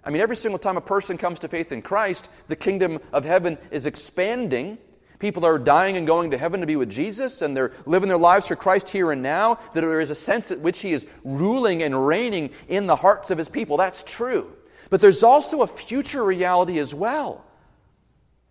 I 0.04 0.12
mean, 0.12 0.22
every 0.22 0.36
single 0.36 0.60
time 0.60 0.78
a 0.78 0.82
person 0.82 1.18
comes 1.18 1.40
to 1.40 1.48
faith 1.48 1.72
in 1.72 1.82
Christ, 1.82 2.32
the 2.48 2.56
kingdom 2.56 3.00
of 3.12 3.26
heaven 3.26 3.58
is 3.70 3.86
expanding. 3.86 4.78
People 5.20 5.46
are 5.46 5.60
dying 5.60 5.98
and 5.98 6.08
going 6.08 6.32
to 6.32 6.38
heaven 6.38 6.62
to 6.62 6.66
be 6.66 6.78
with 6.78 6.90
Jesus, 6.90 7.42
and 7.42 7.56
they're 7.56 7.74
living 7.86 8.08
their 8.08 8.18
lives 8.18 8.48
for 8.48 8.56
Christ 8.56 8.90
here 8.90 9.12
and 9.12 9.22
now. 9.22 9.56
That 9.74 9.82
there 9.82 10.00
is 10.00 10.12
a 10.12 10.16
sense 10.16 10.52
at 10.52 10.60
which 10.60 10.82
He 10.82 10.94
is 10.94 11.06
ruling 11.26 11.84
and 11.84 12.08
reigning 12.08 12.52
in 12.70 12.88
the 12.88 12.96
hearts 12.96 13.30
of 13.30 13.38
His 13.38 13.50
people. 13.50 13.76
That's 13.76 14.04
true. 14.04 14.56
But 14.90 15.02
there's 15.02 15.24
also 15.24 15.62
a 15.62 15.68
future 15.68 16.24
reality 16.24 16.80
as 16.80 16.96
well. 16.96 17.46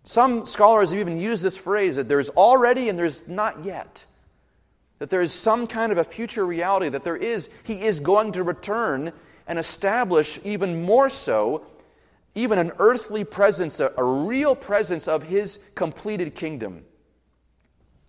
Some 0.09 0.43
scholars 0.43 0.89
have 0.89 0.99
even 0.99 1.19
used 1.19 1.43
this 1.43 1.55
phrase 1.55 1.97
that 1.97 2.09
there's 2.09 2.31
already 2.31 2.89
and 2.89 2.97
there's 2.97 3.27
not 3.27 3.63
yet. 3.63 4.03
That 4.97 5.11
there 5.11 5.21
is 5.21 5.31
some 5.31 5.67
kind 5.67 5.91
of 5.91 5.99
a 5.99 6.03
future 6.03 6.47
reality, 6.47 6.89
that 6.89 7.03
there 7.03 7.15
is, 7.15 7.51
He 7.63 7.83
is 7.83 7.99
going 7.99 8.31
to 8.31 8.41
return 8.41 9.13
and 9.45 9.59
establish 9.59 10.39
even 10.43 10.81
more 10.81 11.09
so 11.09 11.63
even 12.33 12.57
an 12.57 12.71
earthly 12.79 13.23
presence, 13.23 13.79
a, 13.79 13.91
a, 13.99 14.03
real 14.03 14.55
presence 14.55 15.07
of 15.07 15.21
his 15.21 15.69
completed 15.75 16.33
kingdom. 16.33 16.83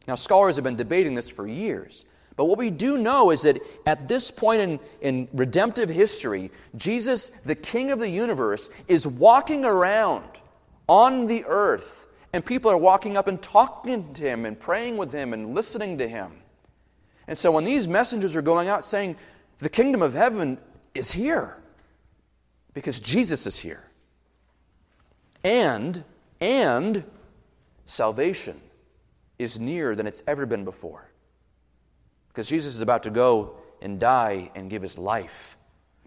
Now, 0.08 0.14
scholars 0.14 0.56
have 0.56 0.64
been 0.64 0.76
debating 0.76 1.14
this 1.14 1.28
for 1.28 1.46
years. 1.46 2.06
But 2.34 2.46
what 2.46 2.56
we 2.56 2.70
do 2.70 2.96
know 2.96 3.30
is 3.30 3.42
that 3.42 3.58
at 3.84 4.08
this 4.08 4.30
point 4.30 4.62
in, 4.62 4.80
in 5.02 5.28
redemptive 5.34 5.90
history, 5.90 6.50
Jesus, 6.78 7.28
the 7.28 7.54
King 7.54 7.90
of 7.90 7.98
the 7.98 8.08
universe, 8.08 8.70
is 8.88 9.06
walking 9.06 9.66
around 9.66 10.24
on 10.90 11.26
the 11.26 11.44
earth, 11.46 12.08
and 12.32 12.44
people 12.44 12.68
are 12.68 12.76
walking 12.76 13.16
up 13.16 13.28
and 13.28 13.40
talking 13.40 14.12
to 14.12 14.24
him 14.24 14.44
and 14.44 14.58
praying 14.58 14.96
with 14.96 15.12
him 15.12 15.32
and 15.32 15.54
listening 15.54 15.98
to 15.98 16.08
him. 16.08 16.32
And 17.28 17.38
so 17.38 17.52
when 17.52 17.64
these 17.64 17.86
messengers 17.86 18.34
are 18.34 18.42
going 18.42 18.66
out 18.66 18.84
saying, 18.84 19.16
the 19.58 19.68
kingdom 19.68 20.02
of 20.02 20.14
heaven 20.14 20.58
is 20.92 21.12
here 21.12 21.56
because 22.74 22.98
Jesus 22.98 23.46
is 23.46 23.56
here. 23.56 23.84
And, 25.44 26.02
and 26.40 27.04
salvation 27.86 28.60
is 29.38 29.60
nearer 29.60 29.94
than 29.94 30.08
it's 30.08 30.24
ever 30.26 30.44
been 30.44 30.64
before. 30.64 31.08
Because 32.28 32.48
Jesus 32.48 32.74
is 32.74 32.80
about 32.80 33.04
to 33.04 33.10
go 33.10 33.54
and 33.80 34.00
die 34.00 34.50
and 34.56 34.68
give 34.68 34.82
his 34.82 34.98
life 34.98 35.56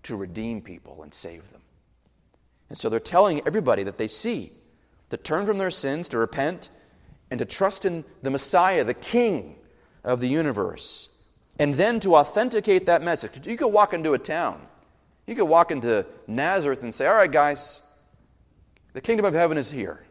to 0.04 0.18
redeem 0.18 0.62
people 0.62 1.04
and 1.04 1.14
save 1.14 1.50
them. 1.52 1.62
And 2.68 2.78
so 2.78 2.90
they're 2.90 3.00
telling 3.00 3.40
everybody 3.48 3.84
that 3.84 3.98
they 3.98 4.10
see 4.10 4.52
to 5.14 5.18
turn 5.18 5.46
from 5.46 5.60
their 5.60 5.70
sins, 5.70 6.10
to 6.10 6.18
repent, 6.18 6.70
and 7.30 7.38
to 7.38 7.46
trust 7.46 7.86
in 7.86 8.04
the 8.24 8.32
Messiah, 8.32 8.84
the 8.84 8.96
King 8.96 9.58
of 10.04 10.20
the 10.20 10.28
universe. 10.28 11.10
And 11.60 11.76
then 11.76 12.00
to 12.00 12.16
authenticate 12.16 12.88
that 12.88 13.04
message. 13.04 13.46
You 13.46 13.56
could 13.56 13.68
walk 13.68 13.94
into 13.94 14.14
a 14.14 14.18
town, 14.18 14.60
you 15.28 15.36
could 15.36 15.46
walk 15.46 15.70
into 15.70 16.04
Nazareth 16.26 16.82
and 16.82 16.92
say, 16.92 17.06
All 17.06 17.14
right, 17.14 17.32
guys, 17.32 17.84
the 18.94 19.02
kingdom 19.02 19.24
of 19.24 19.36
heaven 19.36 19.56
is 19.56 19.70
here. 19.70 20.04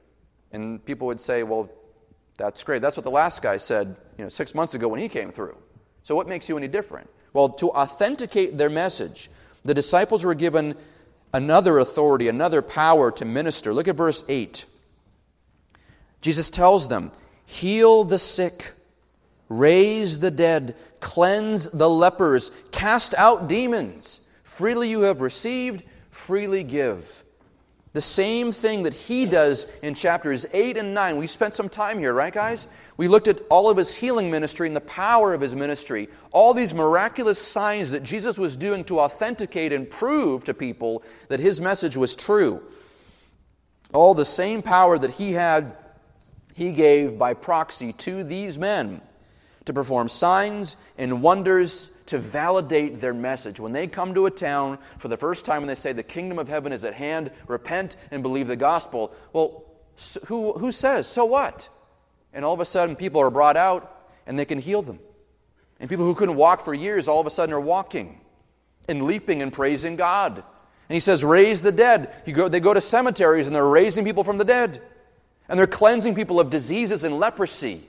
And 0.53 0.85
people 0.85 1.09
would 1.09 1.19
say, 1.19 1.43
Well, 1.43 1.69
that's 2.37 2.63
great. 2.63 2.81
That's 2.81 2.97
what 2.97 3.03
the 3.03 3.11
last 3.11 3.43
guy 3.43 3.57
said 3.57 3.97
you 4.19 4.25
know, 4.25 4.29
six 4.29 4.55
months 4.55 4.75
ago 4.75 4.87
when 4.87 5.01
he 5.01 5.09
came 5.09 5.33
through. 5.33 5.57
So 6.05 6.15
what 6.15 6.29
makes 6.29 6.49
you 6.49 6.57
any 6.57 6.69
different? 6.69 7.11
Well, 7.33 7.49
to 7.49 7.71
authenticate 7.71 8.57
their 8.57 8.71
message, 8.71 9.31
the 9.65 9.75
disciples 9.75 10.25
were 10.25 10.35
given 10.35 10.77
another 11.35 11.79
authority, 11.79 12.29
another 12.29 12.63
power 12.63 13.11
to 13.11 13.25
minister. 13.25 13.75
Look 13.75 13.89
at 13.89 13.97
verse 13.97 14.25
8. 14.29 14.67
Jesus 16.23 16.49
tells 16.49 16.89
them, 16.89 17.13
Heal 17.45 18.05
the 18.05 18.19
sick, 18.19 18.73
raise 19.51 20.21
the 20.21 20.31
dead, 20.31 20.75
cleanse 21.01 21.69
the 21.69 21.91
lepers, 21.91 22.51
cast 22.71 23.15
out 23.19 23.49
demons. 23.49 24.27
Freely 24.43 24.89
you 24.89 25.03
have 25.03 25.21
received, 25.21 25.85
freely 26.11 26.63
give. 26.63 27.23
The 27.93 28.01
same 28.01 28.53
thing 28.53 28.85
that 28.85 28.95
he 28.95 29.27
does 29.27 29.67
in 29.81 29.95
chapters 29.95 30.47
8 30.55 30.79
and 30.79 30.95
9. 30.95 31.17
We 31.19 31.27
spent 31.27 31.53
some 31.53 31.69
time 31.69 31.99
here, 31.99 32.15
right, 32.15 32.33
guys? 32.33 32.69
We 32.97 33.07
looked 33.07 33.29
at 33.29 33.41
all 33.51 33.69
of 33.69 33.77
his 33.77 33.95
healing 33.95 34.31
ministry 34.31 34.67
and 34.67 34.75
the 34.75 34.81
power 34.81 35.35
of 35.35 35.43
his 35.43 35.55
ministry, 35.55 36.09
all 36.31 36.55
these 36.55 36.73
miraculous 36.73 37.39
signs 37.39 37.91
that 37.91 38.03
Jesus 38.03 38.39
was 38.39 38.57
doing 38.57 38.85
to 38.85 39.01
authenticate 39.01 39.75
and 39.75 39.91
prove 39.91 40.45
to 40.45 40.55
people 40.55 41.03
that 41.29 41.39
his 41.39 41.61
message 41.61 41.97
was 41.97 42.17
true. 42.17 42.63
All 43.93 44.15
the 44.15 44.25
same 44.25 44.63
power 44.63 44.97
that 44.97 45.11
he 45.11 45.33
had, 45.33 45.77
he 46.55 46.73
gave 46.73 47.19
by 47.19 47.35
proxy 47.35 47.93
to 47.95 48.25
these 48.25 48.59
men 48.59 49.01
to 49.65 49.73
perform 49.73 50.09
signs 50.09 50.77
and 50.99 51.23
wonders 51.23 51.89
to 52.07 52.19
validate 52.19 53.01
their 53.01 53.15
message. 53.15 53.61
When 53.61 53.73
they 53.73 53.87
come 53.87 54.15
to 54.15 54.27
a 54.27 54.31
town 54.31 54.79
for 54.99 55.09
the 55.09 55.17
first 55.17 55.47
time 55.47 55.63
and 55.63 55.71
they 55.71 55.75
say, 55.75 55.93
The 55.93 56.03
kingdom 56.03 56.39
of 56.39 56.49
heaven 56.49 56.73
is 56.73 56.85
at 56.85 56.95
hand, 56.95 57.31
repent 57.47 57.97
and 58.11 58.23
believe 58.23 58.49
the 58.49 58.57
gospel, 58.57 59.15
well, 59.33 59.65
who, 60.27 60.53
who 60.53 60.73
says, 60.73 61.07
So 61.07 61.25
what? 61.25 61.69
And 62.33 62.45
all 62.45 62.55
of 62.55 62.61
a 62.61 62.65
sudden, 62.65 62.97
people 62.97 63.21
are 63.21 63.31
brought 63.31 63.57
out 63.57 64.09
and 64.27 64.39
they 64.39 64.45
can 64.45 64.59
heal 64.59 64.83
them. 64.83 64.99
And 65.81 65.89
people 65.89 66.05
who 66.05 66.15
couldn't 66.15 66.37
walk 66.37 66.61
for 66.61 66.75
years 66.75 67.09
all 67.09 67.21
of 67.21 67.27
a 67.27 67.31
sudden 67.31 67.55
are 67.55 67.61
walking 67.61 68.21
and 68.89 69.05
leaping 69.05 69.43
and 69.43 69.53
praising 69.53 69.97
God. 69.97 70.37
And 70.37 70.95
he 70.95 71.01
says, 71.01 71.25
Raise 71.25 71.63
the 71.63 71.73
dead. 71.73 72.13
Go, 72.33 72.49
they 72.49 72.61
go 72.61 72.75
to 72.75 72.81
cemeteries 72.81 73.47
and 73.47 73.55
they're 73.55 73.67
raising 73.67 74.05
people 74.05 74.25
from 74.25 74.39
the 74.39 74.45
dead. 74.45 74.83
And 75.53 75.59
they're 75.59 75.69
cleansing 75.69 76.15
people 76.17 76.41
of 76.41 76.49
diseases 76.49 77.05
and 77.05 77.21
leprosy 77.21 77.83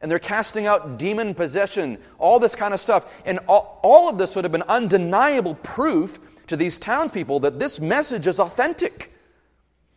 and 0.00 0.10
they're 0.10 0.18
casting 0.18 0.66
out 0.66 0.98
demon 0.98 1.34
possession, 1.34 1.98
all 2.18 2.38
this 2.38 2.54
kind 2.54 2.74
of 2.74 2.80
stuff. 2.80 3.12
And 3.24 3.40
all, 3.48 3.80
all, 3.82 4.08
of 4.08 4.18
this 4.18 4.36
would 4.36 4.44
have 4.44 4.52
been 4.52 4.62
undeniable 4.62 5.56
proof 5.56 6.18
to 6.48 6.56
these 6.56 6.78
townspeople 6.78 7.40
that 7.40 7.58
this 7.58 7.80
message 7.80 8.26
is 8.26 8.38
authentic. 8.38 9.10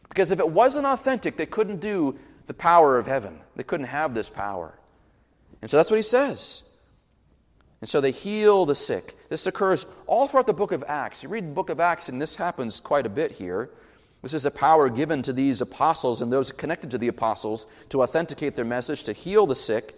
Because 0.08 0.32
if 0.32 0.40
it 0.40 0.50
wasn't 0.50 0.88
authentic, 0.88 1.38
they 1.38 1.46
couldn't 1.46 1.80
do 1.80 2.18
the 2.48 2.54
power 2.54 2.98
of 2.98 3.06
heaven, 3.06 3.40
they 3.56 3.64
couldn't 3.64 3.86
have 3.86 4.16
this 4.16 4.30
power. 4.30 4.74
And 5.62 5.70
so 5.70 5.78
that's 5.78 5.92
what 5.92 5.98
he 5.98 6.04
says. 6.04 6.64
And 7.82 7.88
so 7.88 8.02
they 8.02 8.12
heal 8.12 8.66
the 8.66 8.76
sick. 8.76 9.14
This 9.30 9.46
occurs 9.46 9.86
all 10.08 10.28
throughout 10.28 10.48
the 10.48 10.54
book 10.54 10.72
of 10.72 10.84
Acts. 10.88 11.22
You 11.22 11.30
read 11.30 11.46
the 11.46 11.54
book 11.54 11.70
of 11.70 11.80
Acts, 11.80 12.10
and 12.10 12.22
this 12.22 12.36
happens 12.36 12.80
quite 12.80 13.06
a 13.06 13.10
bit 13.10 13.32
here. 13.32 13.70
This 14.22 14.34
is 14.34 14.46
a 14.46 14.52
power 14.52 14.90
given 14.90 15.22
to 15.24 15.34
these 15.34 15.62
apostles 15.62 16.22
and 16.22 16.32
those 16.32 16.52
connected 16.52 16.92
to 16.92 16.98
the 16.98 17.08
apostles 17.08 17.68
to 17.90 18.02
authenticate 18.02 18.56
their 18.56 18.66
message, 18.66 19.04
to 19.06 19.14
heal 19.14 19.48
the 19.48 19.56
sick. 19.56 19.98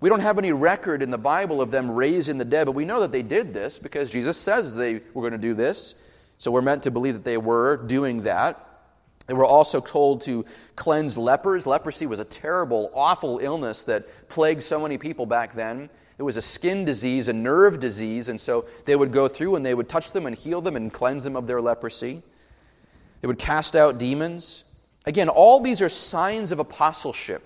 We 0.00 0.08
don't 0.08 0.20
have 0.20 0.38
any 0.38 0.50
record 0.50 1.00
in 1.00 1.10
the 1.10 1.18
Bible 1.18 1.62
of 1.62 1.70
them 1.70 1.90
raising 1.90 2.38
the 2.38 2.44
dead, 2.44 2.64
but 2.64 2.72
we 2.72 2.84
know 2.84 3.00
that 3.00 3.12
they 3.12 3.22
did 3.22 3.54
this 3.54 3.78
because 3.78 4.10
Jesus 4.10 4.36
says 4.36 4.74
they 4.74 4.94
were 5.14 5.22
going 5.22 5.32
to 5.32 5.38
do 5.38 5.54
this. 5.54 5.94
So 6.38 6.50
we're 6.50 6.62
meant 6.62 6.82
to 6.82 6.90
believe 6.90 7.14
that 7.14 7.24
they 7.24 7.36
were 7.36 7.76
doing 7.76 8.22
that. 8.22 8.58
They 9.28 9.34
were 9.34 9.44
also 9.44 9.80
told 9.80 10.22
to 10.22 10.44
cleanse 10.74 11.16
lepers. 11.16 11.64
Leprosy 11.64 12.06
was 12.06 12.18
a 12.18 12.24
terrible, 12.24 12.90
awful 12.94 13.38
illness 13.38 13.84
that 13.84 14.04
plagued 14.28 14.64
so 14.64 14.82
many 14.82 14.98
people 14.98 15.24
back 15.24 15.52
then. 15.52 15.88
It 16.18 16.24
was 16.24 16.36
a 16.36 16.42
skin 16.42 16.84
disease, 16.84 17.28
a 17.28 17.32
nerve 17.32 17.78
disease, 17.78 18.28
and 18.28 18.40
so 18.40 18.66
they 18.84 18.96
would 18.96 19.12
go 19.12 19.28
through 19.28 19.54
and 19.54 19.64
they 19.64 19.74
would 19.74 19.88
touch 19.88 20.10
them 20.10 20.26
and 20.26 20.36
heal 20.36 20.60
them 20.60 20.74
and 20.74 20.92
cleanse 20.92 21.22
them 21.22 21.36
of 21.36 21.46
their 21.46 21.60
leprosy. 21.60 22.22
They 23.22 23.28
would 23.28 23.38
cast 23.38 23.74
out 23.74 23.98
demons. 23.98 24.64
Again, 25.06 25.30
all 25.30 25.60
these 25.60 25.80
are 25.80 25.88
signs 25.88 26.52
of 26.52 26.58
apostleship. 26.58 27.42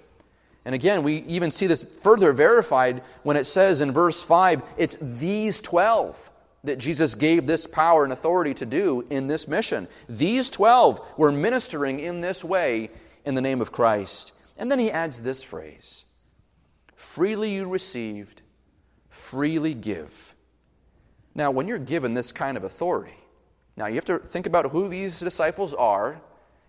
And 0.64 0.74
again, 0.74 1.04
we 1.04 1.18
even 1.28 1.52
see 1.52 1.68
this 1.68 1.84
further 2.02 2.32
verified 2.32 3.02
when 3.22 3.36
it 3.36 3.44
says 3.44 3.80
in 3.80 3.92
verse 3.92 4.22
5 4.22 4.62
it's 4.76 4.96
these 5.00 5.60
12 5.60 6.30
that 6.64 6.78
Jesus 6.78 7.14
gave 7.14 7.46
this 7.46 7.66
power 7.66 8.02
and 8.02 8.12
authority 8.12 8.52
to 8.54 8.66
do 8.66 9.06
in 9.08 9.28
this 9.28 9.46
mission. 9.46 9.86
These 10.08 10.50
12 10.50 11.00
were 11.16 11.30
ministering 11.30 12.00
in 12.00 12.20
this 12.20 12.42
way 12.42 12.90
in 13.24 13.34
the 13.34 13.40
name 13.40 13.60
of 13.60 13.70
Christ. 13.70 14.32
And 14.58 14.70
then 14.70 14.78
he 14.78 14.90
adds 14.90 15.22
this 15.22 15.44
phrase 15.44 16.04
freely 16.96 17.54
you 17.54 17.68
received, 17.68 18.42
freely 19.08 19.74
give. 19.74 20.34
Now, 21.34 21.50
when 21.50 21.68
you're 21.68 21.78
given 21.78 22.14
this 22.14 22.32
kind 22.32 22.56
of 22.56 22.64
authority, 22.64 23.12
now, 23.76 23.86
you 23.86 23.96
have 23.96 24.06
to 24.06 24.18
think 24.18 24.46
about 24.46 24.70
who 24.70 24.88
these 24.88 25.20
disciples 25.20 25.74
are 25.74 26.20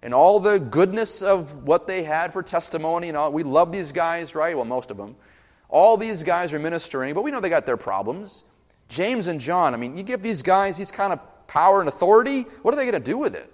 and 0.01 0.13
all 0.13 0.39
the 0.39 0.59
goodness 0.59 1.21
of 1.21 1.63
what 1.63 1.87
they 1.87 2.03
had 2.03 2.33
for 2.33 2.43
testimony 2.43 3.07
and 3.07 3.17
all. 3.17 3.31
We 3.31 3.43
love 3.43 3.71
these 3.71 3.91
guys, 3.91 4.35
right? 4.35 4.55
Well, 4.55 4.65
most 4.65 4.91
of 4.91 4.97
them. 4.97 5.15
All 5.69 5.97
these 5.97 6.23
guys 6.23 6.53
are 6.53 6.59
ministering, 6.59 7.13
but 7.13 7.23
we 7.23 7.31
know 7.31 7.39
they 7.39 7.49
got 7.49 7.65
their 7.65 7.77
problems. 7.77 8.43
James 8.89 9.27
and 9.27 9.39
John, 9.39 9.73
I 9.73 9.77
mean, 9.77 9.97
you 9.97 10.03
give 10.03 10.21
these 10.21 10.41
guys 10.41 10.77
these 10.77 10.91
kind 10.91 11.13
of 11.13 11.19
power 11.47 11.79
and 11.79 11.89
authority, 11.89 12.43
what 12.61 12.73
are 12.73 12.77
they 12.77 12.89
going 12.89 13.01
to 13.01 13.11
do 13.11 13.17
with 13.17 13.35
it? 13.35 13.51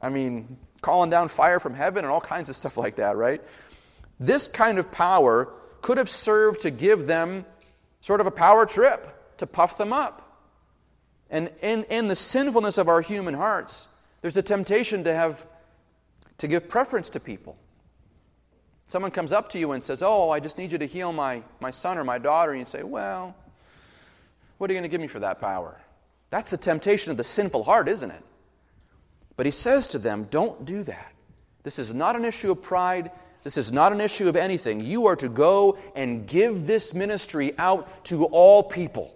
I 0.00 0.10
mean, 0.10 0.58
calling 0.80 1.10
down 1.10 1.28
fire 1.28 1.60
from 1.60 1.74
heaven 1.74 2.04
and 2.04 2.12
all 2.12 2.20
kinds 2.20 2.50
of 2.50 2.56
stuff 2.56 2.76
like 2.76 2.96
that, 2.96 3.16
right? 3.16 3.42
This 4.20 4.48
kind 4.48 4.78
of 4.78 4.92
power 4.92 5.52
could 5.80 5.98
have 5.98 6.08
served 6.08 6.60
to 6.62 6.70
give 6.70 7.06
them 7.06 7.44
sort 8.00 8.20
of 8.20 8.26
a 8.26 8.30
power 8.30 8.66
trip, 8.66 9.36
to 9.38 9.46
puff 9.46 9.76
them 9.78 9.92
up. 9.92 10.23
And 11.30 11.50
in, 11.62 11.84
in 11.84 12.08
the 12.08 12.14
sinfulness 12.14 12.78
of 12.78 12.88
our 12.88 13.00
human 13.00 13.34
hearts, 13.34 13.88
there's 14.22 14.36
a 14.36 14.42
temptation 14.42 15.04
to 15.04 15.14
have 15.14 15.46
to 16.38 16.48
give 16.48 16.68
preference 16.68 17.10
to 17.10 17.20
people. 17.20 17.56
Someone 18.86 19.10
comes 19.10 19.32
up 19.32 19.50
to 19.50 19.58
you 19.58 19.72
and 19.72 19.82
says, 19.82 20.02
Oh, 20.02 20.30
I 20.30 20.40
just 20.40 20.58
need 20.58 20.72
you 20.72 20.78
to 20.78 20.86
heal 20.86 21.12
my, 21.12 21.42
my 21.60 21.70
son 21.70 21.98
or 21.98 22.04
my 22.04 22.18
daughter. 22.18 22.52
And 22.52 22.60
you 22.60 22.66
say, 22.66 22.82
Well, 22.82 23.34
what 24.58 24.70
are 24.70 24.74
you 24.74 24.78
going 24.78 24.88
to 24.88 24.92
give 24.92 25.00
me 25.00 25.08
for 25.08 25.20
that 25.20 25.40
power? 25.40 25.80
That's 26.30 26.50
the 26.50 26.56
temptation 26.56 27.10
of 27.10 27.16
the 27.16 27.24
sinful 27.24 27.64
heart, 27.64 27.88
isn't 27.88 28.10
it? 28.10 28.22
But 29.36 29.46
he 29.46 29.52
says 29.52 29.88
to 29.88 29.98
them, 29.98 30.28
Don't 30.30 30.64
do 30.64 30.82
that. 30.84 31.12
This 31.62 31.78
is 31.78 31.94
not 31.94 32.16
an 32.16 32.24
issue 32.24 32.52
of 32.52 32.62
pride. 32.62 33.10
This 33.42 33.56
is 33.56 33.72
not 33.72 33.92
an 33.92 34.00
issue 34.00 34.28
of 34.28 34.36
anything. 34.36 34.80
You 34.80 35.06
are 35.06 35.16
to 35.16 35.28
go 35.28 35.78
and 35.94 36.26
give 36.26 36.66
this 36.66 36.94
ministry 36.94 37.52
out 37.58 38.04
to 38.06 38.24
all 38.26 38.62
people. 38.62 39.14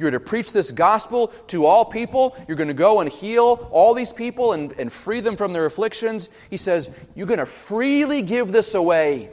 You're 0.00 0.10
to 0.10 0.18
preach 0.18 0.54
this 0.54 0.72
gospel 0.72 1.28
to 1.48 1.66
all 1.66 1.84
people. 1.84 2.34
You're 2.48 2.56
going 2.56 2.68
to 2.68 2.74
go 2.74 3.00
and 3.00 3.12
heal 3.12 3.68
all 3.70 3.92
these 3.92 4.14
people 4.14 4.54
and, 4.54 4.72
and 4.80 4.90
free 4.90 5.20
them 5.20 5.36
from 5.36 5.52
their 5.52 5.66
afflictions. 5.66 6.30
He 6.48 6.56
says, 6.56 6.88
You're 7.14 7.26
going 7.26 7.38
to 7.38 7.44
freely 7.44 8.22
give 8.22 8.50
this 8.50 8.74
away, 8.74 9.28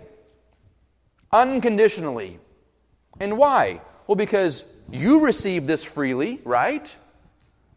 unconditionally. 1.32 2.38
And 3.22 3.38
why? 3.38 3.80
Well, 4.07 4.18
because 4.18 4.78
you 4.91 5.24
received 5.26 5.68
this 5.68 5.86
freely, 5.86 6.41
right? 6.43 6.93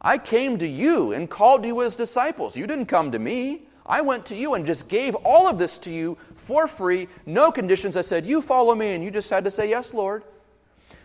I 0.01 0.19
came 0.19 0.59
to 0.59 0.67
you 0.67 1.13
and 1.13 1.31
called 1.31 1.65
you 1.65 1.83
as 1.83 1.95
disciples. 1.95 2.57
You 2.57 2.67
didn't 2.67 2.87
come 2.87 3.13
to 3.13 3.21
me. 3.21 3.69
I 3.87 4.01
went 4.01 4.27
to 4.27 4.35
you 4.35 4.55
and 4.55 4.67
just 4.67 4.89
gave 4.89 5.15
all 5.17 5.47
of 5.47 5.59
this 5.59 5.79
to 5.81 5.93
you 5.93 6.19
for 6.35 6.67
free, 6.67 7.07
no 7.25 7.53
conditions. 7.53 7.97
I 7.97 8.03
said, 8.03 8.27
You 8.27 8.43
follow 8.43 8.75
me, 8.75 8.95
and 8.95 9.05
you 9.05 9.13
just 9.13 9.31
had 9.31 9.45
to 9.45 9.51
say, 9.53 9.71
Yes, 9.71 9.95
Lord. 9.95 10.25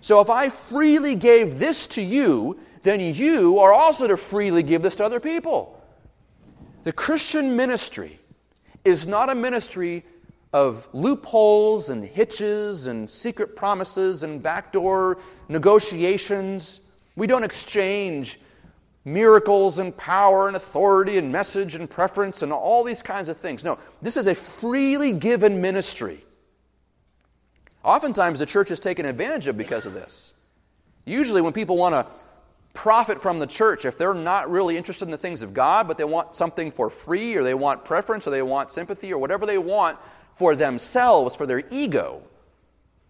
So 0.02 0.22
if 0.22 0.30
I 0.30 0.50
freely 0.50 1.16
gave 1.16 1.60
this 1.60 1.88
to 1.88 2.02
you, 2.02 2.60
then 2.84 3.00
you 3.00 3.60
are 3.60 3.74
also 3.74 4.08
to 4.08 4.18
freely 4.18 4.64
give 4.64 4.82
this 4.82 4.96
to 4.98 5.06
other 5.06 5.20
people. 5.20 5.82
The 6.84 6.94
Christian 6.94 7.56
ministry 7.56 8.20
is 8.84 9.08
not 9.08 9.30
a 9.30 9.36
ministry 9.36 10.06
of 10.54 10.88
loopholes 10.94 11.90
and 11.90 12.06
hitches 12.06 12.88
and 12.88 13.10
secret 13.10 13.56
promises 13.56 14.24
and 14.24 14.42
backdoor 14.42 15.18
negotiations. 15.50 16.92
We 17.16 17.28
don't 17.28 17.44
exchange 17.44 18.40
miracles 19.04 19.80
and 19.80 19.96
power 19.98 20.48
and 20.48 20.56
authority 20.56 21.18
and 21.18 21.32
message 21.32 21.76
and 21.76 21.90
preference 21.90 22.42
and 22.42 22.54
all 22.54 22.84
these 22.84 23.02
kinds 23.02 23.30
of 23.30 23.38
things. 23.38 23.64
No, 23.64 23.80
this 24.02 24.18
is 24.18 24.28
a 24.28 24.36
freely 24.36 25.12
given 25.12 25.60
ministry. 25.60 26.24
Oftentimes, 27.86 28.40
the 28.40 28.48
church 28.48 28.72
is 28.72 28.80
taken 28.80 29.06
advantage 29.06 29.46
of 29.48 29.58
because 29.58 29.86
of 29.86 29.94
this. 29.94 30.34
Usually, 31.06 31.40
when 31.40 31.54
people 31.54 31.78
want 31.78 31.94
to 31.94 32.12
profit 32.74 33.22
from 33.22 33.38
the 33.38 33.46
church, 33.46 33.86
if 33.86 33.96
they're 33.96 34.16
not 34.16 34.50
really 34.50 34.76
interested 34.76 35.06
in 35.06 35.12
the 35.12 35.18
things 35.18 35.44
of 35.44 35.54
God, 35.54 35.88
but 35.88 36.00
they 36.00 36.04
want 36.04 36.34
something 36.34 36.72
for 36.72 36.90
free, 36.90 37.36
or 37.36 37.44
they 37.44 37.54
want 37.54 37.86
preference, 37.86 38.26
or 38.26 38.32
they 38.32 38.42
want 38.42 38.72
sympathy, 38.72 39.14
or 39.14 39.20
whatever 39.20 39.46
they 39.46 39.60
want 39.60 40.00
for 40.34 40.56
themselves, 40.56 41.36
for 41.36 41.46
their 41.46 41.64
ego, 41.70 42.24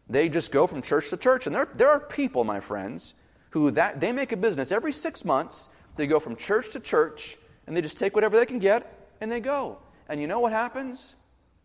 they 0.09 0.27
just 0.27 0.51
go 0.51 0.67
from 0.67 0.81
church 0.81 1.09
to 1.09 1.17
church. 1.17 1.47
And 1.47 1.55
there, 1.55 1.69
there 1.73 1.89
are 1.89 2.01
people, 2.01 2.43
my 2.43 2.59
friends, 2.59 3.13
who 3.51 3.71
that 3.71 4.01
they 4.01 4.11
make 4.11 4.33
a 4.33 4.37
business 4.37 4.73
every 4.73 4.91
six 4.91 5.23
months. 5.23 5.69
They 5.95 6.05
go 6.05 6.19
from 6.19 6.35
church 6.35 6.71
to 6.71 6.81
church, 6.81 7.37
and 7.65 7.77
they 7.77 7.81
just 7.81 7.97
take 7.97 8.13
whatever 8.13 8.35
they 8.35 8.45
can 8.45 8.59
get, 8.59 9.07
and 9.21 9.31
they 9.31 9.39
go. 9.39 9.79
And 10.09 10.19
you 10.19 10.27
know 10.27 10.41
what 10.41 10.51
happens? 10.51 11.15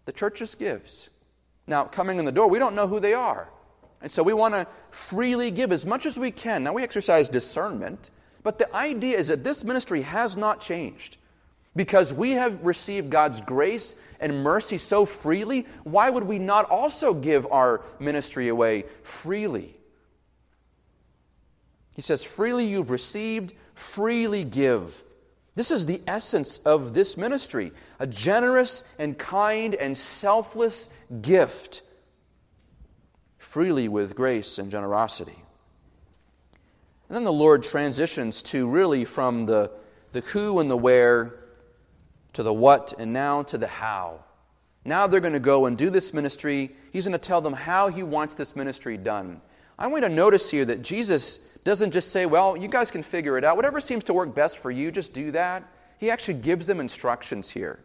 The 0.04 0.12
church 0.12 0.38
just 0.38 0.60
gives. 0.60 1.10
Now, 1.70 1.84
coming 1.84 2.18
in 2.18 2.24
the 2.24 2.32
door, 2.32 2.50
we 2.50 2.58
don't 2.58 2.74
know 2.74 2.88
who 2.88 2.98
they 2.98 3.14
are. 3.14 3.48
And 4.02 4.10
so 4.10 4.24
we 4.24 4.32
want 4.32 4.54
to 4.54 4.66
freely 4.90 5.52
give 5.52 5.70
as 5.70 5.86
much 5.86 6.04
as 6.04 6.18
we 6.18 6.32
can. 6.32 6.64
Now, 6.64 6.72
we 6.72 6.82
exercise 6.82 7.28
discernment, 7.28 8.10
but 8.42 8.58
the 8.58 8.74
idea 8.74 9.16
is 9.16 9.28
that 9.28 9.44
this 9.44 9.62
ministry 9.62 10.02
has 10.02 10.36
not 10.36 10.60
changed. 10.60 11.16
Because 11.76 12.12
we 12.12 12.32
have 12.32 12.64
received 12.64 13.10
God's 13.10 13.40
grace 13.40 14.04
and 14.18 14.42
mercy 14.42 14.78
so 14.78 15.06
freely, 15.06 15.64
why 15.84 16.10
would 16.10 16.24
we 16.24 16.40
not 16.40 16.68
also 16.68 17.14
give 17.14 17.46
our 17.52 17.82
ministry 18.00 18.48
away 18.48 18.82
freely? 19.04 19.72
He 21.94 22.02
says, 22.02 22.24
Freely 22.24 22.64
you've 22.64 22.90
received, 22.90 23.54
freely 23.76 24.42
give. 24.42 25.04
This 25.54 25.70
is 25.70 25.86
the 25.86 26.00
essence 26.06 26.58
of 26.58 26.94
this 26.94 27.16
ministry 27.16 27.72
a 27.98 28.06
generous 28.06 28.94
and 28.98 29.18
kind 29.18 29.74
and 29.74 29.96
selfless 29.96 30.90
gift 31.20 31.82
freely 33.38 33.88
with 33.88 34.14
grace 34.14 34.58
and 34.58 34.70
generosity. 34.70 35.42
And 37.08 37.16
then 37.16 37.24
the 37.24 37.32
Lord 37.32 37.64
transitions 37.64 38.42
to 38.44 38.68
really 38.68 39.04
from 39.04 39.44
the, 39.46 39.72
the 40.12 40.20
who 40.20 40.60
and 40.60 40.70
the 40.70 40.76
where 40.76 41.40
to 42.34 42.44
the 42.44 42.52
what 42.52 42.94
and 42.98 43.12
now 43.12 43.42
to 43.42 43.58
the 43.58 43.66
how. 43.66 44.24
Now 44.84 45.08
they're 45.08 45.20
going 45.20 45.32
to 45.32 45.40
go 45.40 45.66
and 45.66 45.76
do 45.76 45.90
this 45.90 46.14
ministry. 46.14 46.70
He's 46.92 47.06
going 47.06 47.18
to 47.18 47.26
tell 47.26 47.40
them 47.40 47.52
how 47.52 47.88
he 47.88 48.04
wants 48.04 48.36
this 48.36 48.54
ministry 48.54 48.96
done. 48.96 49.40
I 49.80 49.86
want 49.86 50.02
you 50.02 50.08
to 50.10 50.14
notice 50.14 50.50
here 50.50 50.66
that 50.66 50.82
Jesus 50.82 51.58
doesn't 51.64 51.92
just 51.92 52.12
say, 52.12 52.26
well, 52.26 52.54
you 52.54 52.68
guys 52.68 52.90
can 52.90 53.02
figure 53.02 53.38
it 53.38 53.44
out. 53.44 53.56
Whatever 53.56 53.80
seems 53.80 54.04
to 54.04 54.12
work 54.12 54.34
best 54.34 54.58
for 54.58 54.70
you, 54.70 54.92
just 54.92 55.14
do 55.14 55.30
that. 55.30 55.64
He 55.98 56.10
actually 56.10 56.34
gives 56.34 56.66
them 56.66 56.80
instructions 56.80 57.48
here. 57.48 57.80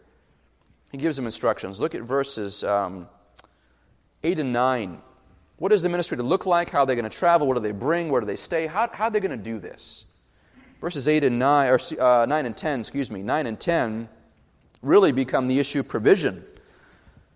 He 0.92 0.98
gives 0.98 1.16
them 1.16 1.26
instructions. 1.26 1.80
Look 1.80 1.96
at 1.96 2.02
verses 2.02 2.66
um, 2.66 3.08
8 4.24 4.40
and 4.40 4.52
9. 4.52 5.02
What 5.56 5.72
is 5.72 5.84
the 5.84 5.90
ministry 5.90 6.18
to 6.18 6.24
look 6.24 6.46
like? 6.46 6.70
How 6.70 6.80
are 6.80 6.86
they 6.86 6.96
going 6.96 7.10
to 7.10 7.18
travel? 7.18 7.48
What 7.48 7.56
do 7.56 7.62
they 7.62 7.72
bring? 7.72 8.10
Where 8.10 8.20
do 8.20 8.28
they 8.28 8.36
stay? 8.36 8.68
How, 8.68 8.90
how 8.92 9.06
are 9.06 9.12
they 9.12 9.22
going 9.22 9.38
to 9.38 9.44
do 9.44 9.58
this? 9.58 10.04
Verses 10.82 11.08
8 11.08 11.24
and 11.24 11.40
9, 11.40 11.70
or 11.70 11.80
uh, 12.02 12.26
9 12.26 12.46
and 12.46 12.58
10, 12.58 12.82
excuse 12.82 13.10
me, 13.10 13.22
9 13.22 13.48
and 13.48 13.58
10 13.58 14.10
really 14.82 15.14
become 15.14 15.48
the 15.48 15.60
issue 15.60 15.80
of 15.80 15.88
provision. 15.88 16.44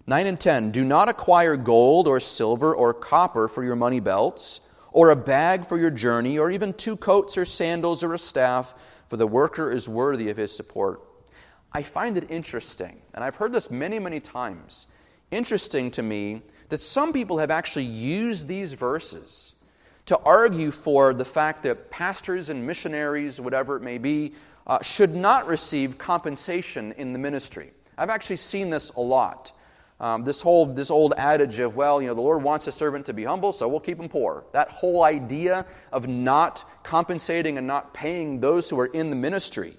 9 0.10 0.26
and 0.26 0.39
10 0.39 0.72
Do 0.72 0.84
not 0.84 1.07
acquire 1.07 1.55
gold 1.55 2.07
or 2.07 2.20
silver 2.20 2.74
or 2.74 2.95
copper 2.95 3.47
for 3.47 3.64
your 3.64 3.76
money 3.76 3.99
belts, 3.99 4.62
or 4.91 5.12
a 5.12 5.16
bag 5.16 5.68
for 5.68 5.78
your 5.78 5.91
journey, 5.91 6.39
or 6.39 6.49
even 6.49 6.74
two 6.74 6.97
coats 6.97 7.38
or 7.38 7.45
sandals 7.45 8.03
or 8.03 8.16
a 8.16 8.18
staff, 8.18 8.74
for 9.07 9.18
the 9.18 9.28
worker 9.28 9.70
is 9.70 9.88
worthy 9.88 10.32
of 10.32 10.38
his 10.38 10.51
support. 10.51 11.01
I 11.72 11.84
find 11.84 12.18
it 12.18 12.32
interesting, 12.32 12.99
and 13.14 13.24
I've 13.24 13.36
heard 13.36 13.53
this 13.53 13.70
many, 13.70 13.99
many 13.99 14.20
times. 14.20 14.88
Interesting 15.30 15.91
to 15.91 16.01
me 16.01 16.41
that 16.70 16.82
some 16.82 17.14
people 17.14 17.38
have 17.38 17.51
actually 17.51 17.86
used 17.86 18.47
these 18.47 18.74
verses 18.74 19.53
to 20.07 20.18
argue 20.26 20.72
for 20.72 21.14
the 21.14 21.24
fact 21.24 21.62
that 21.62 21.91
pastors 21.91 22.49
and 22.49 22.66
missionaries, 22.66 23.39
whatever 23.39 23.78
it 23.78 23.84
may 23.84 23.99
be, 23.99 24.34
uh, 24.66 24.82
should 24.82 25.14
not 25.14 25.45
receive 25.45 25.99
compensation 25.99 26.93
in 26.93 27.14
the 27.14 27.20
ministry. 27.20 27.70
I've 27.95 28.10
actually 28.10 28.38
seen 28.38 28.72
this 28.72 28.89
a 28.95 29.01
lot. 29.01 29.51
Um, 30.02 30.24
this 30.24 30.41
whole 30.41 30.66
this 30.66 30.89
old 30.89 31.14
adage 31.18 31.60
of 31.60 31.76
well, 31.76 32.02
you 32.02 32.08
know, 32.08 32.14
the 32.14 32.22
Lord 32.22 32.41
wants 32.41 32.68
a 32.68 32.72
servant 32.72 33.06
to 33.08 33.14
be 33.14 33.26
humble, 33.26 33.52
so 33.52 33.68
we'll 33.68 33.82
keep 33.82 34.00
him 34.00 34.08
poor. 34.08 34.45
That 34.54 34.70
whole 34.70 35.04
idea 35.04 35.66
of 35.91 36.08
not 36.08 36.64
compensating 36.84 37.58
and 37.58 37.68
not 37.68 37.93
paying 37.93 38.39
those 38.39 38.70
who 38.70 38.80
are 38.80 38.88
in 38.88 39.10
the 39.10 39.16
ministry. 39.16 39.74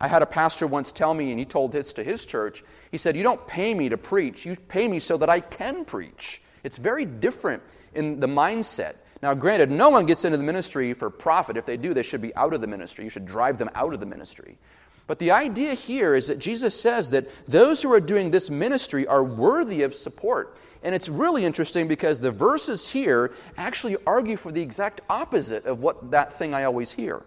I 0.00 0.08
had 0.08 0.22
a 0.22 0.26
pastor 0.26 0.66
once 0.66 0.92
tell 0.92 1.14
me, 1.14 1.30
and 1.30 1.38
he 1.38 1.44
told 1.44 1.72
this 1.72 1.92
to 1.94 2.04
his 2.04 2.24
church. 2.24 2.64
He 2.90 2.98
said, 2.98 3.16
"You 3.16 3.22
don't 3.22 3.46
pay 3.46 3.74
me 3.74 3.90
to 3.90 3.98
preach; 3.98 4.46
you 4.46 4.56
pay 4.56 4.88
me 4.88 4.98
so 4.98 5.18
that 5.18 5.28
I 5.28 5.40
can 5.40 5.84
preach." 5.84 6.42
It's 6.64 6.78
very 6.78 7.04
different 7.04 7.62
in 7.94 8.18
the 8.18 8.26
mindset. 8.26 8.96
Now, 9.22 9.34
granted, 9.34 9.70
no 9.70 9.88
one 9.88 10.06
gets 10.06 10.24
into 10.24 10.36
the 10.36 10.44
ministry 10.44 10.92
for 10.94 11.10
profit. 11.10 11.56
If 11.56 11.66
they 11.66 11.76
do, 11.76 11.94
they 11.94 12.02
should 12.02 12.20
be 12.20 12.34
out 12.34 12.54
of 12.54 12.60
the 12.60 12.66
ministry. 12.66 13.04
You 13.04 13.10
should 13.10 13.26
drive 13.26 13.58
them 13.58 13.70
out 13.74 13.94
of 13.94 14.00
the 14.00 14.06
ministry. 14.06 14.58
But 15.06 15.18
the 15.18 15.30
idea 15.30 15.74
here 15.74 16.14
is 16.14 16.28
that 16.28 16.38
Jesus 16.38 16.78
says 16.78 17.10
that 17.10 17.26
those 17.46 17.82
who 17.82 17.92
are 17.92 18.00
doing 18.00 18.30
this 18.30 18.50
ministry 18.50 19.06
are 19.06 19.22
worthy 19.22 19.82
of 19.82 19.94
support. 19.94 20.58
And 20.82 20.94
it's 20.94 21.08
really 21.08 21.44
interesting 21.44 21.88
because 21.88 22.20
the 22.20 22.30
verses 22.30 22.88
here 22.88 23.32
actually 23.56 23.96
argue 24.06 24.36
for 24.36 24.52
the 24.52 24.62
exact 24.62 25.00
opposite 25.08 25.64
of 25.64 25.82
what 25.82 26.10
that 26.10 26.32
thing 26.32 26.54
I 26.54 26.64
always 26.64 26.92
hear. 26.92 27.22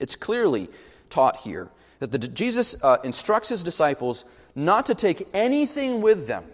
It's 0.00 0.16
clearly 0.16 0.68
taught 1.08 1.36
here 1.36 1.70
that 2.00 2.12
the, 2.12 2.18
Jesus 2.18 2.82
uh, 2.82 2.98
instructs 3.04 3.48
his 3.48 3.62
disciples 3.62 4.24
not 4.54 4.86
to 4.86 4.94
take 4.94 5.28
anything 5.32 6.02
with 6.02 6.26
them 6.26 6.44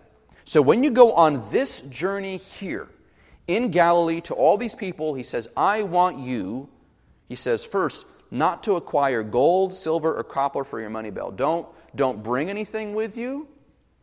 so 0.48 0.62
when 0.62 0.82
you 0.82 0.90
go 0.90 1.12
on 1.12 1.42
this 1.50 1.82
journey 1.82 2.38
here 2.38 2.88
in 3.48 3.70
Galilee 3.70 4.22
to 4.22 4.34
all 4.34 4.56
these 4.56 4.74
people, 4.74 5.12
he 5.12 5.22
says, 5.22 5.46
I 5.54 5.82
want 5.82 6.18
you, 6.18 6.70
he 7.28 7.34
says, 7.34 7.66
first, 7.66 8.06
not 8.30 8.62
to 8.64 8.74
acquire 8.74 9.22
gold, 9.22 9.72
silver, 9.72 10.14
or 10.14 10.24
copper 10.24 10.64
for 10.64 10.80
your 10.80 10.90
money 10.90 11.10
belt. 11.10 11.36
Don't, 11.36 11.66
don't 11.96 12.22
bring 12.22 12.50
anything 12.50 12.94
with 12.94 13.16
you. 13.16 13.48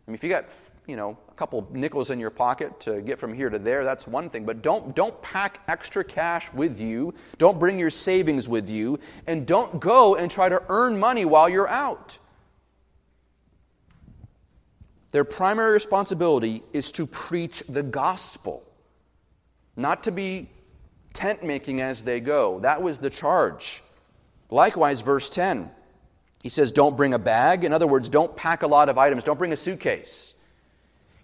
I 0.08 0.12
mean, 0.12 0.16
if 0.16 0.24
you 0.24 0.30
got, 0.30 0.46
you 0.88 0.96
know, 0.96 1.18
a 1.30 1.34
couple 1.34 1.68
nickels 1.72 2.12
in 2.12 2.20
your 2.20 2.30
pocket 2.30 2.80
to 2.82 3.02
get 3.02 3.20
from 3.20 3.34
here 3.34 3.50
to 3.50 3.60
there, 3.60 3.84
that's 3.84 4.08
one 4.08 4.30
thing. 4.30 4.46
But 4.46 4.62
don't, 4.62 4.96
don't 4.96 5.20
pack 5.22 5.62
extra 5.68 6.04
cash 6.04 6.52
with 6.54 6.80
you. 6.80 7.14
Don't 7.38 7.60
bring 7.60 7.80
your 7.80 7.90
savings 7.90 8.48
with 8.48 8.70
you. 8.70 9.00
And 9.28 9.46
don't 9.46 9.80
go 9.80 10.16
and 10.16 10.30
try 10.30 10.50
to 10.50 10.62
earn 10.70 11.00
money 11.00 11.26
while 11.26 11.50
you're 11.50 11.68
out. 11.68 12.18
Their 15.12 15.24
primary 15.24 15.72
responsibility 15.72 16.62
is 16.74 16.92
to 16.94 17.06
preach 17.06 17.64
the 17.70 17.84
gospel, 17.84 18.64
not 19.78 20.04
to 20.04 20.12
be 20.12 20.50
tent 21.14 21.42
making 21.42 21.80
as 21.80 22.04
they 22.04 22.20
go. 22.20 22.60
That 22.60 22.82
was 22.82 23.00
the 23.00 23.10
charge. 23.10 23.82
Likewise, 24.50 25.02
verse 25.02 25.30
10, 25.30 25.70
he 26.44 26.50
says, 26.50 26.72
Don't 26.72 26.96
bring 26.96 27.14
a 27.14 27.20
bag. 27.20 27.64
In 27.64 27.74
other 27.74 27.88
words, 27.88 28.10
don't 28.10 28.36
pack 28.36 28.64
a 28.64 28.68
lot 28.68 28.90
of 28.90 28.98
items, 28.98 29.24
don't 29.24 29.40
bring 29.40 29.54
a 29.54 29.58
suitcase. 29.58 30.34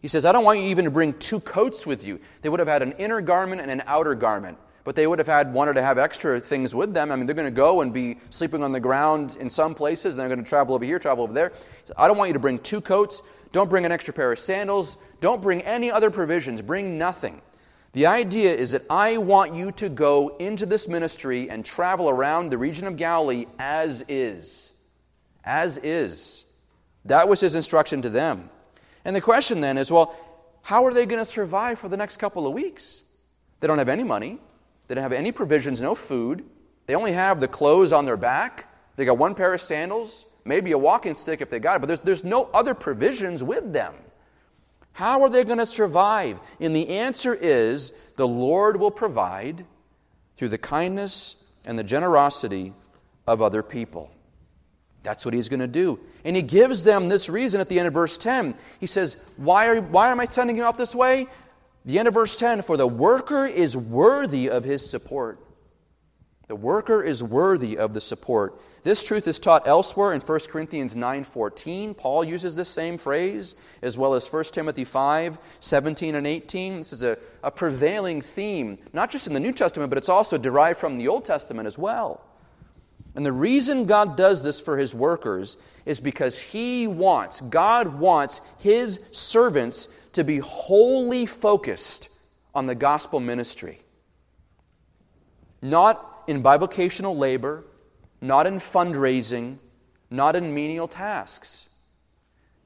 He 0.01 0.07
says, 0.07 0.25
I 0.25 0.31
don't 0.31 0.43
want 0.43 0.59
you 0.59 0.65
even 0.65 0.85
to 0.85 0.91
bring 0.91 1.13
two 1.13 1.39
coats 1.39 1.85
with 1.85 2.05
you. 2.05 2.19
They 2.41 2.49
would 2.49 2.59
have 2.59 2.67
had 2.67 2.81
an 2.81 2.93
inner 2.93 3.21
garment 3.21 3.61
and 3.61 3.69
an 3.69 3.83
outer 3.85 4.15
garment 4.15 4.57
but 4.83 4.95
they 4.95 5.07
would 5.07 5.19
have 5.19 5.27
had 5.27 5.53
wanted 5.53 5.73
to 5.73 5.81
have 5.81 5.97
extra 5.97 6.39
things 6.39 6.73
with 6.73 6.93
them. 6.93 7.11
I 7.11 7.15
mean, 7.15 7.25
they're 7.25 7.35
going 7.35 7.47
to 7.47 7.51
go 7.55 7.81
and 7.81 7.93
be 7.93 8.17
sleeping 8.29 8.63
on 8.63 8.71
the 8.71 8.79
ground 8.79 9.37
in 9.39 9.49
some 9.49 9.75
places, 9.75 10.15
and 10.15 10.21
they're 10.21 10.27
going 10.27 10.43
to 10.43 10.49
travel 10.49 10.75
over 10.75 10.85
here, 10.85 10.99
travel 10.99 11.23
over 11.23 11.33
there. 11.33 11.51
I 11.97 12.07
don't 12.07 12.17
want 12.17 12.29
you 12.29 12.33
to 12.33 12.39
bring 12.39 12.59
two 12.59 12.81
coats. 12.81 13.21
Don't 13.51 13.69
bring 13.69 13.85
an 13.85 13.91
extra 13.91 14.13
pair 14.13 14.31
of 14.31 14.39
sandals. 14.39 14.97
Don't 15.19 15.41
bring 15.41 15.61
any 15.61 15.91
other 15.91 16.09
provisions. 16.09 16.61
Bring 16.61 16.97
nothing. 16.97 17.41
The 17.93 18.05
idea 18.05 18.53
is 18.53 18.71
that 18.71 18.83
I 18.89 19.17
want 19.17 19.53
you 19.53 19.71
to 19.73 19.89
go 19.89 20.37
into 20.37 20.65
this 20.65 20.87
ministry 20.87 21.49
and 21.49 21.65
travel 21.65 22.09
around 22.09 22.49
the 22.49 22.57
region 22.57 22.87
of 22.87 22.95
Galilee 22.95 23.47
as 23.59 24.05
is. 24.07 24.71
As 25.43 25.77
is. 25.79 26.45
That 27.05 27.27
was 27.27 27.41
his 27.41 27.55
instruction 27.55 28.01
to 28.03 28.09
them. 28.09 28.49
And 29.03 29.15
the 29.15 29.21
question 29.21 29.59
then 29.59 29.77
is 29.77 29.91
well, 29.91 30.15
how 30.61 30.85
are 30.85 30.93
they 30.93 31.05
going 31.05 31.19
to 31.19 31.25
survive 31.25 31.79
for 31.79 31.89
the 31.89 31.97
next 31.97 32.17
couple 32.17 32.47
of 32.47 32.53
weeks? 32.53 33.03
They 33.59 33.67
don't 33.67 33.77
have 33.77 33.89
any 33.89 34.03
money. 34.03 34.39
They 34.87 34.95
don't 34.95 35.03
have 35.03 35.13
any 35.13 35.31
provisions, 35.31 35.81
no 35.81 35.95
food. 35.95 36.45
They 36.85 36.95
only 36.95 37.11
have 37.11 37.39
the 37.39 37.47
clothes 37.47 37.91
on 37.91 38.05
their 38.05 38.17
back. 38.17 38.67
They 38.95 39.05
got 39.05 39.17
one 39.17 39.35
pair 39.35 39.53
of 39.53 39.61
sandals, 39.61 40.25
maybe 40.45 40.71
a 40.71 40.77
walking 40.77 41.15
stick 41.15 41.41
if 41.41 41.49
they 41.49 41.59
got 41.59 41.77
it, 41.77 41.79
but 41.79 41.87
there's, 41.87 41.99
there's 42.01 42.23
no 42.23 42.49
other 42.53 42.73
provisions 42.73 43.43
with 43.43 43.73
them. 43.73 43.93
How 44.93 45.21
are 45.23 45.29
they 45.29 45.43
going 45.43 45.59
to 45.59 45.65
survive? 45.65 46.39
And 46.59 46.75
the 46.75 46.89
answer 46.89 47.33
is 47.33 47.91
the 48.17 48.27
Lord 48.27 48.79
will 48.79 48.91
provide 48.91 49.65
through 50.37 50.49
the 50.49 50.57
kindness 50.57 51.43
and 51.65 51.77
the 51.77 51.83
generosity 51.83 52.73
of 53.27 53.41
other 53.41 53.63
people. 53.63 54.11
That's 55.03 55.25
what 55.25 55.33
he's 55.33 55.49
going 55.49 55.61
to 55.61 55.67
do. 55.67 55.99
And 56.23 56.35
he 56.35 56.41
gives 56.41 56.83
them 56.83 57.09
this 57.09 57.29
reason 57.29 57.61
at 57.61 57.69
the 57.69 57.79
end 57.79 57.87
of 57.87 57.93
verse 57.93 58.17
10. 58.17 58.55
He 58.79 58.87
says, 58.87 59.31
Why, 59.37 59.67
are, 59.67 59.81
why 59.81 60.11
am 60.11 60.19
I 60.19 60.25
sending 60.25 60.57
you 60.57 60.63
out 60.63 60.77
this 60.77 60.93
way? 60.93 61.27
The 61.85 61.97
end 61.97 62.07
of 62.07 62.13
verse 62.13 62.35
10 62.35 62.61
For 62.61 62.77
the 62.77 62.87
worker 62.87 63.45
is 63.45 63.75
worthy 63.75 64.49
of 64.49 64.63
his 64.63 64.87
support. 64.87 65.39
The 66.51 66.57
worker 66.57 67.01
is 67.01 67.23
worthy 67.23 67.77
of 67.77 67.93
the 67.93 68.01
support. 68.01 68.59
This 68.83 69.05
truth 69.05 69.25
is 69.25 69.39
taught 69.39 69.65
elsewhere 69.65 70.11
in 70.11 70.19
1 70.19 70.39
Corinthians 70.49 70.97
9:14. 70.97 71.93
Paul 71.95 72.25
uses 72.25 72.57
this 72.57 72.67
same 72.67 72.97
phrase, 72.97 73.55
as 73.81 73.97
well 73.97 74.15
as 74.15 74.27
1 74.27 74.43
Timothy 74.51 74.83
5, 74.83 75.39
17 75.61 76.13
and 76.13 76.27
18. 76.27 76.79
This 76.79 76.91
is 76.91 77.03
a, 77.03 77.17
a 77.41 77.51
prevailing 77.51 78.19
theme, 78.19 78.79
not 78.91 79.09
just 79.09 79.27
in 79.27 79.33
the 79.33 79.39
New 79.39 79.53
Testament, 79.53 79.89
but 79.89 79.97
it's 79.97 80.09
also 80.09 80.37
derived 80.37 80.77
from 80.77 80.97
the 80.97 81.07
Old 81.07 81.23
Testament 81.23 81.67
as 81.67 81.77
well. 81.77 82.19
And 83.15 83.25
the 83.25 83.31
reason 83.31 83.85
God 83.85 84.17
does 84.17 84.43
this 84.43 84.59
for 84.59 84.75
his 84.75 84.93
workers 84.93 85.55
is 85.85 86.01
because 86.01 86.37
he 86.37 86.85
wants, 86.85 87.39
God 87.39 87.97
wants 87.97 88.41
his 88.59 88.99
servants 89.11 89.87
to 90.11 90.25
be 90.25 90.39
wholly 90.39 91.25
focused 91.25 92.09
on 92.53 92.65
the 92.65 92.75
gospel 92.75 93.21
ministry. 93.21 93.79
Not 95.61 96.10
in 96.31 96.41
bivocational 96.41 97.15
labor, 97.15 97.65
not 98.21 98.47
in 98.47 98.55
fundraising, 98.55 99.57
not 100.09 100.35
in 100.35 100.55
menial 100.55 100.87
tasks. 100.87 101.69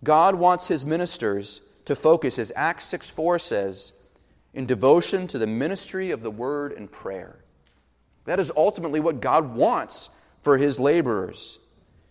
God 0.04 0.36
wants 0.36 0.68
his 0.68 0.86
ministers 0.86 1.62
to 1.86 1.96
focus, 1.96 2.38
as 2.40 2.52
Acts 2.56 2.86
6 2.86 3.10
4 3.10 3.40
says, 3.40 3.94
in 4.54 4.66
devotion 4.66 5.28
to 5.28 5.38
the 5.38 5.48
ministry 5.48 6.12
of 6.12 6.22
the 6.22 6.32
word 6.32 6.74
and 6.74 6.92
prayer. 6.92 7.44
That 8.26 8.40
is 8.40 8.52
ultimately 8.56 9.00
what 9.00 9.20
God 9.20 9.56
wants 9.56 10.10
for 10.42 10.58
his 10.58 10.80
laborers. 10.80 11.60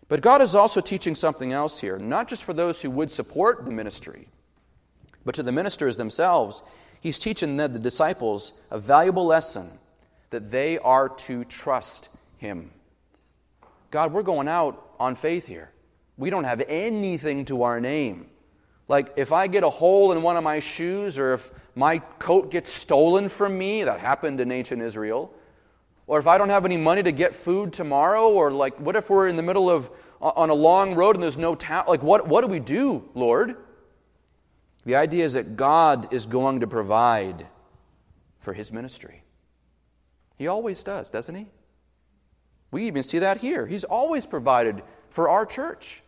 But 0.08 0.20
God 0.20 0.42
is 0.42 0.54
also 0.54 0.80
teaching 0.80 1.14
something 1.14 1.52
else 1.52 1.80
here, 1.80 1.98
not 1.98 2.28
just 2.28 2.44
for 2.44 2.52
those 2.52 2.82
who 2.82 2.90
would 2.90 3.10
support 3.10 3.64
the 3.64 3.70
ministry, 3.70 4.28
but 5.24 5.34
to 5.36 5.42
the 5.42 5.52
ministers 5.52 5.96
themselves. 5.96 6.62
He's 7.00 7.18
teaching 7.18 7.56
the 7.56 7.68
disciples 7.68 8.60
a 8.70 8.78
valuable 8.78 9.24
lesson 9.24 9.70
that 10.34 10.50
they 10.50 10.78
are 10.80 11.08
to 11.08 11.44
trust 11.44 12.08
him. 12.38 12.72
God, 13.92 14.12
we're 14.12 14.24
going 14.24 14.48
out 14.48 14.96
on 14.98 15.14
faith 15.14 15.46
here. 15.46 15.70
We 16.16 16.28
don't 16.28 16.42
have 16.42 16.60
anything 16.66 17.44
to 17.44 17.62
our 17.62 17.80
name. 17.80 18.26
Like, 18.88 19.12
if 19.16 19.32
I 19.32 19.46
get 19.46 19.62
a 19.62 19.70
hole 19.70 20.10
in 20.10 20.22
one 20.22 20.36
of 20.36 20.42
my 20.42 20.58
shoes, 20.58 21.20
or 21.20 21.34
if 21.34 21.52
my 21.76 21.98
coat 22.18 22.50
gets 22.50 22.72
stolen 22.72 23.28
from 23.28 23.56
me, 23.56 23.84
that 23.84 24.00
happened 24.00 24.40
in 24.40 24.50
ancient 24.50 24.82
Israel, 24.82 25.32
or 26.08 26.18
if 26.18 26.26
I 26.26 26.36
don't 26.36 26.50
have 26.50 26.64
any 26.64 26.78
money 26.78 27.04
to 27.04 27.12
get 27.12 27.32
food 27.32 27.72
tomorrow, 27.72 28.28
or 28.28 28.50
like, 28.50 28.76
what 28.80 28.96
if 28.96 29.08
we're 29.08 29.28
in 29.28 29.36
the 29.36 29.42
middle 29.42 29.70
of 29.70 29.88
uh, 30.20 30.32
on 30.34 30.50
a 30.50 30.54
long 30.54 30.96
road 30.96 31.14
and 31.14 31.22
there's 31.22 31.38
no 31.38 31.54
town? 31.54 31.84
Like, 31.86 32.02
what, 32.02 32.26
what 32.26 32.40
do 32.40 32.48
we 32.48 32.58
do, 32.58 33.08
Lord? 33.14 33.54
The 34.84 34.96
idea 34.96 35.24
is 35.24 35.34
that 35.34 35.56
God 35.56 36.12
is 36.12 36.26
going 36.26 36.58
to 36.60 36.66
provide 36.66 37.46
for 38.40 38.52
his 38.52 38.72
ministry. 38.72 39.23
He 40.36 40.46
always 40.46 40.82
does, 40.82 41.10
doesn't 41.10 41.34
he? 41.34 41.46
We 42.70 42.86
even 42.86 43.02
see 43.02 43.20
that 43.20 43.38
here. 43.38 43.66
He's 43.66 43.84
always 43.84 44.26
provided 44.26 44.82
for 45.10 45.28
our 45.28 45.46
church 45.46 46.02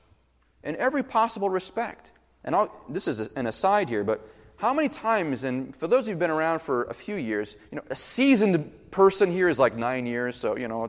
in 0.64 0.77
every 0.77 1.03
possible 1.03 1.49
respect. 1.49 2.12
And 2.45 2.55
I'll, 2.55 2.72
this 2.89 3.07
is 3.07 3.29
an 3.35 3.47
aside 3.47 3.89
here, 3.89 4.03
but 4.03 4.20
how 4.57 4.72
many 4.72 4.89
times, 4.89 5.45
and 5.45 5.77
for 5.77 5.87
those 5.87 6.07
who've 6.07 6.18
been 6.18 6.31
around 6.31 6.61
for 6.61 6.85
a 6.85 6.95
few 6.95 7.16
years, 7.16 7.57
you 7.70 7.77
know, 7.77 7.85
a 7.91 7.97
seasoned 7.97 8.72
person 8.91 9.31
here 9.31 9.49
is 9.49 9.59
like 9.59 9.77
nine 9.77 10.07
years, 10.07 10.37
so, 10.37 10.57
you 10.57 10.66
know, 10.66 10.89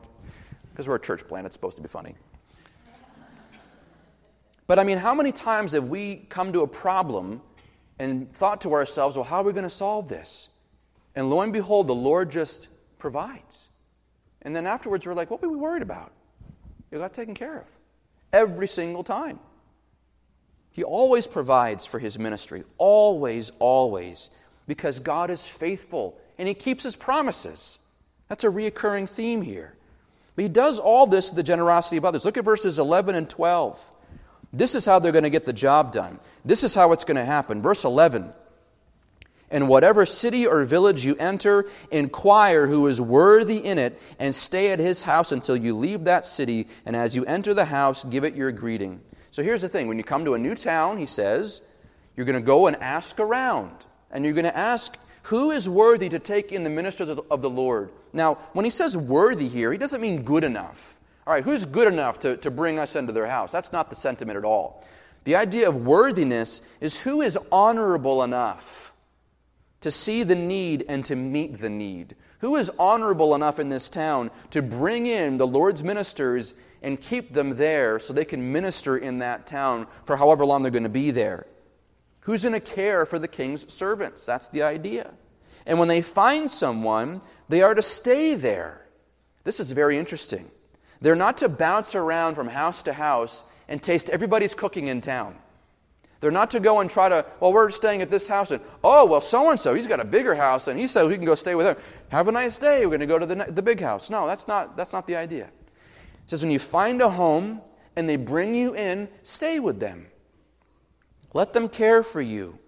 because 0.70 0.88
we're 0.88 0.96
a 0.96 1.00
church 1.00 1.26
plant, 1.28 1.46
it's 1.46 1.54
supposed 1.54 1.76
to 1.76 1.82
be 1.82 1.88
funny. 1.88 2.14
But 4.66 4.78
I 4.78 4.84
mean, 4.84 4.98
how 4.98 5.14
many 5.14 5.32
times 5.32 5.72
have 5.72 5.90
we 5.90 6.26
come 6.28 6.52
to 6.52 6.62
a 6.62 6.66
problem 6.66 7.40
and 7.98 8.32
thought 8.32 8.60
to 8.62 8.72
ourselves, 8.72 9.16
well, 9.16 9.24
how 9.24 9.38
are 9.38 9.44
we 9.44 9.52
going 9.52 9.64
to 9.64 9.70
solve 9.70 10.08
this? 10.08 10.48
And 11.14 11.30
lo 11.30 11.40
and 11.40 11.52
behold, 11.52 11.86
the 11.86 11.94
Lord 11.94 12.30
just 12.30 12.68
provides. 12.98 13.68
And 14.42 14.54
then 14.54 14.66
afterwards, 14.66 15.06
we're 15.06 15.14
like, 15.14 15.30
what 15.30 15.42
were 15.42 15.48
we 15.48 15.56
worried 15.56 15.82
about? 15.82 16.12
It 16.90 16.98
got 16.98 17.12
taken 17.12 17.34
care 17.34 17.58
of. 17.58 17.66
Every 18.32 18.68
single 18.68 19.04
time. 19.04 19.40
He 20.70 20.84
always 20.84 21.26
provides 21.26 21.86
for 21.86 21.98
his 21.98 22.18
ministry. 22.18 22.64
Always, 22.76 23.50
always. 23.58 24.30
Because 24.66 25.00
God 25.00 25.30
is 25.30 25.46
faithful 25.46 26.18
and 26.38 26.46
he 26.46 26.54
keeps 26.54 26.84
his 26.84 26.94
promises. 26.94 27.78
That's 28.28 28.44
a 28.44 28.48
reoccurring 28.48 29.08
theme 29.08 29.42
here. 29.42 29.74
But 30.36 30.42
he 30.42 30.48
does 30.48 30.78
all 30.78 31.06
this 31.06 31.30
to 31.30 31.34
the 31.34 31.42
generosity 31.42 31.96
of 31.96 32.04
others. 32.04 32.24
Look 32.24 32.36
at 32.36 32.44
verses 32.44 32.78
11 32.78 33.16
and 33.16 33.28
12. 33.28 33.90
This 34.52 34.74
is 34.74 34.86
how 34.86 34.98
they're 34.98 35.12
going 35.12 35.24
to 35.24 35.30
get 35.30 35.44
the 35.44 35.52
job 35.52 35.92
done. 35.92 36.20
This 36.44 36.62
is 36.62 36.74
how 36.74 36.92
it's 36.92 37.04
going 37.04 37.16
to 37.16 37.24
happen. 37.24 37.60
Verse 37.60 37.84
11 37.84 38.32
and 39.50 39.68
whatever 39.68 40.04
city 40.04 40.46
or 40.46 40.64
village 40.64 41.04
you 41.04 41.16
enter, 41.16 41.66
inquire 41.90 42.66
who 42.66 42.86
is 42.86 43.00
worthy 43.00 43.58
in 43.58 43.78
it, 43.78 44.00
and 44.18 44.34
stay 44.34 44.72
at 44.72 44.78
his 44.78 45.02
house 45.02 45.32
until 45.32 45.56
you 45.56 45.74
leave 45.74 46.04
that 46.04 46.26
city. 46.26 46.68
And 46.84 46.94
as 46.94 47.16
you 47.16 47.24
enter 47.24 47.54
the 47.54 47.64
house, 47.64 48.04
give 48.04 48.24
it 48.24 48.34
your 48.34 48.52
greeting. 48.52 49.00
So 49.30 49.42
here's 49.42 49.62
the 49.62 49.68
thing 49.68 49.88
when 49.88 49.98
you 49.98 50.04
come 50.04 50.24
to 50.24 50.34
a 50.34 50.38
new 50.38 50.54
town, 50.54 50.98
he 50.98 51.06
says, 51.06 51.62
you're 52.16 52.26
going 52.26 52.40
to 52.40 52.44
go 52.44 52.66
and 52.66 52.76
ask 52.76 53.20
around. 53.20 53.72
And 54.10 54.24
you're 54.24 54.34
going 54.34 54.44
to 54.44 54.56
ask, 54.56 54.98
who 55.22 55.50
is 55.50 55.68
worthy 55.68 56.08
to 56.08 56.18
take 56.18 56.52
in 56.52 56.64
the 56.64 56.70
ministers 56.70 57.08
of 57.08 57.42
the 57.42 57.50
Lord? 57.50 57.90
Now, 58.12 58.34
when 58.54 58.64
he 58.64 58.70
says 58.70 58.96
worthy 58.96 59.48
here, 59.48 59.70
he 59.70 59.78
doesn't 59.78 60.00
mean 60.00 60.22
good 60.22 60.44
enough. 60.44 60.98
All 61.26 61.34
right, 61.34 61.44
who's 61.44 61.66
good 61.66 61.86
enough 61.86 62.18
to, 62.20 62.38
to 62.38 62.50
bring 62.50 62.78
us 62.78 62.96
into 62.96 63.12
their 63.12 63.26
house? 63.26 63.52
That's 63.52 63.72
not 63.72 63.90
the 63.90 63.96
sentiment 63.96 64.38
at 64.38 64.44
all. 64.44 64.84
The 65.24 65.36
idea 65.36 65.68
of 65.68 65.86
worthiness 65.86 66.76
is 66.80 66.98
who 66.98 67.20
is 67.20 67.38
honorable 67.52 68.22
enough 68.22 68.87
to 69.80 69.90
see 69.90 70.22
the 70.22 70.34
need 70.34 70.84
and 70.88 71.04
to 71.06 71.16
meet 71.16 71.58
the 71.58 71.70
need? 71.70 72.16
Who 72.40 72.56
is 72.56 72.70
honorable 72.78 73.34
enough 73.34 73.58
in 73.58 73.68
this 73.68 73.88
town 73.88 74.30
to 74.50 74.62
bring 74.62 75.06
in 75.06 75.38
the 75.38 75.46
Lord's 75.46 75.82
ministers 75.82 76.54
and 76.82 77.00
keep 77.00 77.32
them 77.32 77.56
there 77.56 77.98
so 77.98 78.12
they 78.12 78.24
can 78.24 78.52
minister 78.52 78.96
in 78.96 79.18
that 79.18 79.46
town 79.46 79.86
for 80.04 80.16
however 80.16 80.46
long 80.46 80.62
they're 80.62 80.70
going 80.70 80.82
to 80.84 80.88
be 80.88 81.10
there? 81.10 81.46
Who's 82.20 82.42
going 82.42 82.52
to 82.52 82.60
care 82.60 83.06
for 83.06 83.18
the 83.18 83.28
king's 83.28 83.72
servants? 83.72 84.24
That's 84.26 84.48
the 84.48 84.62
idea. 84.62 85.12
And 85.66 85.78
when 85.78 85.88
they 85.88 86.02
find 86.02 86.50
someone, 86.50 87.20
they 87.48 87.62
are 87.62 87.74
to 87.74 87.82
stay 87.82 88.34
there. 88.34 88.86
This 89.44 89.60
is 89.60 89.72
very 89.72 89.98
interesting. 89.98 90.46
They're 91.00 91.14
not 91.14 91.38
to 91.38 91.48
bounce 91.48 91.94
around 91.94 92.34
from 92.34 92.48
house 92.48 92.82
to 92.84 92.92
house 92.92 93.44
and 93.68 93.82
taste 93.82 94.10
everybody's 94.10 94.54
cooking 94.54 94.88
in 94.88 95.00
town. 95.00 95.36
They're 96.20 96.30
not 96.32 96.50
to 96.50 96.60
go 96.60 96.80
and 96.80 96.90
try 96.90 97.08
to, 97.08 97.24
well, 97.38 97.52
we're 97.52 97.70
staying 97.70 98.02
at 98.02 98.10
this 98.10 98.26
house, 98.26 98.50
and 98.50 98.60
oh, 98.82 99.06
well, 99.06 99.20
so 99.20 99.50
and 99.50 99.60
so, 99.60 99.74
he's 99.74 99.86
got 99.86 100.00
a 100.00 100.04
bigger 100.04 100.34
house, 100.34 100.66
and 100.66 100.78
he 100.78 100.88
said 100.88 101.06
we 101.06 101.14
can 101.14 101.24
go 101.24 101.36
stay 101.36 101.54
with 101.54 101.66
him. 101.66 101.76
Have 102.08 102.26
a 102.26 102.32
nice 102.32 102.58
day. 102.58 102.84
We're 102.86 102.98
going 102.98 103.00
to 103.00 103.06
go 103.06 103.18
to 103.18 103.26
the, 103.26 103.36
the 103.52 103.62
big 103.62 103.80
house. 103.80 104.10
No, 104.10 104.26
that's 104.26 104.48
not, 104.48 104.76
that's 104.76 104.92
not 104.92 105.06
the 105.06 105.14
idea. 105.14 105.44
It 105.44 106.30
says 106.30 106.42
when 106.42 106.50
you 106.50 106.58
find 106.58 107.00
a 107.00 107.08
home 107.08 107.60
and 107.94 108.08
they 108.08 108.16
bring 108.16 108.54
you 108.54 108.74
in, 108.74 109.08
stay 109.22 109.60
with 109.60 109.78
them. 109.78 110.06
Let 111.34 111.52
them 111.52 111.68
care 111.68 112.02
for 112.02 112.20
you. 112.20 112.58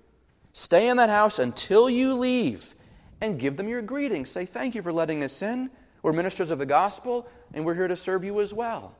Stay 0.52 0.88
in 0.88 0.96
that 0.98 1.10
house 1.10 1.38
until 1.38 1.90
you 1.90 2.14
leave 2.14 2.74
and 3.20 3.38
give 3.38 3.56
them 3.56 3.68
your 3.68 3.82
greetings. 3.82 4.30
Say, 4.30 4.44
Thank 4.44 4.74
you 4.74 4.82
for 4.82 4.92
letting 4.92 5.24
us 5.24 5.42
in. 5.42 5.70
We're 6.02 6.12
ministers 6.12 6.50
of 6.50 6.58
the 6.58 6.66
gospel, 6.66 7.28
and 7.52 7.64
we're 7.64 7.74
here 7.74 7.88
to 7.88 7.96
serve 7.96 8.24
you 8.24 8.40
as 8.40 8.54
well. 8.54 8.96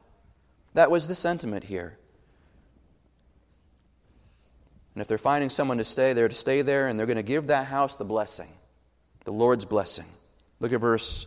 That 0.75 0.91
was 0.91 1.09
the 1.09 1.15
sentiment 1.15 1.65
here. 1.65 1.97
And 4.95 5.03
if 5.03 5.09
they're 5.09 5.19
finding 5.19 5.51
someone 5.51 5.79
to 5.79 5.85
stay, 5.85 6.13
they're 6.13 6.29
to 6.29 6.35
stay 6.35 6.63
there 6.63 6.89
and 6.89 6.99
they're 6.99 7.07
going 7.07 7.17
to 7.17 7.23
give 7.23 7.49
that 7.49 7.67
house 7.67 7.97
the 7.97 8.05
blessing, 8.05 8.49
the 9.25 9.33
Lord's 9.33 9.65
blessing. 9.65 10.07
Look 10.59 10.73
at 10.73 10.81
verse 10.81 11.27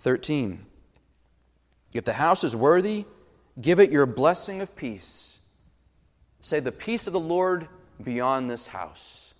13. 0.00 0.64
If 1.92 2.04
the 2.04 2.12
house 2.12 2.44
is 2.44 2.54
worthy, 2.54 3.04
give 3.60 3.80
it 3.80 3.90
your 3.90 4.06
blessing 4.06 4.60
of 4.60 4.76
peace. 4.76 5.38
Say, 6.40 6.60
the 6.60 6.72
peace 6.72 7.06
of 7.06 7.12
the 7.12 7.20
Lord 7.20 7.68
beyond 8.02 8.48
this 8.48 8.66
house. 8.66 9.34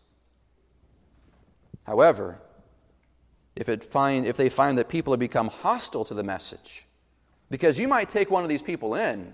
However, 1.84 2.38
if, 3.54 3.68
it 3.68 3.84
find, 3.84 4.26
if 4.26 4.36
they 4.36 4.48
find 4.48 4.78
that 4.78 4.88
people 4.88 5.12
have 5.12 5.20
become 5.20 5.48
hostile 5.48 6.04
to 6.06 6.14
the 6.14 6.24
message, 6.24 6.84
because 7.50 7.78
you 7.78 7.88
might 7.88 8.08
take 8.08 8.30
one 8.30 8.42
of 8.42 8.48
these 8.48 8.62
people 8.62 8.94
in 8.94 9.32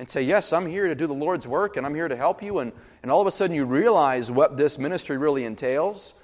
and 0.00 0.08
say, 0.08 0.22
Yes, 0.22 0.54
I'm 0.54 0.66
here 0.66 0.88
to 0.88 0.94
do 0.94 1.06
the 1.06 1.12
Lord's 1.12 1.46
work 1.46 1.76
and 1.76 1.84
I'm 1.84 1.94
here 1.94 2.08
to 2.08 2.16
help 2.16 2.42
you. 2.42 2.60
And, 2.60 2.72
and 3.02 3.12
all 3.12 3.20
of 3.20 3.26
a 3.26 3.30
sudden 3.30 3.54
you 3.54 3.66
realize 3.66 4.30
what 4.30 4.56
this 4.56 4.78
ministry 4.78 5.18
really 5.18 5.44
entails. 5.44 6.14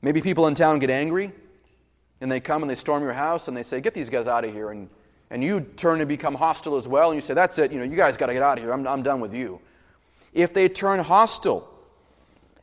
Maybe 0.00 0.22
people 0.22 0.46
in 0.46 0.54
town 0.54 0.78
get 0.78 0.88
angry 0.88 1.32
and 2.22 2.32
they 2.32 2.40
come 2.40 2.62
and 2.62 2.70
they 2.70 2.74
storm 2.74 3.02
your 3.02 3.12
house 3.12 3.46
and 3.46 3.54
they 3.54 3.62
say, 3.62 3.82
Get 3.82 3.92
these 3.92 4.08
guys 4.08 4.26
out 4.26 4.46
of 4.46 4.54
here. 4.54 4.70
And, 4.70 4.88
and 5.28 5.44
you 5.44 5.60
turn 5.60 6.00
and 6.00 6.08
become 6.08 6.34
hostile 6.34 6.76
as 6.76 6.88
well. 6.88 7.10
And 7.10 7.16
you 7.16 7.20
say, 7.20 7.34
That's 7.34 7.58
it. 7.58 7.72
You 7.72 7.78
know, 7.78 7.84
you 7.84 7.94
guys 7.94 8.16
got 8.16 8.28
to 8.28 8.32
get 8.32 8.42
out 8.42 8.56
of 8.56 8.64
here. 8.64 8.72
I'm, 8.72 8.88
I'm 8.88 9.02
done 9.02 9.20
with 9.20 9.34
you. 9.34 9.60
If 10.32 10.54
they 10.54 10.70
turn 10.70 10.98
hostile, 11.00 11.68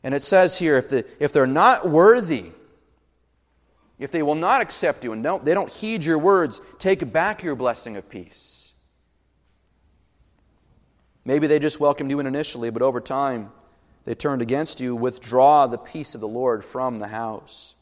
and 0.02 0.12
it 0.12 0.24
says 0.24 0.58
here, 0.58 0.76
if, 0.76 0.90
the, 0.90 1.06
if 1.20 1.32
they're 1.32 1.46
not 1.46 1.88
worthy, 1.88 2.46
if 4.00 4.10
they 4.10 4.24
will 4.24 4.34
not 4.34 4.60
accept 4.60 5.04
you 5.04 5.12
and 5.12 5.22
don't, 5.22 5.44
they 5.44 5.54
don't 5.54 5.70
heed 5.70 6.02
your 6.02 6.18
words, 6.18 6.60
take 6.80 7.12
back 7.12 7.44
your 7.44 7.54
blessing 7.54 7.96
of 7.96 8.10
peace. 8.10 8.57
Maybe 11.28 11.46
they 11.46 11.58
just 11.58 11.78
welcomed 11.78 12.08
you 12.08 12.20
in 12.20 12.26
initially, 12.26 12.70
but 12.70 12.80
over 12.80 13.02
time 13.02 13.52
they 14.06 14.14
turned 14.14 14.40
against 14.40 14.80
you. 14.80 14.96
Withdraw 14.96 15.66
the 15.66 15.76
peace 15.76 16.14
of 16.14 16.22
the 16.22 16.26
Lord 16.26 16.64
from 16.64 17.00
the 17.00 17.06
house. 17.06 17.74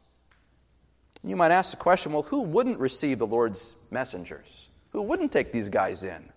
You 1.23 1.37
might 1.37 1.53
ask 1.53 1.71
the 1.71 1.77
question 1.77 2.13
well, 2.13 2.25
who 2.25 2.43
wouldn't 2.43 2.81
receive 2.81 3.21
the 3.21 3.27
Lord's 3.27 3.75
messengers? 3.93 4.69
Who 4.91 5.01
wouldn't 5.03 5.31
take 5.31 5.53
these 5.53 5.69
guys 5.69 6.03
in? 6.03 6.29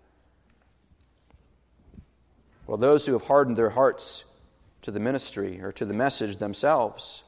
Well, 2.68 2.78
those 2.78 3.08
who 3.08 3.14
have 3.14 3.24
hardened 3.24 3.58
their 3.58 3.72
hearts 3.72 4.24
to 4.84 4.92
the 4.92 5.00
ministry 5.00 5.60
or 5.64 5.72
to 5.72 5.86
the 5.86 5.96
message 5.96 6.38
themselves. 6.38 7.24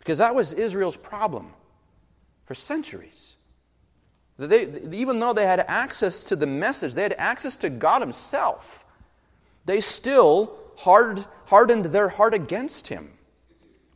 Because 0.00 0.18
that 0.18 0.34
was 0.34 0.52
Israel's 0.52 0.96
problem 0.96 1.52
for 2.44 2.54
centuries. 2.54 3.36
They, 4.36 4.66
even 4.90 5.20
though 5.20 5.32
they 5.32 5.46
had 5.46 5.60
access 5.68 6.24
to 6.24 6.34
the 6.34 6.48
message, 6.48 6.94
they 6.94 7.04
had 7.04 7.14
access 7.18 7.54
to 7.58 7.70
God 7.70 8.02
Himself, 8.02 8.82
they 9.66 9.80
still 9.80 10.56
hard, 10.78 11.24
hardened 11.46 11.86
their 11.86 12.08
heart 12.08 12.32
against 12.32 12.86
Him 12.88 13.12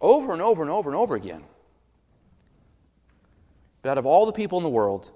over 0.01 0.33
and 0.33 0.43
over 0.43 0.63
and 0.63 0.71
over 0.71 0.91
and 0.91 0.97
over 0.97 1.15
again. 1.15 1.45
But 3.83 3.91
out 3.91 3.99
of 3.99 4.07
all 4.07 4.27
the 4.27 4.33
people 4.33 4.59
in 4.59 4.65
the 4.65 4.71
world, 4.71 5.11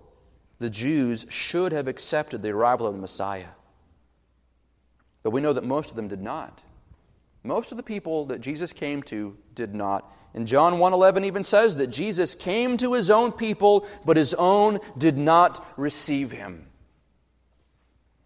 the 0.59 0.71
Jews 0.71 1.27
should 1.29 1.73
have 1.73 1.89
accepted 1.89 2.41
the 2.41 2.51
arrival 2.51 2.87
of 2.87 2.95
the 2.95 3.01
Messiah. 3.01 3.49
But 5.23 5.31
we 5.31 5.41
know 5.41 5.53
that 5.53 5.65
most 5.65 5.91
of 5.91 5.97
them 5.97 6.09
did 6.09 6.23
not. 6.23 6.63
Most 7.43 7.73
of 7.73 7.77
the 7.77 7.83
people 7.83 8.27
that 8.27 8.41
Jesus 8.41 8.73
came 8.73 9.03
to 9.05 9.37
did 9.55 9.75
not. 9.75 10.11
And 10.33 10.47
John 10.47 10.79
1:11 10.79 11.25
even 11.25 11.45
says 11.45 11.77
that 11.77 11.89
Jesus 11.89 12.35
came 12.35 12.77
to 12.79 12.95
his 12.95 13.11
own 13.11 13.33
people, 13.33 13.87
but 14.05 14.17
his 14.17 14.35
own 14.35 14.81
did 14.97 15.19
not 15.19 15.65
receive 15.77 16.31
him. 16.31 16.67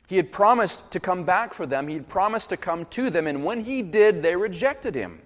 He 0.08 0.16
had 0.16 0.32
promised 0.32 0.90
to 0.92 1.00
come 1.00 1.24
back 1.24 1.54
for 1.54 1.66
them. 1.66 1.86
He 1.86 1.94
had 1.94 2.08
promised 2.08 2.48
to 2.50 2.56
come 2.56 2.86
to 2.86 3.10
them, 3.10 3.26
and 3.26 3.44
when 3.44 3.64
he 3.64 3.82
did, 3.82 4.22
they 4.22 4.34
rejected 4.34 4.94
him. 4.94 5.20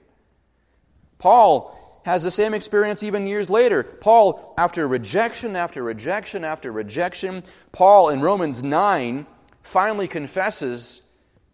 Paul 1.18 2.00
has 2.04 2.24
the 2.24 2.32
same 2.32 2.52
experience 2.52 3.04
even 3.04 3.28
years 3.28 3.48
later. 3.48 3.84
Paul, 3.84 4.54
after 4.58 4.86
rejection 4.88 5.54
after 5.54 5.84
rejection 5.84 6.42
after 6.44 6.72
rejection, 6.72 7.44
Paul 7.70 8.10
in 8.10 8.20
Romans 8.20 8.62
9 8.62 9.24
finally 9.62 10.08
confesses 10.08 11.02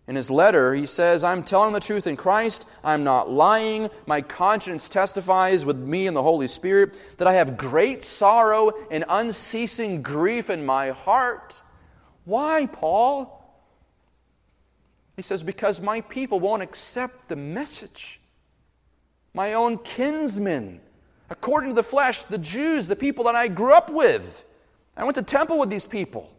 in 0.08 0.16
his 0.16 0.30
letter, 0.30 0.74
he 0.74 0.86
says, 0.86 1.22
I'm 1.22 1.42
telling 1.42 1.74
the 1.74 1.80
truth 1.80 2.06
in 2.06 2.16
Christ. 2.16 2.66
I'm 2.82 3.04
not 3.04 3.28
lying. 3.28 3.90
My 4.06 4.22
conscience 4.22 4.88
testifies 4.88 5.66
with 5.66 5.76
me 5.76 6.06
and 6.06 6.16
the 6.16 6.22
Holy 6.22 6.48
Spirit 6.48 6.96
that 7.18 7.28
I 7.28 7.34
have 7.34 7.58
great 7.58 8.02
sorrow 8.02 8.72
and 8.90 9.04
unceasing 9.06 10.00
grief 10.00 10.48
in 10.48 10.64
my 10.64 10.88
heart. 10.88 11.60
Why, 12.28 12.68
Paul? 12.70 13.42
He 15.16 15.22
says, 15.22 15.42
Because 15.42 15.80
my 15.80 16.02
people 16.02 16.38
won't 16.38 16.62
accept 16.62 17.28
the 17.28 17.36
message 17.36 18.20
my 19.32 19.54
own 19.54 19.78
kinsmen, 19.78 20.80
according 21.30 21.70
to 21.70 21.74
the 21.74 21.82
flesh, 21.82 22.24
the 22.24 22.38
Jews, 22.38 22.86
the 22.86 22.96
people 22.96 23.24
that 23.24 23.34
I 23.34 23.48
grew 23.48 23.72
up 23.72 23.88
with. 23.88 24.44
I 24.96 25.04
went 25.04 25.14
to 25.16 25.22
temple 25.22 25.58
with 25.58 25.70
these 25.70 25.86
people. 25.86 26.30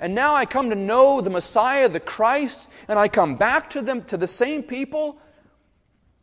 And 0.00 0.14
now 0.14 0.34
I 0.34 0.46
come 0.46 0.70
to 0.70 0.76
know 0.76 1.20
the 1.20 1.30
Messiah, 1.30 1.88
the 1.88 2.00
Christ, 2.00 2.70
and 2.86 2.98
I 2.98 3.08
come 3.08 3.34
back 3.34 3.68
to 3.70 3.82
them, 3.82 4.04
to 4.04 4.16
the 4.16 4.28
same 4.28 4.62
people. 4.62 5.20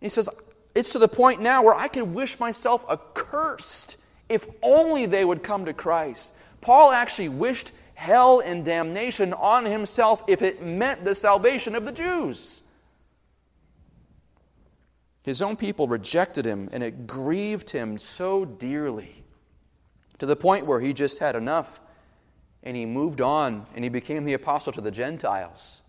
He 0.01 0.09
says, 0.09 0.29
It's 0.73 0.93
to 0.93 0.99
the 0.99 1.07
point 1.07 1.41
now 1.41 1.61
where 1.61 1.75
I 1.75 1.89
could 1.89 2.11
wish 2.11 2.39
myself 2.39 2.85
accursed 2.89 4.03
if 4.29 4.47
only 4.63 5.05
they 5.05 5.25
would 5.25 5.43
come 5.43 5.65
to 5.65 5.73
Christ. 5.73 6.31
Paul 6.61 6.91
actually 6.91 7.29
wished 7.29 7.71
hell 7.95 8.39
and 8.39 8.63
damnation 8.63 9.33
on 9.33 9.65
himself 9.65 10.23
if 10.27 10.41
it 10.41 10.61
meant 10.61 11.03
the 11.03 11.15
salvation 11.15 11.75
of 11.75 11.85
the 11.85 11.91
Jews. 11.91 12.61
His 15.23 15.41
own 15.41 15.55
people 15.55 15.87
rejected 15.87 16.45
him, 16.45 16.69
and 16.71 16.83
it 16.83 17.07
grieved 17.07 17.71
him 17.71 17.97
so 17.97 18.45
dearly 18.45 19.23
to 20.19 20.27
the 20.27 20.35
point 20.35 20.67
where 20.67 20.79
he 20.79 20.93
just 20.93 21.17
had 21.19 21.35
enough 21.35 21.81
and 22.61 22.77
he 22.77 22.85
moved 22.85 23.21
on 23.21 23.65
and 23.73 23.83
he 23.83 23.89
became 23.89 24.23
the 24.23 24.33
apostle 24.33 24.73
to 24.73 24.81
the 24.81 24.91
Gentiles 24.91 25.81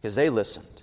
because 0.00 0.14
they 0.14 0.28
listened. 0.28 0.82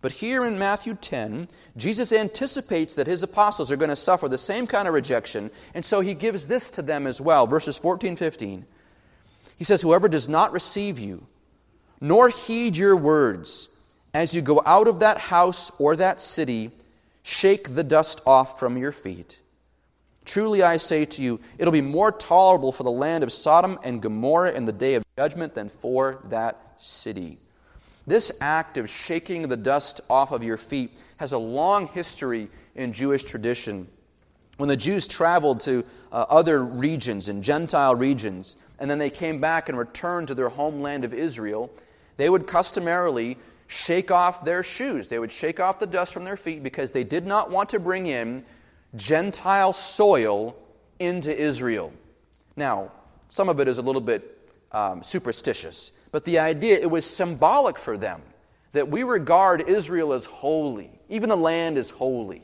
But 0.00 0.12
here 0.12 0.44
in 0.44 0.58
Matthew 0.58 0.94
10, 0.94 1.48
Jesus 1.76 2.12
anticipates 2.12 2.94
that 2.94 3.06
his 3.06 3.22
apostles 3.22 3.72
are 3.72 3.76
going 3.76 3.88
to 3.88 3.96
suffer 3.96 4.28
the 4.28 4.38
same 4.38 4.66
kind 4.66 4.86
of 4.86 4.94
rejection, 4.94 5.50
and 5.74 5.84
so 5.84 6.00
he 6.00 6.14
gives 6.14 6.46
this 6.46 6.70
to 6.72 6.82
them 6.82 7.06
as 7.06 7.20
well. 7.20 7.46
Verses 7.46 7.76
14 7.76 8.16
15. 8.16 8.64
He 9.58 9.64
says, 9.64 9.82
Whoever 9.82 10.08
does 10.08 10.28
not 10.28 10.52
receive 10.52 10.98
you, 10.98 11.26
nor 12.00 12.28
heed 12.28 12.76
your 12.76 12.96
words, 12.96 13.76
as 14.14 14.34
you 14.34 14.40
go 14.40 14.62
out 14.64 14.88
of 14.88 15.00
that 15.00 15.18
house 15.18 15.70
or 15.78 15.96
that 15.96 16.20
city, 16.20 16.70
shake 17.22 17.74
the 17.74 17.84
dust 17.84 18.22
off 18.24 18.58
from 18.58 18.78
your 18.78 18.92
feet. 18.92 19.38
Truly 20.24 20.62
I 20.62 20.76
say 20.76 21.04
to 21.06 21.22
you, 21.22 21.40
it'll 21.58 21.72
be 21.72 21.80
more 21.80 22.12
tolerable 22.12 22.70
for 22.70 22.82
the 22.82 22.90
land 22.90 23.24
of 23.24 23.32
Sodom 23.32 23.78
and 23.82 24.00
Gomorrah 24.00 24.52
in 24.52 24.64
the 24.64 24.72
day 24.72 24.94
of 24.94 25.04
judgment 25.16 25.54
than 25.54 25.68
for 25.68 26.22
that 26.28 26.74
city. 26.76 27.38
This 28.06 28.32
act 28.40 28.78
of 28.78 28.88
shaking 28.88 29.48
the 29.48 29.56
dust 29.56 30.00
off 30.08 30.32
of 30.32 30.44
your 30.44 30.56
feet 30.56 30.92
has 31.16 31.32
a 31.32 31.38
long 31.38 31.88
history 31.88 32.48
in 32.74 32.92
Jewish 32.92 33.24
tradition. 33.24 33.88
When 34.56 34.68
the 34.68 34.76
Jews 34.76 35.08
traveled 35.08 35.60
to 35.60 35.84
uh, 36.12 36.24
other 36.28 36.64
regions, 36.64 37.28
in 37.28 37.42
Gentile 37.42 37.94
regions, 37.94 38.56
and 38.78 38.90
then 38.90 38.98
they 38.98 39.10
came 39.10 39.40
back 39.40 39.68
and 39.68 39.78
returned 39.78 40.28
to 40.28 40.34
their 40.34 40.48
homeland 40.48 41.04
of 41.04 41.12
Israel, 41.12 41.70
they 42.16 42.30
would 42.30 42.46
customarily 42.46 43.36
shake 43.66 44.10
off 44.10 44.44
their 44.44 44.62
shoes. 44.62 45.08
They 45.08 45.18
would 45.18 45.30
shake 45.30 45.60
off 45.60 45.78
the 45.78 45.86
dust 45.86 46.12
from 46.12 46.24
their 46.24 46.36
feet 46.36 46.62
because 46.62 46.90
they 46.90 47.04
did 47.04 47.26
not 47.26 47.50
want 47.50 47.68
to 47.70 47.78
bring 47.78 48.06
in 48.06 48.44
Gentile 48.96 49.72
soil 49.72 50.56
into 50.98 51.36
Israel. 51.36 51.92
Now, 52.56 52.90
some 53.28 53.48
of 53.48 53.60
it 53.60 53.68
is 53.68 53.78
a 53.78 53.82
little 53.82 54.00
bit 54.00 54.38
um, 54.72 55.02
superstitious, 55.02 55.92
but 56.10 56.24
the 56.24 56.38
idea, 56.38 56.78
it 56.78 56.90
was 56.90 57.04
symbolic 57.04 57.78
for 57.78 57.98
them 57.98 58.22
that 58.72 58.88
we 58.88 59.02
regard 59.02 59.68
Israel 59.68 60.12
as 60.12 60.24
holy. 60.24 60.90
Even 61.08 61.28
the 61.28 61.36
land 61.36 61.78
is 61.78 61.90
holy. 61.90 62.42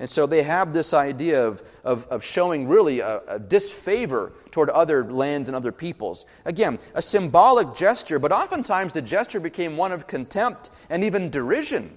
And 0.00 0.08
so 0.08 0.26
they 0.26 0.44
have 0.44 0.72
this 0.72 0.94
idea 0.94 1.44
of, 1.44 1.62
of, 1.82 2.06
of 2.06 2.22
showing 2.22 2.68
really 2.68 3.00
a, 3.00 3.20
a, 3.26 3.38
disfavor 3.38 4.32
toward 4.52 4.70
other 4.70 5.04
lands 5.04 5.48
and 5.48 5.56
other 5.56 5.72
peoples. 5.72 6.26
Again, 6.44 6.78
a 6.94 7.02
symbolic 7.02 7.74
gesture, 7.74 8.20
but 8.20 8.30
oftentimes 8.30 8.92
the 8.92 9.02
gesture 9.02 9.40
became 9.40 9.76
one 9.76 9.90
of 9.90 10.06
contempt 10.06 10.70
and 10.88 11.02
even 11.02 11.30
derision. 11.30 11.96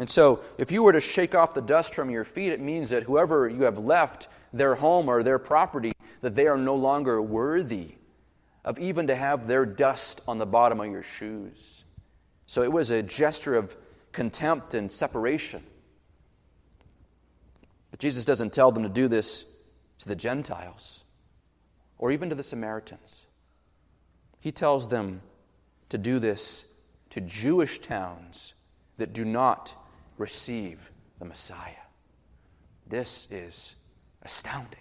And 0.00 0.10
so, 0.10 0.40
if 0.58 0.72
you 0.72 0.82
were 0.82 0.92
to 0.92 1.00
shake 1.00 1.36
off 1.36 1.54
the 1.54 1.62
dust 1.62 1.94
from 1.94 2.10
your 2.10 2.24
feet, 2.24 2.50
it 2.50 2.60
means 2.60 2.90
that 2.90 3.04
whoever 3.04 3.48
you 3.48 3.62
have 3.62 3.78
left 3.78 4.26
their 4.52 4.74
home 4.74 5.08
or 5.08 5.22
their 5.22 5.38
property, 5.38 5.92
that 6.20 6.34
they 6.34 6.48
are 6.48 6.56
no 6.56 6.74
longer 6.74 7.22
worthy 7.22 7.94
of 8.64 8.78
even 8.80 9.06
to 9.06 9.14
have 9.14 9.46
their 9.46 9.64
dust 9.64 10.22
on 10.26 10.38
the 10.38 10.46
bottom 10.46 10.80
of 10.80 10.90
your 10.90 11.02
shoes. 11.04 11.84
So 12.46 12.62
it 12.62 12.72
was 12.72 12.90
a 12.90 13.04
gesture 13.04 13.54
of 13.54 13.76
contempt 14.10 14.74
and 14.74 14.90
separation. 14.90 15.62
But 17.94 18.00
Jesus 18.00 18.24
doesn't 18.24 18.52
tell 18.52 18.72
them 18.72 18.82
to 18.82 18.88
do 18.88 19.06
this 19.06 19.44
to 20.00 20.08
the 20.08 20.16
Gentiles 20.16 21.04
or 21.96 22.10
even 22.10 22.28
to 22.28 22.34
the 22.34 22.42
Samaritans. 22.42 23.26
He 24.40 24.50
tells 24.50 24.88
them 24.88 25.22
to 25.90 25.96
do 25.96 26.18
this 26.18 26.72
to 27.10 27.20
Jewish 27.20 27.78
towns 27.78 28.54
that 28.96 29.12
do 29.12 29.24
not 29.24 29.76
receive 30.18 30.90
the 31.20 31.24
Messiah. 31.24 31.84
This 32.88 33.30
is 33.30 33.76
astounding. 34.22 34.80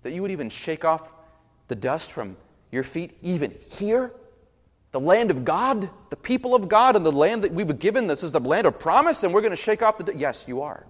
That 0.00 0.14
you 0.14 0.22
would 0.22 0.30
even 0.30 0.48
shake 0.48 0.86
off 0.86 1.12
the 1.68 1.76
dust 1.76 2.10
from 2.10 2.38
your 2.72 2.84
feet, 2.84 3.18
even 3.20 3.52
here, 3.70 4.14
the 4.92 5.00
land 5.00 5.30
of 5.30 5.44
God, 5.44 5.90
the 6.08 6.16
people 6.16 6.54
of 6.54 6.70
God, 6.70 6.96
and 6.96 7.04
the 7.04 7.12
land 7.12 7.44
that 7.44 7.52
we 7.52 7.64
were 7.64 7.74
given. 7.74 8.06
This 8.06 8.22
is 8.22 8.32
the 8.32 8.40
land 8.40 8.66
of 8.66 8.80
promise, 8.80 9.24
and 9.24 9.34
we're 9.34 9.42
going 9.42 9.50
to 9.50 9.56
shake 9.56 9.82
off 9.82 9.98
the. 9.98 10.04
Dust. 10.04 10.18
Yes, 10.18 10.48
you 10.48 10.62
are. 10.62 10.86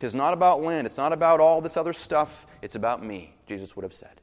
It's 0.00 0.14
not 0.14 0.32
about 0.32 0.62
land. 0.62 0.86
It's 0.86 0.98
not 0.98 1.12
about 1.12 1.40
all 1.40 1.60
this 1.60 1.76
other 1.76 1.92
stuff. 1.92 2.46
It's 2.62 2.76
about 2.76 3.02
me, 3.02 3.34
Jesus 3.46 3.74
would 3.74 3.82
have 3.82 3.92
said. 3.92 4.20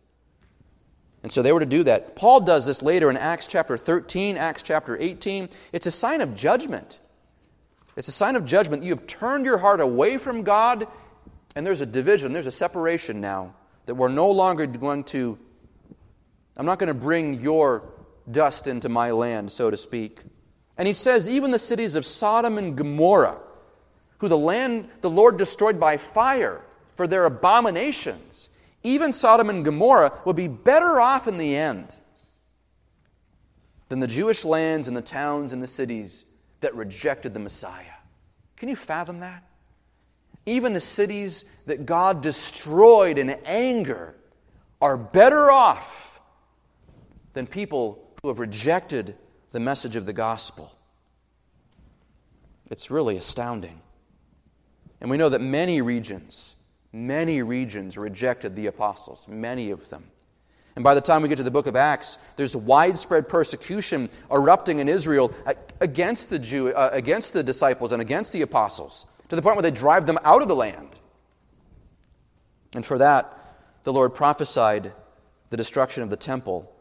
And 1.23 1.32
so 1.32 1.41
they 1.41 1.51
were 1.51 1.59
to 1.59 1.65
do 1.65 1.84
that. 1.86 2.15
Paul 2.15 2.41
does 2.41 2.65
this 2.65 2.82
later 2.82 3.09
in 3.09 3.17
Acts 3.17 3.47
chapter 3.47 3.78
13, 3.78 4.38
Acts 4.38 4.63
chapter 4.63 4.95
18. 4.97 5.49
It's 5.73 5.88
a 5.88 5.91
sign 5.91 6.21
of 6.21 6.36
judgment. 6.36 6.99
It's 7.97 8.07
a 8.07 8.13
sign 8.13 8.36
of 8.36 8.45
judgment. 8.45 8.84
You 8.84 8.91
have 8.95 9.07
turned 9.07 9.45
your 9.45 9.57
heart 9.57 9.80
away 9.80 10.17
from 10.17 10.43
God, 10.43 10.88
and 11.55 11.65
there's 11.65 11.82
a 11.82 11.86
division, 11.86 12.32
there's 12.32 12.47
a 12.47 12.51
separation 12.51 13.21
now 13.21 13.55
that 13.86 13.95
we're 13.95 14.07
no 14.07 14.30
longer 14.30 14.65
going 14.65 15.03
to, 15.05 15.38
I'm 16.57 16.65
not 16.65 16.80
going 16.80 16.89
to 16.89 16.93
bring 16.93 17.41
your 17.41 17.91
dust 18.30 18.67
into 18.67 18.89
my 18.89 19.11
land, 19.11 19.51
so 19.51 19.69
to 19.69 19.78
speak. 19.78 20.21
And 20.78 20.88
he 20.88 20.93
says, 20.93 21.30
even 21.30 21.51
the 21.51 21.59
cities 21.59 21.95
of 21.95 22.05
Sodom 22.05 22.57
and 22.57 22.76
Gomorrah 22.76 23.39
who 24.20 24.28
the 24.28 24.38
land 24.38 24.89
the 25.01 25.09
Lord 25.09 25.38
destroyed 25.38 25.80
by 25.80 25.97
fire 25.97 26.61
for 26.95 27.07
their 27.07 27.26
abominations, 27.26 28.49
even 28.84 29.11
Sodom 29.11 29.49
and 29.49 29.66
Gomorrah 29.66 30.13
will 30.26 30.34
be 30.34 30.47
better 30.47 30.99
off 30.99 31.28
in 31.28 31.38
the 31.38 31.55
end 31.55 31.95
than 33.89 33.99
the 33.99 34.07
Jewish 34.07 34.45
lands 34.45 34.88
and 34.88 34.95
the 34.95 35.01
towns 35.01 35.53
and 35.53 35.61
the 35.61 35.68
cities 35.68 36.26
that 36.61 36.76
rejected 36.76 37.34
the 37.34 37.39
Messiah. 37.39 37.84
Can 38.57 38.70
you 38.70 38.76
fathom 38.76 39.20
that? 39.20 39.43
Even 40.45 40.74
the 40.74 40.80
cities 40.80 41.45
that 41.66 41.86
God 41.86 42.22
destroyed 42.22 43.18
in 43.18 43.32
anger 43.45 44.16
are 44.82 44.97
better 44.97 45.49
off 45.49 46.20
than 47.34 47.47
people 47.47 48.07
who 48.22 48.30
have 48.30 48.39
rejected 48.39 49.16
the 49.51 49.59
message 49.59 49.95
of 49.95 50.05
the 50.05 50.13
gospel. 50.13 50.72
It's 52.70 52.91
really 52.91 53.18
astounding. 53.18 53.82
And 55.05 55.11
we 55.11 55.17
know 55.17 55.29
that 55.29 55.39
many 55.39 55.83
regions, 55.83 56.55
Many 56.95 57.43
regions 57.43 57.97
rejected 57.97 58.55
the 58.55 58.67
apostles, 58.67 59.27
many 59.27 59.71
of 59.71 59.89
them. 59.89 60.05
And 60.77 60.83
by 60.83 60.95
the 60.95 61.01
time 61.01 61.23
we 61.23 61.27
get 61.27 61.35
to 61.35 61.43
the 61.43 61.51
book 61.51 61.67
of 61.67 61.75
Acts, 61.75 62.15
there's 62.37 62.55
widespread 62.55 63.27
persecution 63.27 64.09
erupting 64.31 64.79
in 64.79 64.87
Israel 64.87 65.33
against 65.81 66.29
the, 66.29 66.39
Jew, 66.39 66.69
uh, 66.69 66.91
against 66.93 67.33
the 67.33 67.43
disciples 67.43 67.91
and 67.91 68.01
against 68.01 68.31
the 68.31 68.43
apostles, 68.43 69.07
to 69.27 69.35
the 69.35 69.41
point 69.41 69.57
where 69.57 69.61
they 69.61 69.71
drive 69.71 70.07
them 70.07 70.17
out 70.23 70.41
of 70.41 70.47
the 70.47 70.55
land. 70.55 70.87
And 72.73 72.85
for 72.85 72.97
that, 72.99 73.57
the 73.83 73.91
Lord 73.91 74.15
prophesied 74.15 74.93
the 75.49 75.57
destruction 75.57 76.01
of 76.01 76.09
the 76.09 76.15
temple 76.15 76.73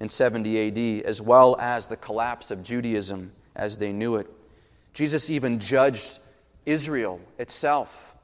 in 0.00 0.08
70 0.08 1.00
AD, 1.00 1.06
as 1.06 1.22
well 1.22 1.56
as 1.60 1.86
the 1.86 1.96
collapse 1.96 2.50
of 2.50 2.64
Judaism 2.64 3.30
as 3.54 3.78
they 3.78 3.92
knew 3.92 4.16
it. 4.16 4.26
Jesus 4.92 5.30
even 5.30 5.60
judged 5.60 6.18
Israel 6.66 7.20
itself. 7.38 8.14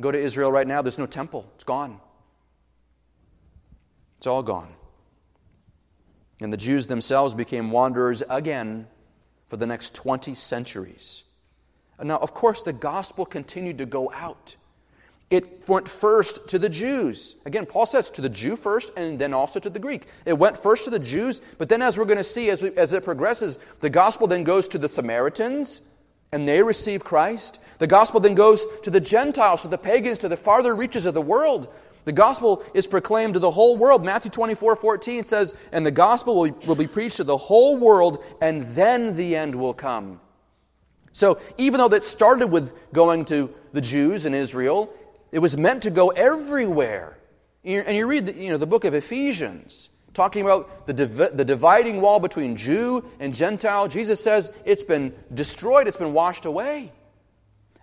Go 0.00 0.10
to 0.10 0.18
Israel 0.18 0.52
right 0.52 0.66
now, 0.66 0.82
there's 0.82 0.98
no 0.98 1.06
temple, 1.06 1.50
it's 1.54 1.64
gone. 1.64 2.00
It's 4.18 4.26
all 4.26 4.42
gone. 4.42 4.74
And 6.40 6.52
the 6.52 6.56
Jews 6.56 6.86
themselves 6.86 7.34
became 7.34 7.70
wanderers 7.70 8.22
again 8.28 8.86
for 9.48 9.56
the 9.56 9.66
next 9.66 9.94
20 9.94 10.34
centuries. 10.34 11.24
Now, 12.02 12.18
of 12.18 12.32
course, 12.32 12.62
the 12.62 12.72
gospel 12.72 13.26
continued 13.26 13.78
to 13.78 13.86
go 13.86 14.12
out. 14.12 14.54
It 15.30 15.68
went 15.68 15.88
first 15.88 16.48
to 16.50 16.58
the 16.58 16.68
Jews. 16.68 17.36
Again, 17.44 17.66
Paul 17.66 17.86
says 17.86 18.10
to 18.12 18.22
the 18.22 18.28
Jew 18.28 18.56
first 18.56 18.92
and 18.96 19.18
then 19.18 19.34
also 19.34 19.60
to 19.60 19.68
the 19.68 19.78
Greek. 19.78 20.06
It 20.24 20.32
went 20.32 20.56
first 20.56 20.84
to 20.84 20.90
the 20.90 20.98
Jews, 20.98 21.40
but 21.58 21.68
then, 21.68 21.82
as 21.82 21.98
we're 21.98 22.06
going 22.06 22.18
to 22.18 22.24
see 22.24 22.50
as, 22.50 22.62
we, 22.62 22.70
as 22.76 22.92
it 22.92 23.04
progresses, 23.04 23.56
the 23.80 23.90
gospel 23.90 24.26
then 24.26 24.44
goes 24.44 24.68
to 24.68 24.78
the 24.78 24.88
Samaritans 24.88 25.82
and 26.32 26.48
they 26.48 26.62
receive 26.62 27.04
Christ. 27.04 27.60
The 27.78 27.86
gospel 27.86 28.20
then 28.20 28.34
goes 28.34 28.66
to 28.82 28.90
the 28.90 29.00
Gentiles, 29.00 29.62
to 29.62 29.68
the 29.68 29.78
pagans, 29.78 30.18
to 30.20 30.28
the 30.28 30.36
farther 30.36 30.74
reaches 30.74 31.06
of 31.06 31.14
the 31.14 31.22
world. 31.22 31.68
The 32.04 32.12
gospel 32.12 32.62
is 32.74 32.86
proclaimed 32.86 33.34
to 33.34 33.40
the 33.40 33.50
whole 33.50 33.76
world. 33.76 34.04
Matthew 34.04 34.30
24 34.30 34.76
14 34.76 35.24
says, 35.24 35.54
And 35.72 35.84
the 35.84 35.90
gospel 35.90 36.40
will, 36.40 36.52
will 36.66 36.74
be 36.74 36.86
preached 36.86 37.16
to 37.16 37.24
the 37.24 37.36
whole 37.36 37.76
world, 37.76 38.24
and 38.40 38.62
then 38.64 39.14
the 39.14 39.36
end 39.36 39.54
will 39.54 39.74
come. 39.74 40.20
So, 41.12 41.38
even 41.58 41.78
though 41.78 41.88
that 41.88 42.02
started 42.02 42.46
with 42.46 42.92
going 42.92 43.24
to 43.26 43.52
the 43.72 43.80
Jews 43.80 44.24
in 44.24 44.34
Israel, 44.34 44.90
it 45.32 45.40
was 45.40 45.56
meant 45.56 45.82
to 45.82 45.90
go 45.90 46.08
everywhere. 46.10 47.18
And 47.64 47.96
you 47.96 48.08
read 48.08 48.26
the, 48.26 48.34
you 48.34 48.50
know, 48.50 48.56
the 48.56 48.66
book 48.66 48.84
of 48.84 48.94
Ephesians, 48.94 49.90
talking 50.18 50.44
about 50.44 50.84
the, 50.86 50.92
div- 50.92 51.36
the 51.36 51.44
dividing 51.44 52.00
wall 52.00 52.18
between 52.18 52.56
Jew 52.56 53.08
and 53.20 53.32
Gentile. 53.32 53.86
Jesus 53.86 54.20
says 54.20 54.52
it's 54.64 54.82
been 54.82 55.14
destroyed, 55.32 55.86
it's 55.86 55.96
been 55.96 56.12
washed 56.12 56.44
away. 56.44 56.90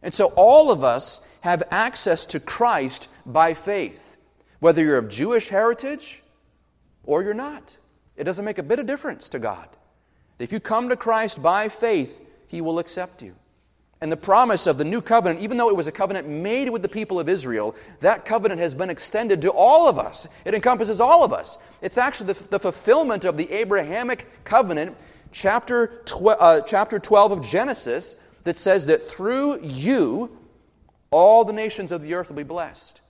And 0.03 0.13
so 0.13 0.33
all 0.35 0.69
of 0.69 0.83
us 0.83 1.25
have 1.41 1.63
access 1.71 2.25
to 2.27 2.41
Christ 2.41 3.07
by 3.25 3.53
faith, 3.53 4.17
whether 4.59 4.83
you're 4.83 4.97
of 4.97 5.07
Jewish 5.07 5.47
heritage 5.47 6.21
or 7.05 7.23
you're 7.23 7.33
not. 7.33 7.77
It 8.17 8.25
doesn't 8.25 8.43
make 8.43 8.57
a 8.57 8.63
bit 8.63 8.79
of 8.79 8.85
difference 8.85 9.29
to 9.29 9.39
God. 9.39 9.69
If 10.37 10.51
you 10.51 10.59
come 10.59 10.89
to 10.89 10.97
Christ 10.97 11.41
by 11.41 11.69
faith, 11.69 12.19
He 12.47 12.59
will 12.59 12.79
accept 12.79 13.21
you. 13.21 13.35
And 14.05 14.11
the 14.11 14.17
promise 14.17 14.67
of 14.67 14.77
the 14.77 14.85
new 14.85 15.01
covenant, 15.01 15.41
even 15.41 15.57
though 15.57 15.71
it 15.71 15.75
was 15.75 15.87
a 15.87 15.91
covenant 15.91 16.29
made 16.29 16.69
with 16.69 16.83
the 16.83 16.87
people 16.87 17.19
of 17.19 17.27
Israel, 17.27 17.75
that 18.01 18.23
covenant 18.23 18.61
has 18.61 18.75
been 18.75 18.91
extended 18.91 19.41
to 19.41 19.49
all 19.49 19.89
of 19.89 19.97
us. 19.97 20.27
It 20.45 20.53
encompasses 20.53 21.01
all 21.01 21.23
of 21.23 21.33
us. 21.33 21.57
It's 21.81 21.97
actually 21.97 22.33
the, 22.33 22.49
the 22.49 22.59
fulfillment 22.59 23.25
of 23.25 23.35
the 23.35 23.51
Abrahamic 23.51 24.27
covenant, 24.43 24.95
chapter, 25.31 26.03
tw- 26.05 26.37
uh, 26.39 26.61
chapter 26.67 26.99
12 26.99 27.31
of 27.31 27.41
Genesis, 27.41 28.13
that 28.43 28.57
says 28.57 28.85
that 28.85 29.09
through 29.09 29.59
you, 29.63 30.37
all 31.09 31.43
the 31.43 31.51
nations 31.51 31.91
of 31.91 32.03
the 32.03 32.13
earth 32.13 32.29
will 32.29 32.35
be 32.35 32.43
blessed. 32.43 33.01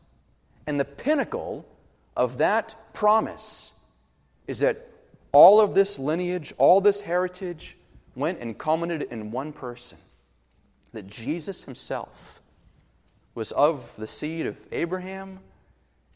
And 0.66 0.80
the 0.80 0.86
pinnacle 0.86 1.68
of 2.16 2.38
that 2.38 2.74
promise 2.94 3.74
is 4.48 4.62
that 4.62 4.78
all 5.34 5.60
of 5.60 5.76
this 5.76 6.00
lineage, 6.00 6.54
all 6.58 6.80
this 6.80 7.02
heritage, 7.02 7.76
went 8.16 8.40
and 8.40 8.58
culminated 8.58 9.12
in 9.12 9.30
one 9.32 9.52
person 9.52 9.98
that 10.96 11.08
Jesus 11.08 11.64
himself 11.64 12.42
was 13.34 13.52
of 13.52 13.96
the 13.98 14.08
seed 14.08 14.46
of 14.46 14.60
Abraham. 14.72 15.40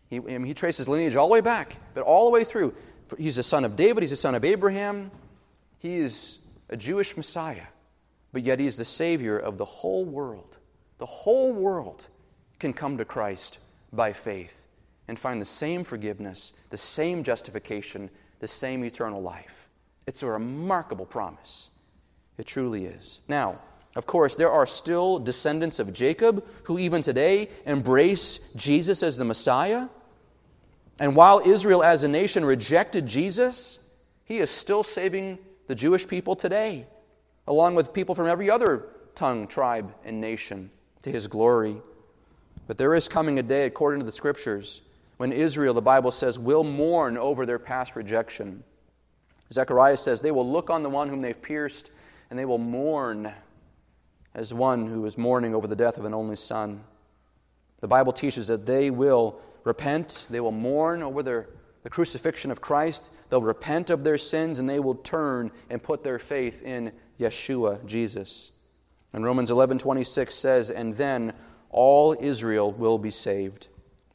He, 0.09 0.17
I 0.17 0.19
mean, 0.19 0.45
he 0.45 0.53
traces 0.53 0.87
lineage 0.87 1.15
all 1.15 1.27
the 1.27 1.33
way 1.33 1.41
back, 1.41 1.75
but 1.93 2.01
all 2.01 2.25
the 2.25 2.31
way 2.31 2.43
through. 2.43 2.73
He's 3.17 3.37
a 3.37 3.43
son 3.43 3.65
of 3.65 3.75
David, 3.75 4.03
he's 4.03 4.11
a 4.11 4.17
son 4.17 4.35
of 4.35 4.43
Abraham. 4.43 5.11
He 5.79 5.97
is 5.97 6.39
a 6.69 6.77
Jewish 6.77 7.15
Messiah, 7.15 7.65
but 8.33 8.43
yet 8.43 8.59
he 8.59 8.67
is 8.67 8.77
the 8.77 8.85
Savior 8.85 9.37
of 9.37 9.57
the 9.57 9.65
whole 9.65 10.05
world. 10.05 10.57
The 10.97 11.05
whole 11.05 11.53
world 11.53 12.07
can 12.59 12.73
come 12.73 12.97
to 12.97 13.05
Christ 13.05 13.59
by 13.93 14.13
faith 14.13 14.67
and 15.07 15.17
find 15.17 15.41
the 15.41 15.45
same 15.45 15.83
forgiveness, 15.83 16.53
the 16.69 16.77
same 16.77 17.23
justification, 17.23 18.09
the 18.39 18.47
same 18.47 18.83
eternal 18.83 19.21
life. 19.21 19.69
It's 20.05 20.23
a 20.23 20.27
remarkable 20.27 21.05
promise. 21.05 21.69
It 22.37 22.45
truly 22.45 22.85
is. 22.85 23.21
Now, 23.27 23.59
of 23.99 24.05
course, 24.05 24.37
there 24.37 24.49
are 24.49 24.65
still 24.65 25.19
descendants 25.19 25.77
of 25.77 25.91
Jacob 25.91 26.45
who, 26.63 26.79
even 26.79 27.01
today, 27.01 27.49
embrace 27.65 28.53
Jesus 28.55 29.03
as 29.03 29.17
the 29.17 29.25
Messiah. 29.25 29.89
And 31.01 31.17
while 31.17 31.41
Israel 31.45 31.83
as 31.83 32.05
a 32.05 32.07
nation 32.07 32.45
rejected 32.45 33.05
Jesus, 33.05 33.85
he 34.23 34.37
is 34.37 34.49
still 34.49 34.83
saving 34.83 35.37
the 35.67 35.75
Jewish 35.75 36.07
people 36.07 36.37
today, 36.37 36.87
along 37.45 37.75
with 37.75 37.91
people 37.91 38.15
from 38.15 38.27
every 38.27 38.49
other 38.49 38.85
tongue, 39.15 39.47
tribe, 39.47 39.93
and 40.05 40.21
nation, 40.21 40.71
to 41.01 41.11
his 41.11 41.27
glory. 41.27 41.75
But 42.67 42.77
there 42.77 42.95
is 42.95 43.09
coming 43.09 43.37
a 43.37 43.43
day, 43.43 43.65
according 43.65 43.99
to 43.99 44.05
the 44.05 44.13
scriptures, 44.13 44.81
when 45.17 45.33
Israel, 45.33 45.73
the 45.73 45.81
Bible 45.81 46.11
says, 46.11 46.39
will 46.39 46.63
mourn 46.63 47.17
over 47.17 47.45
their 47.45 47.59
past 47.59 47.97
rejection. 47.97 48.63
Zechariah 49.51 49.97
says, 49.97 50.21
they 50.21 50.31
will 50.31 50.49
look 50.49 50.69
on 50.69 50.83
the 50.83 50.89
one 50.89 51.09
whom 51.09 51.19
they've 51.19 51.41
pierced, 51.41 51.91
and 52.29 52.39
they 52.39 52.45
will 52.45 52.57
mourn 52.57 53.33
as 54.39 54.53
one 54.53 54.87
who 54.87 55.05
is 55.05 55.17
mourning 55.17 55.53
over 55.53 55.67
the 55.67 55.75
death 55.75 55.97
of 55.97 56.05
an 56.05 56.13
only 56.13 56.37
son. 56.37 56.81
The 57.81 57.89
Bible 57.89 58.13
teaches 58.13 58.47
that 58.47 58.65
they 58.65 58.89
will 58.89 59.41
repent, 59.65 60.25
they 60.29 60.39
will 60.39 60.53
mourn 60.53 61.03
over 61.03 61.21
their, 61.21 61.49
the 61.83 61.89
crucifixion 61.89 62.49
of 62.49 62.61
Christ, 62.61 63.11
they'll 63.29 63.41
repent 63.41 63.89
of 63.89 64.05
their 64.05 64.17
sins, 64.17 64.59
and 64.59 64.69
they 64.69 64.79
will 64.79 64.95
turn 64.95 65.51
and 65.69 65.83
put 65.83 66.05
their 66.05 66.19
faith 66.19 66.63
in 66.63 66.93
Yeshua, 67.19 67.85
Jesus. 67.85 68.53
And 69.11 69.25
Romans 69.25 69.51
11:26 69.51 70.33
says, 70.33 70.71
"And 70.71 70.95
then 70.95 71.33
all 71.69 72.15
Israel 72.17 72.71
will 72.71 72.97
be 72.97 73.11
saved." 73.11 73.67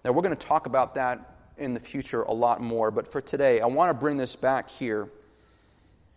Now 0.07 0.13
we're 0.13 0.23
going 0.23 0.37
to 0.37 0.47
talk 0.47 0.65
about 0.65 0.95
that 0.95 1.21
in 1.59 1.75
the 1.75 1.81
future 1.81 2.23
a 2.23 2.33
lot 2.33 2.63
more, 2.63 2.91
but 2.91 3.07
for 3.07 3.21
today, 3.21 3.61
I 3.61 3.67
want 3.67 3.91
to 3.91 3.95
bring 3.95 4.17
this 4.17 4.37
back 4.37 4.71
here. 4.71 5.11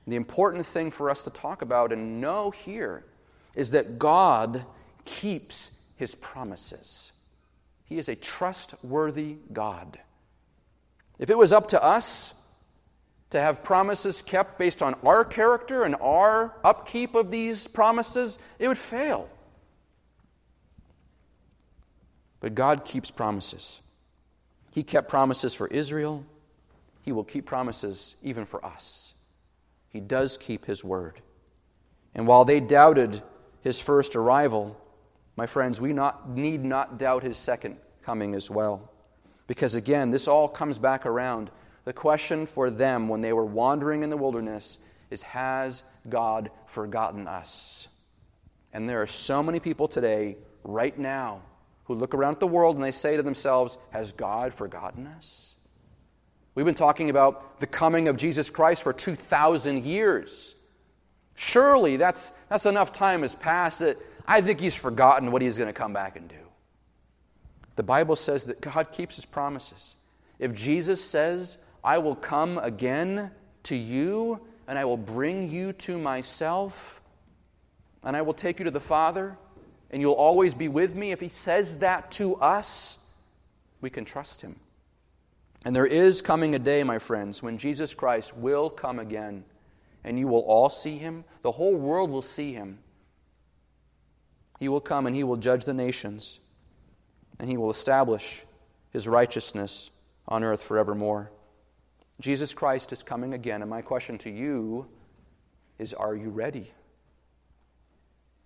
The 0.07 0.15
important 0.15 0.65
thing 0.65 0.91
for 0.91 1.09
us 1.09 1.23
to 1.23 1.29
talk 1.29 1.61
about 1.61 1.91
and 1.91 2.21
know 2.21 2.51
here 2.51 3.03
is 3.57 3.71
that 3.71 3.97
God 3.97 4.63
keeps 5.03 5.81
his 5.95 6.13
promises. 6.13 7.11
He 7.85 7.97
is 7.97 8.07
a 8.07 8.15
trustworthy 8.15 9.37
God. 9.51 9.97
If 11.17 11.31
it 11.31 11.37
was 11.37 11.51
up 11.51 11.67
to 11.69 11.83
us 11.83 12.35
to 13.31 13.39
have 13.39 13.63
promises 13.63 14.21
kept 14.21 14.59
based 14.59 14.83
on 14.83 14.93
our 15.03 15.25
character 15.25 15.83
and 15.83 15.95
our 15.99 16.53
upkeep 16.63 17.15
of 17.15 17.31
these 17.31 17.65
promises, 17.65 18.37
it 18.59 18.67
would 18.67 18.77
fail. 18.77 19.27
But 22.39 22.53
God 22.53 22.85
keeps 22.85 23.09
promises. 23.09 23.81
He 24.71 24.83
kept 24.83 25.09
promises 25.09 25.55
for 25.55 25.65
Israel. 25.69 26.23
He 27.01 27.11
will 27.11 27.23
keep 27.23 27.47
promises 27.47 28.13
even 28.21 28.45
for 28.45 28.63
us. 28.63 29.15
He 29.89 29.99
does 29.99 30.37
keep 30.37 30.65
His 30.65 30.83
word. 30.83 31.19
And 32.13 32.27
while 32.27 32.45
they 32.45 32.59
doubted 32.59 33.23
his 33.67 33.81
first 33.81 34.15
arrival, 34.15 34.79
my 35.35 35.45
friends, 35.45 35.81
we 35.81 35.91
not, 35.91 36.29
need 36.29 36.63
not 36.63 36.97
doubt 36.97 37.21
his 37.21 37.35
second 37.35 37.75
coming 38.01 38.33
as 38.33 38.49
well. 38.49 38.89
Because 39.45 39.75
again, 39.75 40.09
this 40.09 40.25
all 40.25 40.47
comes 40.47 40.79
back 40.79 41.05
around. 41.05 41.51
The 41.83 41.91
question 41.91 42.45
for 42.45 42.69
them 42.69 43.09
when 43.09 43.19
they 43.19 43.33
were 43.33 43.43
wandering 43.43 44.03
in 44.03 44.09
the 44.09 44.15
wilderness 44.15 44.79
is 45.11 45.21
Has 45.21 45.83
God 46.07 46.49
forgotten 46.65 47.27
us? 47.27 47.89
And 48.71 48.87
there 48.87 49.01
are 49.01 49.07
so 49.07 49.43
many 49.43 49.59
people 49.59 49.89
today, 49.89 50.37
right 50.63 50.97
now, 50.97 51.41
who 51.83 51.95
look 51.95 52.15
around 52.15 52.35
at 52.35 52.39
the 52.39 52.47
world 52.47 52.77
and 52.77 52.83
they 52.85 52.91
say 52.91 53.17
to 53.17 53.23
themselves, 53.23 53.77
Has 53.91 54.13
God 54.13 54.53
forgotten 54.53 55.07
us? 55.07 55.57
We've 56.55 56.65
been 56.65 56.73
talking 56.73 57.09
about 57.09 57.59
the 57.59 57.67
coming 57.67 58.07
of 58.07 58.15
Jesus 58.15 58.49
Christ 58.49 58.81
for 58.81 58.93
2,000 58.93 59.83
years. 59.83 60.55
Surely 61.39 61.97
that's, 61.97 62.31
that's 62.49 62.65
enough 62.65 62.91
time 62.91 63.21
has 63.21 63.35
passed 63.35 63.79
that 63.81 63.95
I 64.27 64.41
think 64.41 64.59
he's 64.59 64.73
forgotten 64.73 65.31
what 65.31 65.43
he's 65.43 65.55
going 65.55 65.69
to 65.69 65.73
come 65.73 65.93
back 65.93 66.17
and 66.17 66.27
do. 66.27 66.35
The 67.75 67.83
Bible 67.83 68.15
says 68.15 68.45
that 68.47 68.59
God 68.59 68.91
keeps 68.91 69.15
his 69.15 69.23
promises. 69.23 69.93
If 70.39 70.55
Jesus 70.55 71.01
says, 71.01 71.59
I 71.83 71.99
will 71.99 72.15
come 72.15 72.57
again 72.57 73.29
to 73.63 73.75
you 73.75 74.41
and 74.67 74.79
I 74.79 74.85
will 74.85 74.97
bring 74.97 75.47
you 75.47 75.73
to 75.73 75.99
myself 75.99 77.01
and 78.03 78.17
I 78.17 78.23
will 78.23 78.33
take 78.33 78.57
you 78.57 78.65
to 78.65 78.71
the 78.71 78.79
Father 78.79 79.37
and 79.91 80.01
you'll 80.01 80.13
always 80.13 80.55
be 80.55 80.67
with 80.67 80.95
me, 80.95 81.11
if 81.11 81.21
he 81.21 81.29
says 81.29 81.79
that 81.79 82.09
to 82.11 82.35
us, 82.37 83.13
We 83.79 83.91
can 83.91 84.05
trust 84.05 84.41
him. 84.41 84.59
And 85.65 85.75
there 85.75 85.85
is 85.85 86.19
coming 86.19 86.55
a 86.55 86.59
day, 86.59 86.83
my 86.83 86.97
friends, 86.97 87.43
when 87.43 87.59
Jesus 87.59 87.93
Christ 87.93 88.35
will 88.35 88.71
come 88.71 88.97
again, 88.97 89.43
and 90.07 90.17
you 90.17 90.27
will 90.27 90.39
all 90.39 90.69
see 90.69 90.97
him. 90.97 91.25
The 91.41 91.51
whole 91.51 91.75
world 91.75 92.09
will 92.09 92.21
see 92.21 92.53
him. 92.53 92.79
He 94.57 94.69
will 94.69 94.79
come 94.79 95.05
and 95.05 95.15
he 95.15 95.23
will 95.23 95.35
judge 95.35 95.65
the 95.65 95.73
nations, 95.73 96.39
and 97.39 97.49
he 97.49 97.57
will 97.57 97.69
establish 97.69 98.43
his 98.89 99.07
righteousness 99.07 99.91
on 100.27 100.43
earth 100.43 100.63
forevermore. 100.63 101.29
Jesus 102.21 102.53
Christ 102.53 102.91
is 102.93 103.03
coming 103.03 103.33
again, 103.33 103.61
and 103.61 103.69
my 103.69 103.81
question 103.81 104.17
to 104.19 104.29
you 104.29 104.87
is 105.77 105.93
Are 105.93 106.15
you 106.15 106.29
ready? 106.29 106.71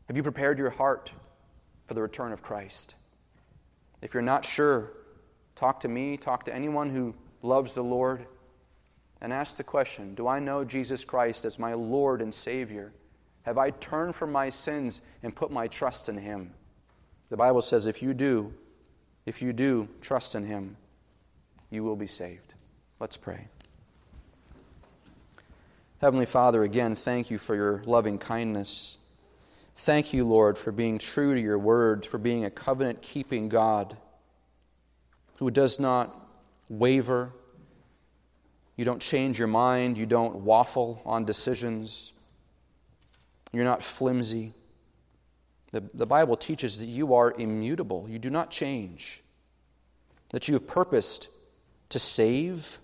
Have 0.07 0.18
you 0.18 0.24
prepared 0.24 0.57
your 0.57 0.72
heart 0.72 1.14
for 1.86 1.93
the 1.93 2.01
return 2.01 2.34
of 2.34 2.41
Christ? 2.41 2.95
If 4.01 4.16
you're 4.16 4.24
not 4.24 4.43
sure, 4.43 4.91
talk 5.55 5.82
to 5.82 5.88
me, 5.88 6.18
talk 6.18 6.45
to 6.45 6.53
anyone 6.55 6.89
who 6.89 7.14
loves 7.43 7.76
the 7.76 7.84
Lord, 7.84 8.26
and 9.22 9.32
ask 9.32 9.57
the 9.57 9.63
question 9.63 10.15
Do 10.15 10.28
I 10.28 10.39
know 10.39 10.63
Jesus 10.63 11.03
Christ 11.03 11.45
as 11.45 11.59
my 11.59 11.74
Lord 11.74 12.22
and 12.22 12.34
Savior? 12.34 12.91
Have 13.43 13.57
I 13.57 13.72
turned 13.72 14.15
from 14.15 14.32
my 14.32 14.49
sins 14.49 15.01
and 15.24 15.36
put 15.36 15.51
my 15.51 15.67
trust 15.67 16.09
in 16.09 16.17
Him? 16.17 16.51
The 17.30 17.38
Bible 17.38 17.61
says 17.61 17.88
if 17.88 18.01
you 18.01 18.13
do, 18.13 18.53
if 19.26 19.41
you 19.41 19.53
do 19.53 19.88
trust 20.01 20.36
in 20.36 20.45
Him, 20.45 20.76
you 21.69 21.84
will 21.84 21.95
be 21.95 22.07
saved. 22.07 22.53
Let's 22.99 23.17
pray. 23.17 23.47
Heavenly 26.01 26.26
Father, 26.26 26.63
again, 26.63 26.95
thank 26.95 27.30
you 27.30 27.38
for 27.38 27.55
your 27.55 27.84
loving 27.86 28.17
kindness. 28.17 28.97
Thank 29.76 30.13
you, 30.13 30.26
Lord, 30.26 30.57
for 30.57 30.72
being 30.72 30.97
true 30.97 31.34
to 31.34 31.41
your 31.41 31.57
word, 31.57 32.05
for 32.05 32.17
being 32.17 32.45
a 32.45 32.49
covenant 32.49 33.01
keeping 33.01 33.49
God 33.49 33.95
who 35.38 35.49
does 35.49 35.80
not 35.80 36.13
waver. 36.69 37.32
You 38.76 38.86
don't 38.86 39.01
change 39.01 39.38
your 39.38 39.47
mind. 39.47 39.97
You 39.97 40.05
don't 40.05 40.38
waffle 40.38 41.01
on 41.05 41.26
decisions. 41.26 42.13
You're 43.51 43.65
not 43.65 43.84
flimsy. 43.84 44.53
The, 45.72 45.84
the 45.93 46.05
Bible 46.05 46.38
teaches 46.38 46.80
that 46.80 46.86
you 46.86 47.13
are 47.13 47.34
immutable. 47.38 48.07
You 48.09 48.19
do 48.19 48.30
not 48.30 48.49
change. 48.49 49.22
That 50.32 50.47
you 50.47 50.53
have 50.53 50.67
purposed 50.67 51.28
to 51.89 51.99
save, 51.99 52.78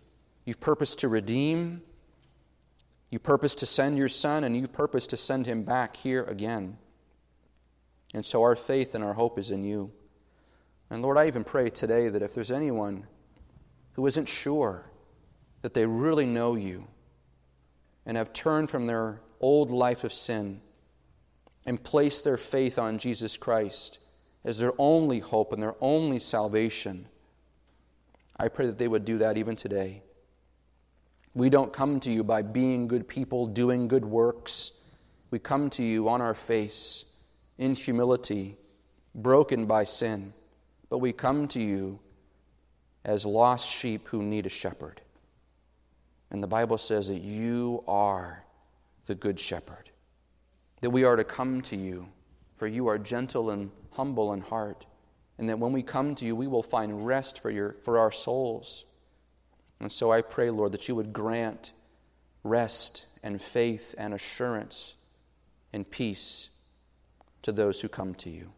you've 0.45 0.59
purposed 0.59 0.99
to 0.99 1.07
redeem, 1.07 1.81
you 3.09 3.19
purpose 3.19 3.55
to 3.55 3.65
send 3.65 3.97
your 3.97 4.09
son, 4.09 4.43
and 4.43 4.55
you 4.55 4.67
purpose 4.67 5.07
to 5.07 5.17
send 5.17 5.45
him 5.45 5.63
back 5.63 5.95
here 5.95 6.23
again. 6.23 6.77
And 8.13 8.25
so 8.25 8.41
our 8.41 8.55
faith 8.55 8.95
and 8.95 9.03
our 9.03 9.13
hope 9.13 9.39
is 9.39 9.51
in 9.51 9.63
you. 9.63 9.91
And 10.89 11.01
Lord, 11.01 11.17
I 11.17 11.27
even 11.27 11.43
pray 11.43 11.69
today 11.69 12.09
that 12.09 12.21
if 12.21 12.33
there's 12.33 12.51
anyone 12.51 13.07
who 13.93 14.05
isn't 14.07 14.27
sure 14.27 14.85
that 15.61 15.73
they 15.73 15.85
really 15.85 16.25
know 16.25 16.55
you 16.55 16.87
and 18.05 18.17
have 18.17 18.33
turned 18.33 18.69
from 18.69 18.87
their 18.87 19.21
old 19.39 19.69
life 19.69 20.03
of 20.03 20.13
sin 20.13 20.61
and 21.65 21.83
placed 21.83 22.23
their 22.23 22.37
faith 22.37 22.79
on 22.79 22.97
Jesus 22.97 23.37
Christ 23.37 23.99
as 24.45 24.59
their 24.59 24.73
only 24.77 25.19
hope 25.19 25.51
and 25.51 25.61
their 25.61 25.75
only 25.81 26.19
salvation, 26.19 27.07
I 28.37 28.47
pray 28.47 28.65
that 28.67 28.77
they 28.77 28.87
would 28.87 29.03
do 29.03 29.17
that 29.17 29.37
even 29.37 29.55
today. 29.55 30.03
We 31.33 31.49
don't 31.49 31.73
come 31.73 31.99
to 31.99 32.11
you 32.11 32.23
by 32.23 32.41
being 32.41 32.87
good 32.87 33.07
people, 33.07 33.47
doing 33.47 33.87
good 33.87 34.05
works. 34.05 34.85
We 35.29 35.39
come 35.39 35.69
to 35.71 35.83
you 35.83 36.07
on 36.07 36.21
our 36.21 36.33
face, 36.33 37.13
in 37.57 37.75
humility, 37.75 38.55
broken 39.13 39.65
by 39.65 39.83
sin. 39.83 40.33
But 40.89 40.99
we 40.99 41.11
come 41.11 41.47
to 41.49 41.61
you 41.61 41.99
as 43.03 43.25
lost 43.25 43.69
sheep 43.69 44.07
who 44.07 44.23
need 44.23 44.45
a 44.45 44.49
shepherd. 44.49 45.01
And 46.32 46.43
the 46.43 46.47
Bible 46.47 46.78
says 46.78 47.07
that 47.07 47.21
you 47.21 47.84
are 47.88 48.43
the 49.05 49.15
good 49.15 49.39
shepherd, 49.39 49.89
that 50.82 50.89
we 50.89 51.03
are 51.03 51.15
to 51.15 51.23
come 51.23 51.61
to 51.63 51.75
you, 51.75 52.07
for 52.55 52.67
you 52.67 52.88
are 52.88 52.97
gentle 52.97 53.49
and 53.49 53.71
humble 53.91 54.34
in 54.34 54.41
heart, 54.41 54.86
and 55.38 55.49
that 55.49 55.59
when 55.59 55.71
we 55.71 55.84
come 55.84 56.15
to 56.15 56.25
you, 56.25 56.36
we 56.36 56.47
will 56.47 56.63
find 56.63 57.05
rest 57.05 57.39
for, 57.39 57.49
your, 57.49 57.75
for 57.84 57.99
our 57.99 58.11
souls. 58.11 58.86
And 59.80 59.91
so 59.91 60.11
I 60.11 60.21
pray, 60.21 60.49
Lord, 60.49 60.71
that 60.73 60.88
you 60.88 60.95
would 60.95 61.13
grant 61.13 61.71
rest 62.43 63.05
and 63.23 63.41
faith 63.41 63.93
and 63.97 64.13
assurance 64.13 64.95
and 65.71 65.89
peace 65.89 66.49
to 67.43 67.51
those 67.51 67.82
who 67.82 67.88
come 67.88 68.13
to 68.15 68.30
you. 68.30 68.51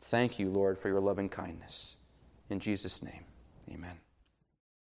Thank 0.00 0.38
you, 0.38 0.50
Lord, 0.50 0.78
for 0.78 0.88
your 0.88 1.00
loving 1.00 1.28
kindness. 1.28 1.96
In 2.50 2.60
Jesus' 2.60 3.02
name, 3.02 3.24
amen. 3.72 3.98